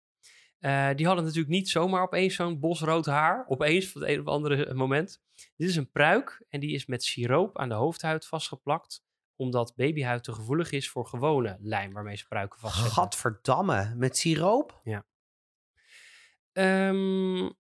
Eh, 0.59 0.91
die 0.95 1.07
hadden 1.07 1.25
natuurlijk 1.25 1.53
niet 1.53 1.69
zomaar 1.69 2.03
opeens 2.03 2.35
zo'n 2.35 2.61
bosrood 2.61 3.07
haar. 3.07 3.45
Opeens, 3.49 3.91
van 3.91 4.01
het 4.01 4.11
een 4.11 4.21
of 4.21 4.27
andere 4.27 4.75
moment. 4.75 5.23
Dit 5.57 5.69
is 5.69 5.77
een 5.77 5.91
pruik 5.91 6.45
en 6.49 6.61
die 6.61 6.75
is 6.75 6.87
met 6.87 7.03
siroop 7.03 7.59
aan 7.59 7.69
de 7.69 7.75
hoofdhuid 7.75 8.27
vastgeplakt. 8.27 9.07
Omdat 9.37 9.75
babyhuid 9.77 10.25
te 10.25 10.33
gevoelig 10.33 10.71
is 10.71 10.91
voor 10.91 11.07
gewone 11.07 11.57
lijm 11.61 11.93
waarmee 11.93 12.17
ze 12.17 12.27
pruiken 12.27 12.61
vastzetten. 12.61 12.93
Gadverdamme, 12.93 13.95
met 13.97 14.17
siroop? 14.17 14.81
Ehm, 16.53 17.51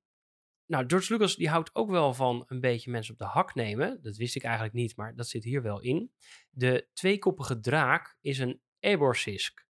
nou, 0.66 0.84
George 0.86 1.12
Lucas 1.12 1.36
die 1.36 1.48
houdt 1.48 1.74
ook 1.74 1.90
wel 1.90 2.14
van 2.14 2.44
een 2.46 2.60
beetje 2.60 2.90
mensen 2.90 3.12
op 3.12 3.18
de 3.18 3.24
hak 3.24 3.54
nemen. 3.54 4.02
Dat 4.02 4.16
wist 4.16 4.36
ik 4.36 4.42
eigenlijk 4.42 4.74
niet, 4.74 4.96
maar 4.96 5.14
dat 5.14 5.28
zit 5.28 5.44
hier 5.44 5.62
wel 5.62 5.80
in. 5.80 6.12
De 6.50 6.88
tweekoppige 6.92 7.60
draak 7.60 8.16
is 8.20 8.38
een 8.38 8.60
Eborsisk. 8.80 9.66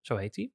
Zo 0.00 0.16
heet 0.16 0.36
hij. 0.36 0.52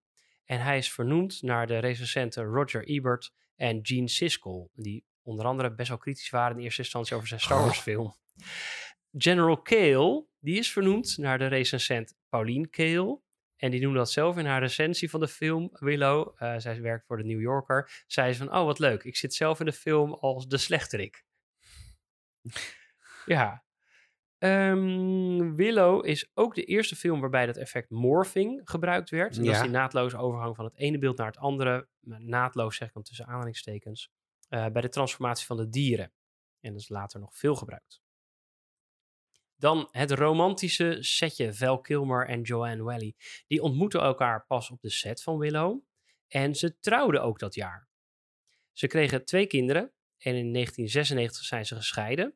En 0.49 0.61
hij 0.61 0.77
is 0.77 0.91
vernoemd 0.91 1.41
naar 1.41 1.67
de 1.67 1.77
recensenten 1.77 2.43
Roger 2.43 2.83
Ebert 2.83 3.33
en 3.55 3.79
Gene 3.81 4.07
Siskel. 4.07 4.71
Die 4.73 5.05
onder 5.21 5.45
andere 5.45 5.73
best 5.73 5.89
wel 5.89 5.97
kritisch 5.97 6.29
waren 6.29 6.57
in 6.57 6.63
eerste 6.63 6.81
instantie 6.81 7.15
over 7.15 7.27
zijn 7.27 7.39
Star 7.39 7.59
Wars 7.59 7.79
film. 7.79 8.15
General 9.11 9.61
Kale, 9.61 10.25
die 10.39 10.57
is 10.57 10.71
vernoemd 10.71 11.17
naar 11.17 11.37
de 11.37 11.47
recensent 11.47 12.15
Pauline 12.29 12.67
Kale. 12.67 13.21
En 13.55 13.71
die 13.71 13.81
noemde 13.81 13.97
dat 13.97 14.11
zelf 14.11 14.37
in 14.37 14.45
haar 14.45 14.61
recensie 14.61 15.09
van 15.09 15.19
de 15.19 15.27
film 15.27 15.69
Willow. 15.71 16.35
Eh, 16.37 16.57
zij 16.57 16.81
werkt 16.81 17.05
voor 17.05 17.17
de 17.17 17.23
New 17.23 17.41
Yorker. 17.41 18.03
Zei 18.07 18.33
ze 18.33 18.37
van, 18.37 18.55
oh 18.55 18.65
wat 18.65 18.79
leuk, 18.79 19.03
ik 19.03 19.15
zit 19.15 19.33
zelf 19.33 19.59
in 19.59 19.65
de 19.65 19.73
film 19.73 20.13
als 20.13 20.47
de 20.47 20.57
slechterik. 20.57 21.25
ja. 23.25 23.63
Ehm, 24.39 25.53
Willow 25.55 26.05
is 26.05 26.29
ook 26.33 26.55
de 26.55 26.63
eerste 26.63 26.95
film 26.95 27.19
waarbij 27.19 27.45
dat 27.45 27.57
effect 27.57 27.89
morphing 27.89 28.61
gebruikt 28.63 29.09
werd. 29.09 29.37
En 29.37 29.43
Dat 29.43 29.53
is 29.53 29.61
die 29.61 29.69
naadloze 29.71 30.17
overgang 30.17 30.55
van 30.55 30.65
het 30.65 30.75
ene 30.75 30.97
beeld 30.97 31.17
naar 31.17 31.27
het 31.27 31.37
andere. 31.37 31.87
Naadloos 32.01 32.75
zeg 32.75 32.87
ik 32.87 32.93
dan 32.93 33.03
tussen 33.03 33.25
aanhalingstekens. 33.25 34.09
eh, 34.49 34.67
bij 34.67 34.81
de 34.81 34.89
transformatie 34.89 35.45
van 35.45 35.57
de 35.57 35.69
dieren. 35.69 36.13
En 36.59 36.71
dat 36.71 36.81
is 36.81 36.89
later 36.89 37.19
nog 37.19 37.35
veel 37.37 37.55
gebruikt. 37.55 38.01
Dan 39.55 39.87
het 39.91 40.11
romantische 40.11 40.97
setje 40.99 41.53
Val 41.53 41.81
Kilmer 41.81 42.27
en 42.27 42.41
Joanne 42.41 42.83
Wally. 42.83 43.15
Die 43.47 43.61
ontmoeten 43.61 44.01
elkaar 44.01 44.45
pas 44.45 44.69
op 44.71 44.81
de 44.81 44.89
set 44.89 45.23
van 45.23 45.37
Willow. 45.37 45.81
En 46.27 46.55
ze 46.55 46.79
trouwden 46.79 47.23
ook 47.23 47.39
dat 47.39 47.55
jaar. 47.55 47.89
Ze 48.71 48.87
kregen 48.87 49.25
twee 49.25 49.47
kinderen. 49.47 49.83
En 50.17 50.35
in 50.35 50.51
1996 50.53 51.43
zijn 51.45 51.65
ze 51.65 51.75
gescheiden. 51.75 52.35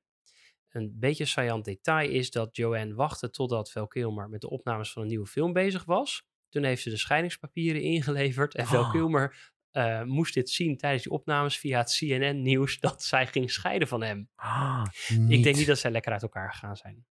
Een 0.73 0.93
beetje 0.99 1.25
saillant 1.25 1.65
detail 1.65 2.09
is 2.09 2.31
dat 2.31 2.55
Joanne 2.55 2.93
wachtte 2.93 3.29
totdat 3.29 3.71
Val 3.71 3.87
Kilmer 3.87 4.29
met 4.29 4.41
de 4.41 4.49
opnames 4.49 4.91
van 4.91 5.01
een 5.01 5.07
nieuwe 5.07 5.25
film 5.25 5.53
bezig 5.53 5.85
was. 5.85 6.23
Toen 6.49 6.63
heeft 6.63 6.81
ze 6.81 6.89
de 6.89 6.97
scheidingspapieren 6.97 7.81
ingeleverd. 7.95 8.55
En 8.55 8.65
Val 8.65 8.83
Oh. 8.83 8.91
Kilmer 8.91 9.51
eh, 9.71 10.03
moest 10.03 10.33
dit 10.33 10.49
zien 10.49 10.77
tijdens 10.77 11.03
die 11.03 11.11
opnames 11.11 11.57
via 11.57 11.77
het 11.77 11.95
CNN-nieuws 11.97 12.79
dat 12.79 13.03
zij 13.13 13.27
ging 13.27 13.51
scheiden 13.51 13.87
van 13.87 14.01
hem. 14.03 14.29
Ah, 14.35 14.85
Ik 15.29 15.43
denk 15.43 15.55
niet 15.55 15.67
dat 15.67 15.79
zij 15.79 15.91
lekker 15.91 16.11
uit 16.11 16.21
elkaar 16.21 16.51
gegaan 16.51 16.77
zijn. 16.77 17.05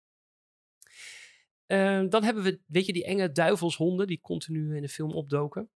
Ehm, 1.67 2.09
dan 2.09 2.25
hebben 2.25 2.43
we, 2.43 2.61
weet 2.67 2.87
je, 2.87 2.93
die 2.93 3.05
enge 3.05 3.33
duivelshonden 3.33 4.07
die 4.07 4.21
continu 4.21 4.77
in 4.77 4.83
de 4.83 4.89
film 4.89 5.13
opdoken. 5.13 5.71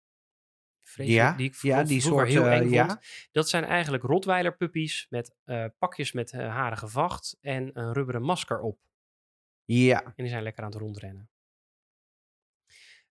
Ja, 0.96 1.34
die 1.34 1.50
ik 1.50 1.56
ja, 1.56 1.84
die 1.84 2.02
soort, 2.02 2.28
heel 2.28 2.46
eh, 2.46 2.58
eng 2.58 2.70
ja. 2.70 2.88
vond. 2.88 3.00
Dat 3.32 3.50
zijn 3.50 3.64
eigenlijk 3.64 4.04
Rottweiler 4.04 4.56
puppies 4.56 5.08
met 5.10 5.36
eh, 5.44 5.66
pakjes 5.80 6.12
met 6.12 6.34
uh, 6.34 6.56
harige 6.56 6.88
vacht 6.88 7.38
en 7.42 7.70
een 7.74 7.94
rubberen 7.94 8.22
masker 8.22 8.60
op. 8.60 8.80
Ja. 9.66 10.04
En 10.04 10.14
die 10.16 10.28
zijn 10.28 10.44
lekker 10.44 10.64
aan 10.64 10.70
het 10.70 10.80
rondrennen. 10.80 11.30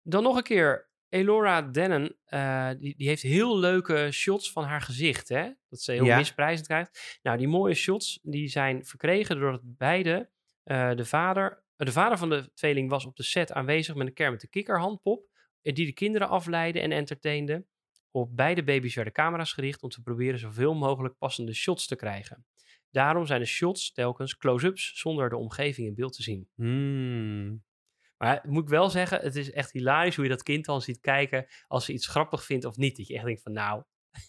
Dan 0.03 0.23
nog 0.23 0.37
een 0.37 0.43
keer, 0.43 0.91
Elora 1.09 1.63
Dennen, 1.63 2.17
uh, 2.29 2.71
die, 2.79 2.97
die 2.97 3.09
heeft 3.09 3.23
heel 3.23 3.59
leuke 3.59 4.09
shots 4.11 4.53
van 4.53 4.65
haar 4.65 4.81
gezicht, 4.81 5.29
hè? 5.29 5.51
Dat 5.69 5.81
ze 5.81 5.93
heel 5.93 6.05
Ja. 6.05 6.17
misprijzend 6.17 6.67
krijgt. 6.67 7.19
Nou, 7.23 7.39
die 7.39 7.49
mooie 7.49 7.75
shots, 7.75 8.19
die 8.23 8.49
zijn 8.49 8.85
verkregen 8.85 9.39
doordat 9.41 9.61
beide 9.65 10.31
Eh, 10.63 10.95
de, 10.95 11.05
vader, 11.05 11.65
eh, 11.77 11.87
de 11.87 11.93
vader 11.93 12.19
van 12.19 12.29
de 12.31 12.51
tweeling 12.55 12.91
was 12.91 13.05
op 13.07 13.17
de 13.17 13.23
set 13.23 13.53
aanwezig 13.53 13.95
met 13.95 14.07
een 14.07 14.13
Kermit 14.13 14.41
de 14.41 14.49
kikkerhandpop, 14.49 15.25
eh, 15.32 15.32
die 15.63 15.87
de 15.87 15.93
kinderen 15.93 16.29
afleidde 16.29 16.81
en 16.81 16.93
entertainde. 16.93 17.67
Op 18.11 18.37
beide 18.37 18.65
baby's 18.65 18.95
werden 18.95 19.13
camera's 19.13 19.53
gericht 19.53 19.83
om 19.83 19.89
te 19.89 20.03
proberen 20.03 20.39
zoveel 20.39 20.75
mogelijk 20.75 21.19
passende 21.19 21.55
shots 21.55 21.87
te 21.87 21.97
krijgen. 21.97 22.47
Daarom 22.91 23.27
zijn 23.27 23.41
de 23.41 23.47
shots 23.47 23.93
telkens 23.93 24.37
close-ups 24.37 24.93
zonder 25.01 25.29
de 25.29 25.37
omgeving 25.37 25.87
in 25.87 25.95
beeld 25.95 26.13
te 26.13 26.23
zien. 26.23 26.49
Hmm. 26.55 27.65
Maar 28.17 28.41
moet 28.49 28.63
ik 28.63 28.69
wel 28.69 28.91
zeggen, 28.91 29.21
het 29.21 29.37
is 29.37 29.51
echt 29.51 29.73
hilarisch 29.73 30.15
hoe 30.15 30.25
je 30.25 30.31
dat 30.31 30.43
kind 30.43 30.65
dan 30.65 30.81
ziet 30.81 31.01
kijken 31.01 31.47
als 31.67 31.85
ze 31.85 31.93
iets 31.93 32.07
grappig 32.07 32.45
vindt 32.45 32.65
of 32.65 32.77
niet. 32.77 32.97
Dat 32.97 33.07
je 33.07 33.15
echt 33.15 33.25
denkt 33.25 33.43
van 33.43 33.53
nou, 33.53 33.83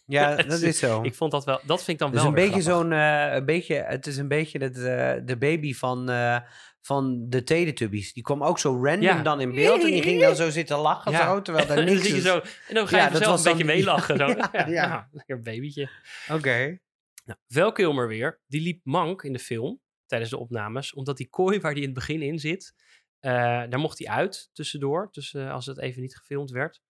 Ja, 0.06 0.36
dat 0.36 0.62
is- 0.62 0.78
zo. 0.80 1.02
ik 1.04 1.16
vond 1.16 1.32
dat 1.32 1.46
wel, 1.46 1.60
dat 1.66 1.78
vind 1.84 1.88
ik 1.90 1.98
dan 1.98 2.08
Het 2.08 2.18
is 2.18 2.24
wel 2.24 2.34
een 2.34 2.46
beetje 2.50 2.62
zo'n, 2.62 2.92
eh, 2.92 3.34
een 3.34 3.46
beetje, 3.46 3.76
het 3.76 4.08
is 4.08 4.18
een 4.18 4.28
beetje 4.28 4.60
het, 4.60 4.78
eh, 4.78 5.14
de 5.26 5.38
baby 5.40 5.74
van, 5.74 6.10
eh, 6.10 6.40
van 6.82 7.26
de 7.30 7.44
Teletubbies. 7.44 8.14
Die 8.14 8.24
kwam 8.24 8.44
ook 8.44 8.60
zo 8.60 8.74
random 8.84 9.02
Ja. 9.02 9.22
dan 9.22 9.42
in 9.42 9.52
beeld 9.56 9.82
en 9.84 9.92
die 9.92 10.02
ging 10.02 10.22
dan 10.22 10.36
zo 10.36 10.50
zitten 10.50 10.78
lachen 10.78 11.12
Ja. 11.12 11.28
zo, 11.34 11.42
terwijl 11.42 11.68
daar 11.76 11.84
niks 11.84 12.06
is. 12.12 12.24
zo, 12.24 12.36
en 12.68 12.76
dan 12.76 12.88
ga 12.88 12.98
je 12.98 13.20
Ja, 13.20 13.28
was 13.30 13.46
een 13.46 13.52
beetje 13.52 13.66
meelachen. 13.66 14.18
Zo. 14.18 14.28
Ja, 14.72 15.08
lekker 15.12 15.42
babytje. 15.42 15.90
Oké. 16.32 16.80
Nou, 17.26 17.40
Val 17.48 17.72
Kilmer 17.72 18.08
weer, 18.08 18.42
die 18.48 18.62
liep 18.62 18.80
mank 18.84 19.24
in 19.24 19.34
de 19.34 19.40
film 19.40 19.82
tijdens 20.06 20.32
de 20.32 20.38
opnames, 20.38 20.94
omdat 20.94 21.18
die 21.18 21.30
kooi 21.30 21.60
waar 21.60 21.74
die 21.74 21.82
in 21.84 21.90
het 21.90 21.98
begin 21.98 22.22
in 22.22 22.40
zit, 22.40 22.74
daar 23.20 23.80
mocht 23.80 24.00
hij 24.00 24.08
uit 24.08 24.50
tussendoor, 24.54 25.12
tussen, 25.12 25.52
als 25.52 25.66
het 25.66 25.80
even 25.80 26.02
niet 26.02 26.16
gefilmd 26.18 26.52
werd. 26.52 26.82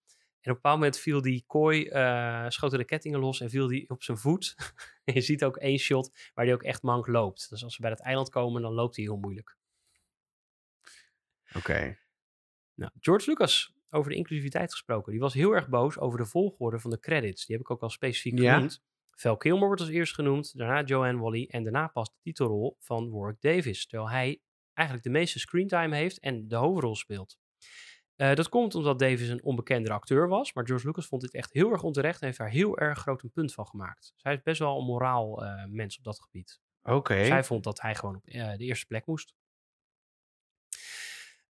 En 0.44 0.52
op 0.52 0.56
een 0.56 0.62
bepaald 0.62 0.78
moment 0.78 0.98
viel 1.00 1.22
die 1.22 1.44
kooi, 1.48 1.86
eh 1.88 2.46
schoten 2.50 2.78
de 2.78 2.86
kettingen 2.86 3.20
los 3.20 3.42
en 3.42 3.50
viel 3.50 3.68
die 3.68 3.90
op 3.90 4.04
zijn 4.04 4.18
voet. 4.18 4.56
en 5.06 5.14
je 5.14 5.22
ziet 5.22 5.44
ook 5.44 5.58
één 5.58 5.78
shot 5.78 6.12
waar 6.34 6.46
hij 6.46 6.54
ook 6.54 6.64
echt 6.64 6.82
mank 6.82 7.08
loopt. 7.08 7.50
Dus 7.50 7.64
als 7.64 7.76
ze 7.76 7.82
bij 7.82 7.90
dat 7.90 8.00
eiland 8.02 8.30
komen, 8.30 8.62
dan 8.62 8.74
loopt 8.74 8.96
hij 8.96 9.06
heel 9.06 9.18
moeilijk. 9.18 9.58
Oké. 11.56 11.98
Nou, 12.76 12.92
George 13.00 13.30
Lucas, 13.30 13.74
over 13.90 14.12
de 14.12 14.18
inclusiviteit 14.18 14.72
gesproken, 14.72 15.12
die 15.12 15.22
was 15.22 15.34
heel 15.34 15.52
erg 15.52 15.70
boos 15.70 15.98
over 16.00 16.18
de 16.20 16.26
volgorde 16.26 16.80
van 16.80 16.90
de 16.92 17.00
credits. 17.00 17.46
Die 17.46 17.56
heb 17.56 17.66
ik 17.66 17.72
ook 17.72 17.82
al 17.82 17.90
specifiek 17.90 18.40
Ja? 18.40 18.54
genoemd. 18.54 18.84
Val 19.16 19.38
Kilmer 19.38 19.66
wordt 19.68 19.82
als 19.82 19.90
eerst 19.90 20.14
genoemd, 20.14 20.58
daarna 20.58 20.84
Joanne 20.84 21.22
Wally 21.22 21.48
en 21.52 21.64
daarna 21.64 21.88
pas 21.88 22.10
de 22.10 22.16
titelrol 22.22 22.76
van 22.80 23.12
Warwick 23.12 23.42
Davis. 23.42 23.88
Terwijl 23.88 24.10
hij 24.10 24.42
eigenlijk 24.74 25.08
de 25.08 25.14
meeste 25.14 25.40
screentime 25.40 25.96
heeft 25.96 26.20
en 26.20 26.48
de 26.48 26.56
hoofdrol 26.56 26.96
speelt. 26.96 27.38
Eh, 28.16 28.34
dat 28.34 28.50
komt 28.50 28.76
omdat 28.76 29.00
Davis 29.00 29.28
een 29.28 29.44
onbekendere 29.44 29.94
acteur 29.94 30.28
was, 30.28 30.54
maar 30.54 30.66
George 30.66 30.88
Lucas 30.88 31.06
vond 31.06 31.22
dit 31.22 31.34
echt 31.34 31.54
heel 31.54 31.72
erg 31.72 31.84
onterecht 31.84 32.20
en 32.20 32.26
heeft 32.26 32.38
daar 32.38 32.50
heel 32.50 32.78
erg 32.78 33.00
groot 33.00 33.24
een 33.24 33.32
punt 33.32 33.54
van 33.54 33.68
gemaakt. 33.68 34.12
Dus 34.14 34.24
hij 34.24 34.34
is 34.34 34.42
best 34.42 34.60
wel 34.60 34.80
een 34.80 34.86
moraal 34.86 35.46
eh, 35.46 35.66
mens 35.66 35.98
op 35.98 36.04
dat 36.04 36.22
gebied. 36.22 36.62
Oké. 36.84 37.26
Zij 37.26 37.44
vond 37.44 37.64
dat 37.64 37.82
hij 37.82 37.96
gewoon 37.96 38.16
op 38.16 38.28
eh, 38.28 38.52
de 38.58 38.64
eerste 38.64 38.86
plek 38.86 39.06
moest. 39.06 39.34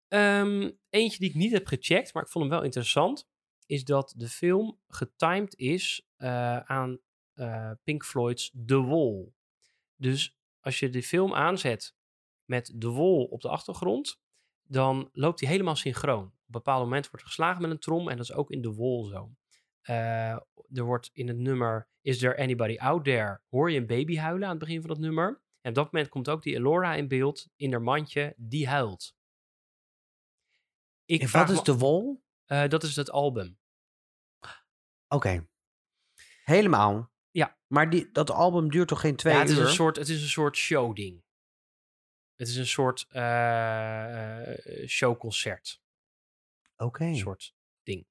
Ehm, 0.08 0.72
eentje 0.90 1.20
die 1.20 1.30
ik 1.30 1.36
niet 1.36 1.52
heb 1.52 1.68
gecheckt, 1.68 2.14
maar 2.14 2.24
ik 2.24 2.30
vond 2.30 2.46
hem 2.46 2.54
wel 2.54 2.64
interessant, 2.64 3.30
is 3.66 3.84
dat 3.84 4.14
de 4.18 4.28
film 4.28 4.80
getimed 4.88 5.56
is 5.56 6.08
aan 6.66 7.00
Pink 7.84 8.06
Floyd's 8.06 8.54
The 8.66 8.84
Wall. 8.84 9.34
Dus 9.96 10.38
als 10.60 10.80
je 10.80 10.90
de 10.90 11.04
film 11.04 11.34
aanzet 11.34 11.96
met 12.46 12.76
The 12.80 12.92
Wall 12.92 13.24
op 13.30 13.42
de 13.42 13.50
achtergrond, 13.50 14.22
dan 14.64 15.10
loopt 15.12 15.40
hij 15.40 15.50
helemaal 15.50 15.76
synchroon. 15.76 16.34
Op 16.52 16.58
een 16.58 16.64
bepaald 16.64 16.84
moment 16.84 17.10
wordt 17.10 17.22
er 17.22 17.32
geslagen 17.32 17.62
met 17.62 17.72
een 17.72 17.80
trom 17.80 18.10
en 18.10 18.18
dat 18.18 18.30
is 18.30 18.34
ook 18.34 18.52
in 18.52 18.62
The 18.62 18.76
Wall 18.76 19.08
zo. 19.10 19.32
Eh, 19.82 20.30
er 20.74 20.84
wordt 20.84 21.10
in 21.14 21.28
het 21.28 21.38
nummer 21.38 21.88
Is 22.02 22.18
There 22.18 22.38
Anybody 22.38 22.78
Out 22.78 23.04
There, 23.04 23.42
hoor 23.50 23.72
je 23.72 23.80
een 23.80 23.88
baby 23.88 24.18
huilen 24.18 24.44
aan 24.44 24.56
het 24.56 24.60
begin 24.60 24.80
van 24.80 24.90
dat 24.90 25.00
nummer. 25.00 25.42
En 25.62 25.70
op 25.70 25.76
dat 25.76 25.92
moment 25.92 26.12
komt 26.12 26.30
ook 26.30 26.44
die 26.44 26.56
Elora 26.56 26.96
in 26.96 27.08
beeld, 27.08 27.48
in 27.56 27.72
haar 27.72 27.82
mandje, 27.82 28.34
die 28.38 28.68
huilt. 28.68 29.16
Ik 31.06 31.22
En 31.22 31.32
wat 31.32 31.50
is 31.50 31.64
de 31.64 31.78
wol? 31.78 32.24
eh, 32.46 32.68
dat 32.68 32.84
is 32.84 32.96
het 32.96 33.12
album. 33.12 33.60
Oké. 35.08 35.48
Helemaal. 36.44 37.12
Ja. 37.30 37.58
Maar 37.68 37.90
die, 37.90 38.12
dat 38.12 38.32
album 38.32 38.70
duurt 38.70 38.88
toch 38.88 39.00
geen 39.00 39.16
twee 39.16 39.34
ja, 39.34 39.40
het 39.40 39.50
is 39.50 39.58
een 39.58 39.68
soort, 39.68 39.96
het 39.96 40.10
is 40.10 40.22
een 40.22 40.30
soort 40.30 40.58
showding. 40.58 41.24
Het 42.36 42.48
is 42.48 42.56
een 42.56 42.68
soort 42.68 43.06
eh, 43.10 44.88
showconcert. 44.88 45.81
Een 47.10 47.16
soort 47.16 47.56
ding. 47.84 48.08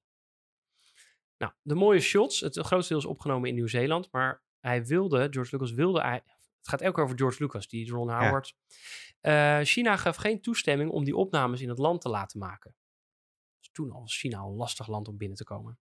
Nou, 1.38 1.52
de 1.62 1.74
mooie 1.74 2.00
shots. 2.00 2.40
Het 2.40 2.58
grootste 2.58 2.92
deel 2.92 3.02
is 3.02 3.08
opgenomen 3.08 3.48
in 3.48 3.54
Nieuw-Zeeland. 3.54 4.08
Maar 4.12 4.42
hij 4.60 4.84
wilde, 4.84 5.26
George 5.30 5.56
Lucas 5.56 5.72
wilde... 5.72 6.00
hij- 6.00 6.22
het 6.58 6.68
gaat 6.68 6.80
elke 6.80 6.94
keer 6.94 7.04
over 7.04 7.18
George 7.18 7.42
Lucas, 7.42 7.68
die 7.68 7.90
Ron 7.90 8.10
Howard. 8.10 8.56
Eh, 9.20 9.60
China 9.62 9.96
gaf 9.96 10.16
geen 10.16 10.40
toestemming 10.40 10.90
om 10.90 11.04
die 11.04 11.16
opnames 11.16 11.60
in 11.60 11.68
het 11.68 11.78
land 11.78 12.00
te 12.00 12.08
laten 12.08 12.38
maken. 12.38 12.74
Dus 13.60 13.70
toen 13.72 13.90
al 13.90 14.00
was 14.00 14.18
China 14.18 14.38
al 14.38 14.50
een 14.50 14.56
lastig 14.56 14.86
land 14.86 15.08
om 15.08 15.16
binnen 15.16 15.36
te 15.36 15.44
komen. 15.44 15.78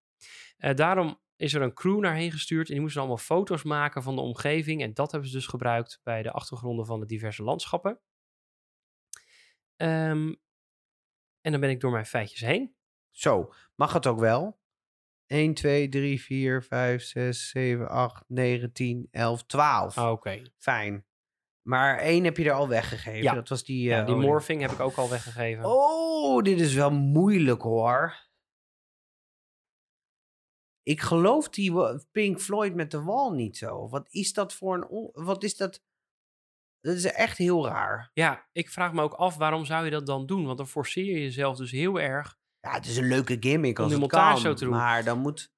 Eh, 0.57 0.75
daarom 0.75 1.21
is 1.35 1.53
er 1.53 1.61
een 1.61 1.73
crew 1.73 1.99
naarheen 1.99 2.31
gestuurd 2.31 2.67
en 2.67 2.73
die 2.73 2.81
moesten 2.81 2.99
allemaal 3.01 3.17
foto's 3.19 3.63
maken 3.63 4.03
van 4.03 4.15
de 4.15 4.21
omgeving. 4.21 4.81
En 4.81 4.93
dat 4.93 5.11
hebben 5.11 5.29
ze 5.29 5.35
dus 5.35 5.47
gebruikt 5.47 5.99
bij 6.03 6.21
de 6.21 6.31
achtergronden 6.31 6.85
van 6.85 6.99
de 6.99 7.05
diverse 7.05 7.43
landschappen. 7.43 7.99
Ehm, 9.75 10.33
en 11.41 11.51
dan 11.51 11.59
ben 11.59 11.69
ik 11.69 11.79
door 11.79 11.91
mijn 11.91 12.05
feitjes 12.05 12.39
heen. 12.41 12.75
Zo, 13.19 13.53
mag 13.75 13.93
het 13.93 14.07
ook 14.07 14.19
wel? 14.19 14.59
1, 15.25 15.53
2, 15.53 15.89
3, 15.89 16.21
4, 16.21 16.63
5, 16.63 17.03
6, 17.03 17.49
7, 17.49 17.89
8, 17.89 18.23
9, 18.27 18.71
10, 18.71 19.07
11, 19.11 19.43
12. 19.45 19.97
Ah, 19.97 20.11
Oké. 20.11 20.41
Fijn. 20.57 21.05
Maar 21.61 21.97
één 21.97 22.23
heb 22.23 22.37
je 22.37 22.43
er 22.43 22.51
al 22.51 22.67
weggegeven. 22.67 23.21
Ja. 23.21 23.33
Dat 23.33 23.49
was 23.49 23.63
die... 23.63 23.83
Ja, 23.83 23.99
eh, 23.99 24.05
die 24.05 24.15
morphing 24.15 24.61
heb 24.61 24.71
ik 24.71 24.79
ook 24.79 24.95
al 24.95 25.09
weggegeven. 25.09 25.65
Oh, 25.65 26.43
dit 26.43 26.59
is 26.59 26.73
wel 26.73 26.91
moeilijk 26.91 27.61
hoor. 27.61 28.27
Ik 30.83 31.01
geloof 31.01 31.49
die 31.49 31.73
Pink 32.11 32.39
Floyd 32.39 32.75
met 32.75 32.91
de 32.91 33.01
wal 33.01 33.31
niet 33.33 33.57
zo. 33.57 33.89
Wat 33.89 34.07
is 34.09 34.33
dat 34.33 34.53
voor 34.53 34.75
een... 34.75 35.09
Wat 35.25 35.43
is 35.43 35.55
dat... 35.55 35.83
Dat 36.79 36.95
is 36.95 37.05
echt 37.05 37.37
heel 37.37 37.67
raar. 37.67 38.11
Ja, 38.13 38.49
ik 38.51 38.69
vraag 38.69 38.93
me 38.93 39.01
ook 39.01 39.13
af 39.13 39.35
waarom 39.35 39.65
zou 39.65 39.85
je 39.85 39.91
dat 39.91 40.05
dan 40.05 40.25
doen? 40.25 40.45
Want 40.45 40.57
dan 40.57 40.67
forceer 40.67 41.05
je 41.05 41.21
jezelf 41.21 41.57
dus 41.57 41.71
heel 41.71 41.99
erg. 41.99 42.38
Ja, 42.61 42.71
het 42.73 42.85
is 42.85 42.97
een 42.97 43.07
leuke 43.07 43.37
gimmick 43.39 43.79
als 43.79 43.91
het 43.93 44.07
kan. 44.07 44.37
zo 44.37 44.53
te 44.53 44.63
doen. 44.63 44.73
Maar 44.73 45.03
dan 45.03 45.19
moet... 45.19 45.51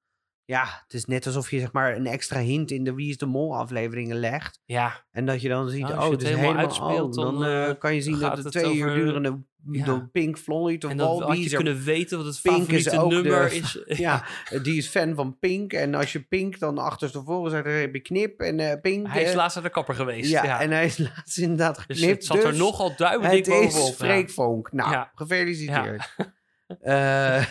Ja, 0.45 0.65
het 0.83 0.93
is 0.93 1.05
net 1.05 1.25
alsof 1.25 1.51
je 1.51 1.59
zeg 1.59 1.71
maar 1.71 1.95
een 1.95 2.07
extra 2.07 2.39
hint 2.39 2.71
in 2.71 2.83
de 2.83 2.93
Wie 2.93 3.09
is 3.09 3.17
de 3.17 3.25
Mol 3.25 3.55
afleveringen 3.57 4.17
legt. 4.17 4.61
Ja, 4.65 5.05
En 5.11 5.25
dat 5.25 5.41
je 5.41 5.49
dan 5.49 5.69
ziet, 5.69 5.81
Nou, 5.81 5.93
als 5.95 6.03
oh, 6.03 6.09
je 6.09 6.15
het 6.15 6.21
het 6.21 6.29
is 6.31 6.35
helemaal 6.37 6.57
helemaal, 6.67 6.87
uitspeelt, 6.89 7.17
oh, 7.17 7.23
dan, 7.23 7.33
dan, 7.39 7.45
eh, 7.45 7.69
eh, 7.69 7.77
kan 7.79 7.95
je 7.95 8.01
zien 8.01 8.19
dat 8.19 8.35
de 8.35 8.41
het 8.41 8.51
twee 8.51 8.75
uur 8.75 8.89
over- 8.89 8.95
durende 9.03 9.41
Ja. 9.71 9.85
door 9.85 10.09
Pink 10.11 10.37
Floyd 10.37 10.83
of 10.83 10.91
en 10.91 10.97
dat 10.97 11.21
had 11.21 11.43
je 11.43 11.55
kunnen 11.55 11.83
weten 11.83 12.17
wat 12.17 12.27
het 12.27 12.39
Pink 12.41 12.67
is 12.67 12.87
favoriete 12.87 13.15
de- 13.15 13.21
nummer 13.21 13.53
is. 13.53 13.79
Ja, 14.05 14.25
die 14.63 14.77
is 14.77 14.87
fan 14.87 15.15
van 15.15 15.39
Pink. 15.39 15.73
En 15.73 15.95
als 15.95 16.11
je 16.11 16.21
Pink 16.21 16.59
dan 16.59 16.77
achterstevoren 16.77 17.51
zegt, 17.51 17.63
dan 17.63 17.73
heb 17.73 17.93
je 17.93 18.01
knip. 18.01 18.39
En 18.39 18.59
eh, 18.59 18.81
Pink... 18.81 19.07
Hij 19.07 19.23
is 19.23 19.33
laatst 19.33 19.55
naar 19.55 19.65
de 19.65 19.71
kapper 19.71 19.95
geweest. 19.95 20.29
ja, 20.29 20.43
Ja, 20.43 20.61
en 20.61 20.71
hij 20.71 20.85
is 20.85 20.97
laatst 21.15 21.37
inderdaad 21.37 21.75
dus 21.87 21.99
geknipt. 21.99 22.17
het 22.17 22.25
zat 22.25 22.43
er 22.43 22.49
dus 22.49 22.57
nogal 22.59 22.95
duidelijk 22.95 23.33
Het 23.33 23.45
dik 23.45 23.53
is 23.53 23.73
bovenop. 23.73 23.95
Freek 23.95 24.29
Vonk. 24.29 24.71
Nou, 24.71 24.91
Ja. 24.91 25.11
gefeliciteerd. 25.15 26.13
Eh, 26.79 27.45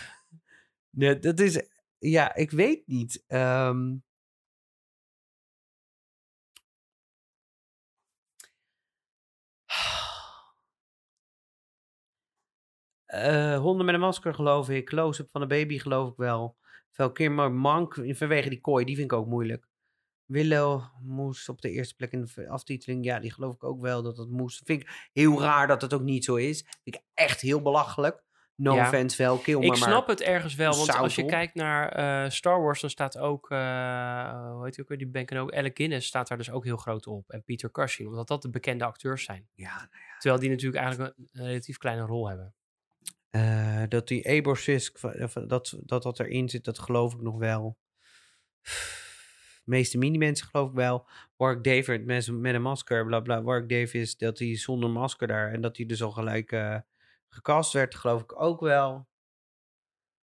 nee, 0.91 1.19
dat 1.19 1.41
is... 1.41 1.63
Ja, 1.99 2.35
ik 2.35 2.51
weet 2.51 2.87
niet. 2.87 3.25
Eh, 13.07 13.59
honden 13.59 13.87
met 13.87 13.95
een 13.95 14.01
masker 14.01 14.35
geloof 14.35 14.69
ik. 14.71 14.85
Close-up 14.87 15.29
van 15.31 15.41
de 15.41 15.47
baby 15.47 15.79
geloof 15.79 16.11
ik 16.11 16.17
wel. 16.17 16.57
Vel 16.91 17.13
Kimmer, 17.13 17.53
Mank 17.53 17.97
in- 17.97 18.17
vanwege 18.17 18.49
die 18.49 18.61
kooi, 18.61 18.85
die 18.85 18.97
vind 18.97 19.13
ik 19.13 19.19
ook 19.19 19.27
moeilijk. 19.27 19.69
Willow 20.25 20.83
moest 21.03 21.49
op 21.49 21.61
de 21.61 21.71
eerste 21.71 21.95
plek 21.95 22.13
in 22.13 22.29
de 22.35 22.49
aftiteling. 22.49 23.05
Ja, 23.05 23.19
die 23.19 23.33
geloof 23.33 23.55
ik 23.55 23.65
ook 23.65 23.81
wel 23.81 24.03
dat 24.03 24.17
dat 24.17 24.29
moest. 24.29 24.61
Vind 24.65 24.83
ik 24.83 25.09
heel 25.13 25.41
raar 25.41 25.67
dat 25.67 25.83
het 25.83 25.95
ook 25.95 26.03
niet 26.03 26.25
zo 26.25 26.35
is. 26.35 26.63
Vind 26.83 26.97
ik 26.97 27.03
echt 27.15 27.41
heel 27.41 27.63
belachelijk. 27.63 28.23
No 28.61 28.75
Ja. 28.75 28.83
offense, 28.83 29.17
Vel 29.17 29.37
Kilmer. 29.39 29.69
Ik 29.69 29.75
snap 29.75 30.07
maar 30.07 30.17
het 30.17 30.21
ergens 30.21 30.55
wel, 30.55 30.73
want 30.73 30.85
zout 30.85 30.97
als 30.97 31.15
je 31.15 31.23
op. 31.23 31.29
kijkt 31.29 31.55
naar 31.55 31.89
eh, 31.89 32.31
Star 32.31 32.63
Wars, 32.63 32.81
dan 32.81 32.91
staat 32.91 33.19
ook, 33.19 33.51
eh 33.51 34.51
hoe 34.53 34.65
heet 34.65 34.75
die 34.75 34.83
ook 34.83 34.89
weer, 34.89 34.99
die 34.99 35.09
Ben 35.09 35.39
ook, 35.39 35.53
Alec 35.53 35.77
Guinness 35.77 36.07
staat 36.07 36.29
daar 36.29 36.39
dus 36.39 36.51
ook 36.51 36.65
heel 36.65 36.77
groot 36.77 37.07
op. 37.07 37.31
En 37.31 37.45
Peter 37.45 37.71
Cushing, 37.71 38.09
omdat 38.09 38.29
dat 38.29 38.43
de 38.43 38.51
bekende 38.51 38.85
acteurs 38.85 39.25
zijn. 39.25 39.49
Ja, 39.55 39.75
nou 39.77 39.89
Terwijl 40.19 40.41
die 40.41 40.51
natuurlijk 40.51 40.83
eigenlijk 40.83 41.15
een, 41.17 41.29
een 41.33 41.47
relatief 41.47 41.79
kleine 41.79 42.03
rol 42.03 42.29
hebben. 42.29 42.55
Eh, 43.31 43.83
dat 43.89 44.09
die 44.09 44.23
Eborsisk, 44.23 45.01
dat, 45.49 45.79
dat 45.85 46.03
dat 46.03 46.21
erin 46.21 46.49
zit, 46.49 46.65
dat 46.65 46.79
geloof 46.79 47.15
ik 47.15 47.21
nog 47.21 47.39
wel. 47.39 47.79
De 49.65 49.77
meeste 49.77 49.99
mini-mensen 49.99 50.47
geloof 50.47 50.69
ik 50.69 50.75
wel. 50.75 51.09
Warwick 51.37 51.65
David 51.65 52.05
met, 52.05 52.31
met 52.31 52.55
een 52.55 52.63
masker, 52.63 53.07
bla 53.07 53.21
bla. 53.21 53.43
Warwick 53.43 53.69
Davis, 53.69 54.17
dat 54.17 54.39
hij 54.39 54.57
zonder 54.57 54.91
masker 54.91 55.27
daar. 55.27 55.53
En 55.53 55.61
dat 55.61 55.77
hij 55.77 55.87
dus 55.87 56.03
al 56.03 56.11
gelijk 56.11 56.53
gecast 57.31 57.73
werd, 57.73 57.95
geloof 57.95 58.23
ik 58.23 58.41
ook 58.41 58.61
wel. 58.61 59.09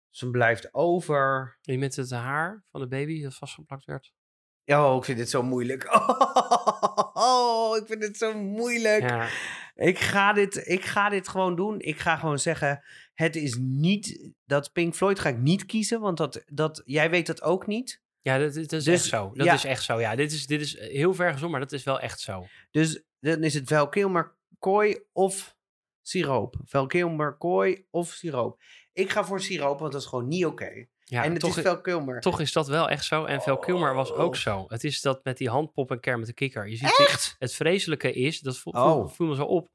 Dus 0.10 0.20
dan 0.20 0.32
blijft 0.32 0.74
over. 0.74 1.58
Die 1.62 1.78
met 1.78 1.95
het 1.95 2.12
haar 2.12 2.64
van 2.72 2.82
de 2.82 2.88
baby 2.88 3.24
dat 3.24 3.36
vastgeplakt 3.36 3.86
werd. 3.86 4.14
Oh, 4.66 4.95
ik 4.97 5.03
vind 5.03 5.18
dit 5.18 5.30
zo 5.30 5.43
moeilijk. 5.43 5.88
Oh, 7.20 7.78
ik 7.78 7.88
vind 7.88 8.03
het 8.03 8.18
zo 8.18 8.34
moeilijk. 8.34 9.01
Ja, 9.01 9.30
Ik 9.76 9.99
ga, 9.99 10.34
dit, 10.34 10.68
ik 10.68 10.86
ga 10.86 11.10
dit 11.10 11.28
gewoon 11.28 11.55
doen. 11.55 11.80
Ik 11.80 11.99
ga 11.99 12.16
gewoon 12.18 12.39
zeggen, 12.39 12.84
het 13.14 13.36
is 13.36 13.58
niet... 13.60 14.32
Dat 14.45 14.74
Pink 14.74 14.95
Floyd 14.95 15.20
ga 15.20 15.30
ik 15.30 15.38
niet 15.38 15.66
kiezen, 15.66 15.99
want 15.99 16.18
dat, 16.18 16.43
dat, 16.45 16.82
jij 16.86 17.10
weet 17.10 17.28
dat 17.28 17.41
ook 17.41 17.68
niet. 17.68 18.01
Ja, 18.22 18.38
dat, 18.38 18.53
dat 18.53 18.72
is 18.72 18.84
Dus, 18.84 18.88
echt 18.88 19.03
zo. 19.03 19.32
Dat 19.34 19.45
ja. 19.45 19.53
is 19.53 19.64
echt 19.64 19.84
zo. 19.84 19.99
Ja, 19.99 20.16
dit 20.16 20.32
is, 20.32 20.47
dit 20.47 20.62
is 20.62 20.80
heel 20.80 21.14
ver 21.14 21.32
gezond, 21.32 21.51
maar 21.51 21.60
dat 21.60 21.72
is 21.72 21.84
wel 21.84 21.99
echt 21.99 22.20
zo. 22.20 22.45
Dus 22.72 23.03
dan 23.20 23.43
is 23.43 23.53
het 23.53 23.68
Val 23.68 23.89
Kilmer, 23.89 24.36
kooi 24.60 24.99
of 25.12 25.57
siroop. 26.08 26.55
Val 26.64 26.86
Kilmer, 26.88 27.38
kooi 27.38 27.86
of 27.91 28.10
siroop. 28.12 28.60
Ik 28.93 29.10
ga 29.10 29.24
voor 29.26 29.41
siroop, 29.41 29.80
want 29.80 29.91
dat 29.91 30.01
is 30.01 30.08
gewoon 30.08 30.28
niet 30.28 30.45
oké. 30.45 30.86
Ja, 31.03 31.24
en 31.24 31.32
het 31.32 31.39
toch, 31.39 31.58
is 31.58 31.64
Val 31.64 31.82
Kilmer. 31.82 32.20
toch 32.20 32.39
is 32.39 32.51
dat 32.53 32.68
wel 32.68 32.89
echt 32.89 33.05
zo. 33.05 33.26
En 33.26 33.41
Val 33.41 33.58
Kilmer 33.58 33.93
was 33.93 34.12
ook 34.12 34.34
Oh. 34.34 34.39
zo. 34.39 34.66
Het 34.68 34.84
is 34.84 35.01
dat 35.01 35.24
met 35.24 35.38
die 35.38 35.49
handpop 35.49 35.91
en 35.91 35.99
Kermit 35.99 36.28
de 36.28 36.34
Kikker. 36.34 36.70
Je 36.70 36.76
ziet 36.76 36.99
Echt? 37.08 37.36
het 37.39 37.53
vreselijke 37.53 38.14
is, 38.14 38.39
dat 38.39 38.58
vo- 38.58 38.70
Oh. 38.72 38.91
voel, 38.91 39.08
voel 39.08 39.28
me 39.28 39.36
zo 39.36 39.43
op, 39.43 39.70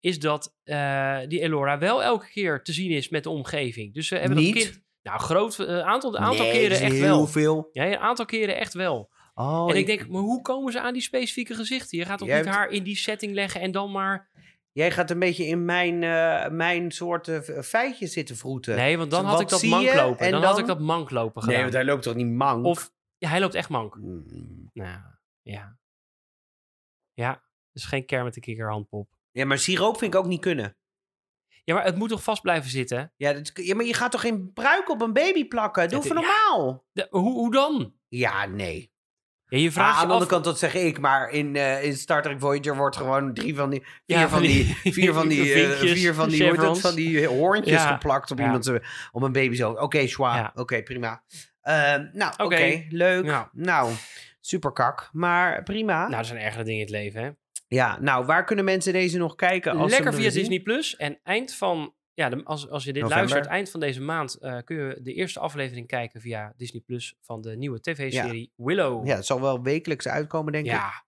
is 0.00 0.18
dat 0.18 0.54
eh, 0.64 1.18
die 1.28 1.40
Elora 1.40 1.78
wel 1.78 2.02
elke 2.02 2.28
keer 2.30 2.62
te 2.62 2.72
zien 2.72 2.90
is 2.90 3.08
met 3.08 3.22
de 3.22 3.30
omgeving. 3.30 3.94
Dus 3.94 4.06
ze 4.06 4.16
hebben 4.16 4.38
Niet? 4.38 4.54
dat 4.54 4.62
kind... 4.62 4.86
Nou, 5.02 5.20
groot 5.20 5.58
eh, 5.58 5.78
aantal, 5.80 6.16
aantal 6.16 6.44
Nee, 6.44 6.52
keren 6.52 6.80
echt 6.80 6.92
heel 6.92 7.00
wel. 7.02 7.26
veel. 7.26 7.68
Ja, 7.72 7.86
een 7.86 7.98
aantal 7.98 8.24
keren 8.24 8.56
echt 8.56 8.74
wel. 8.74 9.10
Oh, 9.34 9.70
en 9.70 9.76
ik 9.76 9.86
denk, 9.86 10.08
maar 10.08 10.20
hoe 10.20 10.42
komen 10.42 10.72
ze 10.72 10.80
aan 10.80 10.92
die 10.92 11.02
specifieke 11.02 11.54
gezichten? 11.54 11.98
Je 11.98 12.04
gaat 12.04 12.18
toch 12.18 12.28
niet 12.28 12.36
hebt- 12.36 12.48
haar 12.48 12.68
in 12.70 12.82
die 12.82 12.96
setting 12.96 13.34
leggen 13.34 13.60
en 13.60 13.70
dan 13.72 13.90
maar... 13.92 14.28
Jij 14.72 14.90
gaat 14.90 15.10
een 15.10 15.18
beetje 15.18 15.46
in 15.46 15.64
mijn, 15.64 16.02
eh, 16.02 16.48
mijn 16.50 16.90
soort 16.90 17.28
eh, 17.28 17.60
feitjes 17.62 18.12
zitten 18.12 18.36
vroeten. 18.36 18.76
Nee, 18.76 18.98
want 18.98 19.10
dan 19.10 19.20
Zo, 19.22 19.26
had 19.26 19.40
ik 19.40 19.48
dat 19.48 19.60
zie 19.60 19.70
mank 19.70 19.84
je 19.88 19.94
lopen. 19.94 20.26
en 20.26 20.30
Dan, 20.32 20.42
had 20.42 20.58
ik 20.58 20.66
dat 20.66 20.80
mank 20.80 21.10
lopen 21.10 21.40
gedaan. 21.42 21.54
nee, 21.54 21.62
want 21.62 21.74
hij 21.74 21.84
loopt 21.84 22.02
toch 22.02 22.14
niet 22.14 22.26
mank? 22.26 22.64
Of, 22.64 22.92
ja, 23.18 23.28
hij 23.28 23.40
loopt 23.40 23.54
echt 23.54 23.68
mank. 23.68 23.94
Mm. 23.96 24.70
Nou, 24.72 25.00
ja. 25.42 25.78
Ja, 27.12 27.42
dus 27.72 27.84
geen 27.84 28.06
Kermit 28.06 28.34
de 28.34 28.40
Kikker 28.40 28.70
handpop. 28.70 29.16
Ja, 29.30 29.44
maar 29.46 29.58
siroop 29.58 29.98
vind 29.98 30.14
ik 30.14 30.20
ook 30.20 30.26
niet 30.26 30.40
kunnen. 30.40 30.76
Ja, 31.64 31.74
maar 31.74 31.84
het 31.84 31.96
moet 31.96 32.08
toch 32.08 32.22
vast 32.22 32.42
blijven 32.42 32.70
zitten? 32.70 33.12
Ja, 33.16 33.32
dat, 33.32 33.50
ja, 33.54 33.74
maar 33.74 33.84
je 33.84 33.94
gaat 33.94 34.10
toch 34.10 34.20
geen 34.20 34.52
pruik 34.52 34.88
op 34.90 35.00
een 35.00 35.12
baby 35.12 35.48
plakken? 35.48 35.88
Doe 35.88 35.98
Ja, 35.98 36.04
even 36.04 36.20
ja. 36.20 36.22
normaal. 36.26 36.84
De- 36.92 37.06
hoe, 37.10 37.32
hoe 37.32 37.52
dan? 37.52 37.94
Ja, 38.08 38.46
nee. 38.46 38.92
Ja, 39.48 39.58
je 39.58 39.66
Ah, 39.66 39.72
vraagt 39.72 39.94
aan 39.94 40.00
de 40.00 40.06
af... 40.06 40.12
andere 40.12 40.30
kant, 40.30 40.44
dat 40.44 40.58
zeg 40.58 40.74
ik, 40.74 41.00
maar 41.00 41.30
in, 41.30 41.56
eh, 41.56 41.84
in 41.84 41.96
Star 41.96 42.22
Trek 42.22 42.40
Voyager 42.40 42.76
wordt 42.76 42.96
gewoon 42.96 43.34
drie 43.34 43.54
van 43.56 43.70
die, 43.70 43.80
vier 44.06 44.18
Ja, 44.18 44.28
van 44.28 44.42
die, 44.42 44.76
vier 44.82 45.12
van 45.12 45.28
die, 45.28 45.52
eh, 45.52 45.70
vier 45.78 46.14
van 46.14 46.28
die, 46.28 46.40
chevrons. 46.42 46.80
van 46.80 46.94
die 46.94 47.26
hoorntjes 47.26 47.82
Ja, 47.82 47.92
geplakt 47.92 48.30
op 48.30 48.40
iemand, 48.40 48.72
op 49.12 49.22
een 49.22 49.32
baby 49.32 49.54
zo. 49.54 49.70
Oké, 49.70 50.06
schwa. 50.06 50.36
Ja. 50.36 50.52
Oké, 50.54 50.82
prima. 50.82 51.22
Ehm, 51.62 52.06
nou, 52.12 52.32
oké, 52.36 52.84
leuk. 52.88 53.24
Ja. 53.24 53.50
Nou, 53.52 53.92
super 54.40 54.72
kak, 54.72 55.08
maar 55.12 55.62
prima. 55.62 56.06
Nou, 56.08 56.18
er 56.18 56.24
zijn 56.24 56.40
ergere 56.40 56.64
dingen 56.64 56.78
in 56.80 56.86
het 56.86 56.94
leven, 56.94 57.22
hè? 57.22 57.30
Ja, 57.68 57.98
nou, 58.00 58.24
waar 58.26 58.44
kunnen 58.44 58.64
mensen 58.64 58.92
deze 58.92 59.18
nog 59.18 59.34
kijken? 59.34 59.76
Als 59.76 59.90
Lekker 59.90 60.14
via? 60.14 60.30
Disney 60.30 60.60
Plus. 60.60 60.96
En 60.96 61.18
eind 61.24 61.54
van, 61.54 61.94
ja, 62.18 62.28
de- 62.28 62.44
als, 62.44 62.68
als 62.68 62.84
je 62.84 62.92
dit 62.92 63.02
November. 63.02 63.28
luistert, 63.28 63.54
eind 63.54 63.70
van 63.70 63.80
deze 63.80 64.00
maand 64.02 64.34
eh, 64.34 64.58
kun 64.64 64.76
je 64.76 64.98
de 65.02 65.12
eerste 65.12 65.40
aflevering 65.40 65.86
kijken 65.86 66.20
via 66.20 66.52
Disney 66.56 66.80
Plus 66.86 67.16
van 67.20 67.40
de 67.40 67.56
nieuwe 67.56 67.80
tv-serie 67.80 68.52
Willow. 68.56 69.06
Ja, 69.06 69.14
het 69.16 69.26
zal 69.26 69.40
wel 69.40 69.62
wekelijks 69.62 70.08
uitkomen, 70.08 70.52
denk 70.52 70.64
ik. 70.66 70.70
ja. 70.72 71.04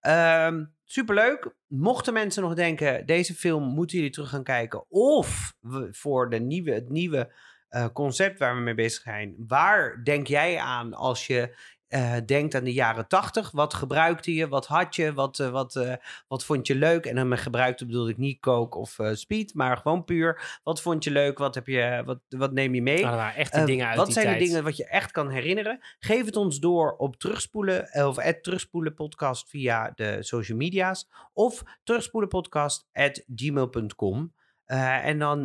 Ehm, 0.00 0.64
superleuk. 0.84 1.54
Mochten 1.66 2.12
mensen 2.12 2.42
nog 2.42 2.54
denken, 2.54 3.06
deze 3.06 3.34
film 3.34 3.62
moeten 3.64 3.96
jullie 3.96 4.12
terug 4.12 4.28
gaan 4.28 4.44
kijken. 4.44 4.84
Of 4.90 5.54
we, 5.60 5.88
voor 5.90 6.30
de 6.30 6.38
nieuwe, 6.40 6.72
het 6.72 6.88
nieuwe 6.88 7.32
eh, 7.68 7.86
concept 7.92 8.38
waar 8.38 8.54
we 8.54 8.60
mee 8.60 8.74
bezig 8.74 9.02
zijn. 9.02 9.34
Waar 9.46 10.04
denk 10.04 10.26
jij 10.26 10.58
aan 10.58 10.94
als 10.94 11.26
je 11.26 11.56
eh, 11.92 12.14
denkt 12.26 12.54
aan 12.54 12.64
de 12.64 12.72
jaren 12.72 13.08
tachtig? 13.08 13.50
Wat 13.50 13.74
gebruikte 13.74 14.34
je? 14.34 14.48
Wat 14.48 14.66
had 14.66 14.96
je? 14.96 15.12
Wat, 15.12 15.38
eh, 15.38 15.48
wat, 15.50 15.76
eh, 15.76 15.94
wat 16.28 16.44
vond 16.44 16.66
je 16.66 16.74
leuk? 16.74 17.06
En 17.06 17.14
dan 17.14 17.28
met 17.28 17.38
gebruikte 17.40 17.86
bedoel 17.86 18.08
ik 18.08 18.16
niet 18.18 18.40
coke 18.40 18.78
of 18.78 18.98
speed, 19.12 19.54
maar 19.54 19.76
gewoon 19.76 20.04
puur. 20.04 20.60
Wat 20.62 20.80
vond 20.80 21.04
je 21.04 21.10
leuk? 21.10 21.38
Wat, 21.38 21.54
heb 21.54 21.66
je, 21.66 22.02
wat, 22.04 22.18
wat 22.28 22.52
neem 22.52 22.74
je 22.74 22.82
mee? 22.82 23.02
Nou, 23.02 23.32
echt 23.34 23.52
de 23.52 23.58
Eh, 23.58 23.66
dingen 23.66 23.86
uit 23.86 23.96
wat 23.96 24.04
die 24.06 24.14
zijn 24.14 24.26
tijd. 24.26 24.38
de 24.38 24.44
dingen 24.44 24.64
wat 24.64 24.76
je 24.76 24.86
echt 24.86 25.10
kan 25.10 25.28
herinneren? 25.30 25.78
Geef 25.98 26.24
het 26.24 26.36
ons 26.36 26.60
door 26.60 26.96
op 26.96 27.16
terugspoelen 27.16 28.06
of 28.06 28.18
at 28.18 28.42
terugspoelen 28.42 28.94
podcast 28.94 29.48
via 29.48 29.92
de 29.94 30.16
social 30.20 30.58
media's 30.58 31.08
of 31.32 31.62
terugspoelen 31.84 32.28
podcast 32.30 32.88
at 32.92 33.24
gmail.com. 33.34 34.32
En 34.66 35.18
dan 35.18 35.44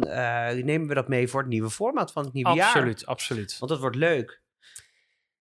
nemen 0.64 0.88
we 0.88 0.93
dat 0.93 1.08
mee 1.08 1.28
voor 1.28 1.39
het 1.39 1.50
nieuwe 1.50 1.70
format 1.70 2.12
van 2.12 2.24
het 2.24 2.34
nieuwe 2.34 2.54
jaar. 2.54 2.66
Absoluut, 2.68 3.06
absoluut. 3.06 3.60
Want 3.60 3.72
dat 3.72 3.80
wordt 3.80 3.95
leuk. 3.95 4.45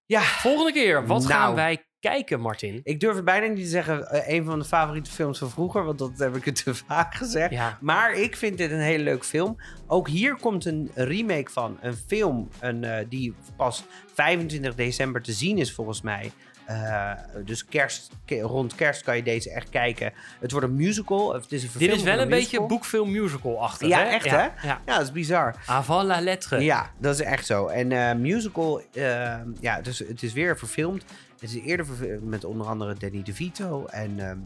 Ja, 0.07 0.21
Volgende 0.21 0.73
keer, 0.73 1.07
wat 1.07 1.19
Nou. 1.23 1.33
gaan 1.33 1.55
wij 1.55 1.85
kijken, 2.01 2.41
Martin? 2.41 2.81
ik 2.83 3.01
durf 3.01 3.15
het 3.17 3.25
bijna 3.25 3.47
niet 3.47 3.63
te 3.65 3.71
zeggen 3.71 4.11
eh, 4.11 4.35
een 4.37 4.45
van 4.45 4.59
de 4.59 4.65
favoriete 4.65 5.11
films 5.11 5.39
van 5.39 5.51
vroeger, 5.51 5.85
want 5.85 5.99
dat 5.99 6.13
heb 6.19 6.37
ik 6.37 6.45
het 6.45 6.65
te 6.65 6.75
vaak 6.75 7.15
gezegd. 7.15 7.51
Ja, 7.53 7.79
Maar 7.81 8.13
ik 8.13 8.37
vind 8.37 8.59
dit 8.59 8.71
een 8.71 8.81
hele 8.81 9.03
leuke 9.05 9.25
film. 9.25 9.57
Ook 9.87 10.09
hier 10.09 10.37
komt 10.37 10.65
een 10.65 10.91
remake 10.95 11.51
van. 11.51 11.79
Een 11.81 11.97
film 12.07 12.49
een, 12.61 12.85
eh, 12.85 13.05
die 13.09 13.35
pas 13.57 13.85
25 14.15 14.75
december 14.75 15.23
te 15.23 15.33
zien 15.33 15.59
is 15.59 15.73
volgens 15.75 16.03
mij. 16.03 16.33
Eh, 16.67 17.12
dus 17.45 17.64
kerst, 17.64 18.12
ke- 18.25 18.41
rond 18.41 18.75
kerst 18.75 19.03
kan 19.03 19.17
je 19.17 19.23
deze 19.23 19.51
echt 19.51 19.69
kijken. 19.69 20.12
Het 20.41 20.51
wordt 20.53 20.67
een 20.67 20.75
musical. 20.77 21.33
Het 21.35 21.53
is 21.53 21.62
een 21.62 21.71
dit 21.79 21.93
is 21.95 22.03
wel 22.03 22.19
een 22.19 22.29
beetje 22.29 22.37
musical. 22.47 22.67
boekfilm 22.67 23.11
musical-achtig, 23.11 23.89
Ja, 23.89 23.99
hè? 23.99 24.05
echt, 24.05 24.25
ja, 24.25 24.31
hè? 24.37 24.69
Ja. 24.69 24.81
Ja, 24.87 24.95
dat 24.97 25.03
is 25.03 25.12
bizar. 25.12 25.55
Avant 25.67 26.07
la 26.07 26.21
lettre. 26.21 26.61
Ja, 26.61 26.91
dat 26.99 27.14
is 27.14 27.21
echt 27.21 27.47
zo. 27.47 27.67
En 27.67 27.93
eh, 27.93 28.14
musical, 28.14 28.81
eh, 28.93 29.35
ja, 29.61 29.81
dus 29.81 29.99
het 29.99 30.23
is 30.23 30.33
weer 30.33 30.59
verfilmd. 30.59 31.05
Het 31.41 31.43
is 31.51 31.55
eerder 31.55 31.87
verfilmd 31.87 32.25
met 32.25 32.45
onder 32.45 32.67
andere 32.67 32.95
Danny 32.95 33.23
DeVito 33.23 33.87
en 33.87 34.29
ehm, 34.29 34.39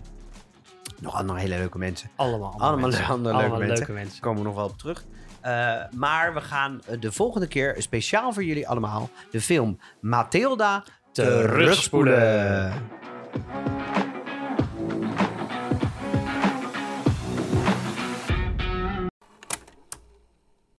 nog 1.00 1.14
andere 1.14 1.38
hele 1.38 1.56
leuke 1.56 1.78
mensen. 1.78 2.10
Allemaal, 2.16 2.50
andere 2.52 2.64
Allemaal 2.70 2.88
mensen. 2.88 3.06
andere 3.06 3.22
leuke 3.36 3.38
Allemaal 3.48 3.58
mensen. 3.68 3.76
leuke 3.86 3.92
mensen. 4.02 4.20
Komen 4.20 4.38
we 4.42 4.46
nog 4.46 4.56
wel 4.56 4.64
op 4.66 4.78
terug. 4.78 5.04
Eh, 5.40 5.82
maar 5.96 6.34
we 6.34 6.40
gaan 6.40 6.80
de 7.00 7.12
volgende 7.12 7.46
keer 7.46 7.74
speciaal 7.78 8.32
voor 8.32 8.44
jullie 8.44 8.68
allemaal 8.68 9.10
de 9.30 9.40
film 9.40 9.78
Matilda 10.00 10.84
Terugspoelen. 11.14 11.66
terugspoelen. 11.66 12.72